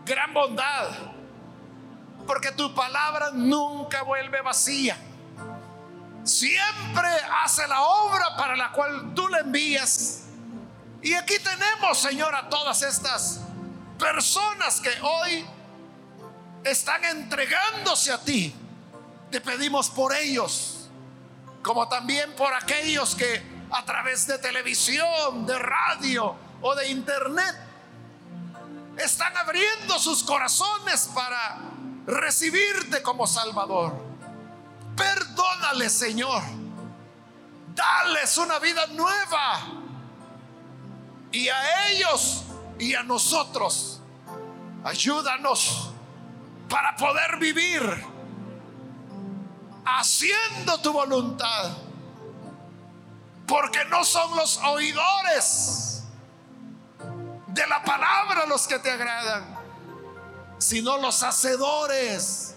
gran 0.06 0.32
bondad, 0.32 0.90
porque 2.28 2.52
tu 2.52 2.76
palabra 2.76 3.32
nunca 3.34 4.04
vuelve 4.04 4.40
vacía. 4.42 4.96
Siempre 6.24 7.10
hace 7.44 7.68
la 7.68 7.82
obra 7.82 8.38
para 8.38 8.56
la 8.56 8.72
cual 8.72 9.16
tú 9.16 9.28
la 9.30 9.40
envías. 9.40 10.26
Y 11.02 11.16
aquí 11.16 11.40
tenemos, 11.40 11.98
Señor, 11.98 12.36
a 12.36 12.48
todas 12.50 12.84
estas 12.84 13.42
personas 13.98 14.80
que 14.80 14.92
hoy 15.02 15.44
están 16.64 17.04
entregándose 17.04 18.12
a 18.12 18.20
ti 18.20 18.54
te 19.32 19.42
pedimos 19.42 19.90
por 19.90 20.16
ellos, 20.16 20.88
como 21.64 21.90
también 21.90 22.36
por 22.36 22.54
aquellos 22.54 23.16
que 23.16 23.53
a 23.74 23.84
través 23.84 24.28
de 24.28 24.38
televisión, 24.38 25.46
de 25.46 25.58
radio 25.58 26.36
o 26.62 26.76
de 26.76 26.90
internet 26.90 27.56
están 28.98 29.36
abriendo 29.36 29.98
sus 29.98 30.24
corazones 30.24 31.10
para 31.14 31.60
recibirte 32.06 33.02
como 33.02 33.26
Salvador. 33.26 33.94
Perdónale, 34.96 35.90
Señor. 35.90 36.44
Dales 37.74 38.38
una 38.38 38.60
vida 38.60 38.86
nueva. 38.88 39.60
Y 41.32 41.50
a 41.50 41.90
ellos 41.90 42.44
y 42.78 42.94
a 42.94 43.02
nosotros, 43.02 44.00
ayúdanos 44.84 45.90
para 46.70 46.96
poder 46.96 47.38
vivir 47.38 47.82
haciendo 49.84 50.80
tu 50.80 50.94
voluntad. 50.94 51.72
Porque 53.48 53.84
no 53.86 54.04
son 54.04 54.36
los 54.36 54.58
oidores 54.58 56.04
de 57.48 57.68
la 57.68 57.84
palabra 57.84 58.46
los 58.48 58.68
que 58.68 58.80
te 58.80 58.90
agradan, 58.90 59.56
sino 60.58 60.98
los 60.98 61.22
hacedores. 61.22 62.56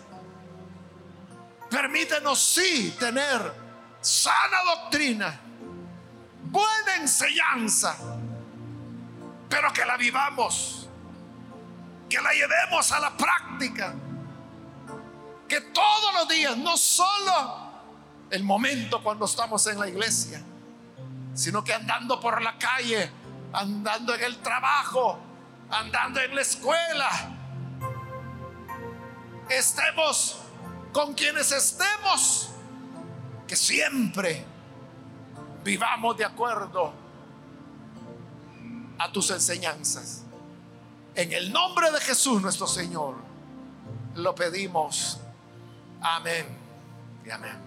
Permítenos 1.68 2.40
sí 2.40 2.96
tener 2.98 3.52
sana 4.00 4.62
doctrina, 4.76 5.40
buena 6.44 6.96
enseñanza, 6.96 7.96
pero 9.48 9.72
que 9.72 9.84
la 9.84 9.96
vivamos, 9.96 10.88
que 12.08 12.20
la 12.20 12.32
llevemos 12.32 12.92
a 12.92 13.00
la 13.00 13.16
práctica 13.16 13.94
que 15.48 15.60
todos 15.60 16.14
los 16.14 16.28
días, 16.28 16.56
no 16.56 16.76
solo 16.76 17.70
el 18.30 18.42
momento 18.42 19.02
cuando 19.02 19.26
estamos 19.26 19.66
en 19.66 19.78
la 19.78 19.88
iglesia, 19.88 20.42
sino 21.36 21.62
que 21.62 21.74
andando 21.74 22.18
por 22.18 22.42
la 22.42 22.58
calle, 22.58 23.10
andando 23.52 24.14
en 24.14 24.24
el 24.24 24.38
trabajo, 24.38 25.18
andando 25.70 26.18
en 26.20 26.34
la 26.34 26.40
escuela, 26.40 27.10
estemos 29.50 30.38
con 30.92 31.12
quienes 31.12 31.52
estemos, 31.52 32.48
que 33.46 33.54
siempre 33.54 34.44
vivamos 35.62 36.16
de 36.16 36.24
acuerdo 36.24 36.92
a 38.98 39.12
tus 39.12 39.30
enseñanzas. 39.30 40.22
En 41.14 41.32
el 41.32 41.52
nombre 41.52 41.90
de 41.90 42.00
Jesús 42.00 42.40
nuestro 42.40 42.66
Señor, 42.66 43.16
lo 44.14 44.34
pedimos. 44.34 45.20
Amén 46.00 46.46
y 47.26 47.30
amén. 47.30 47.65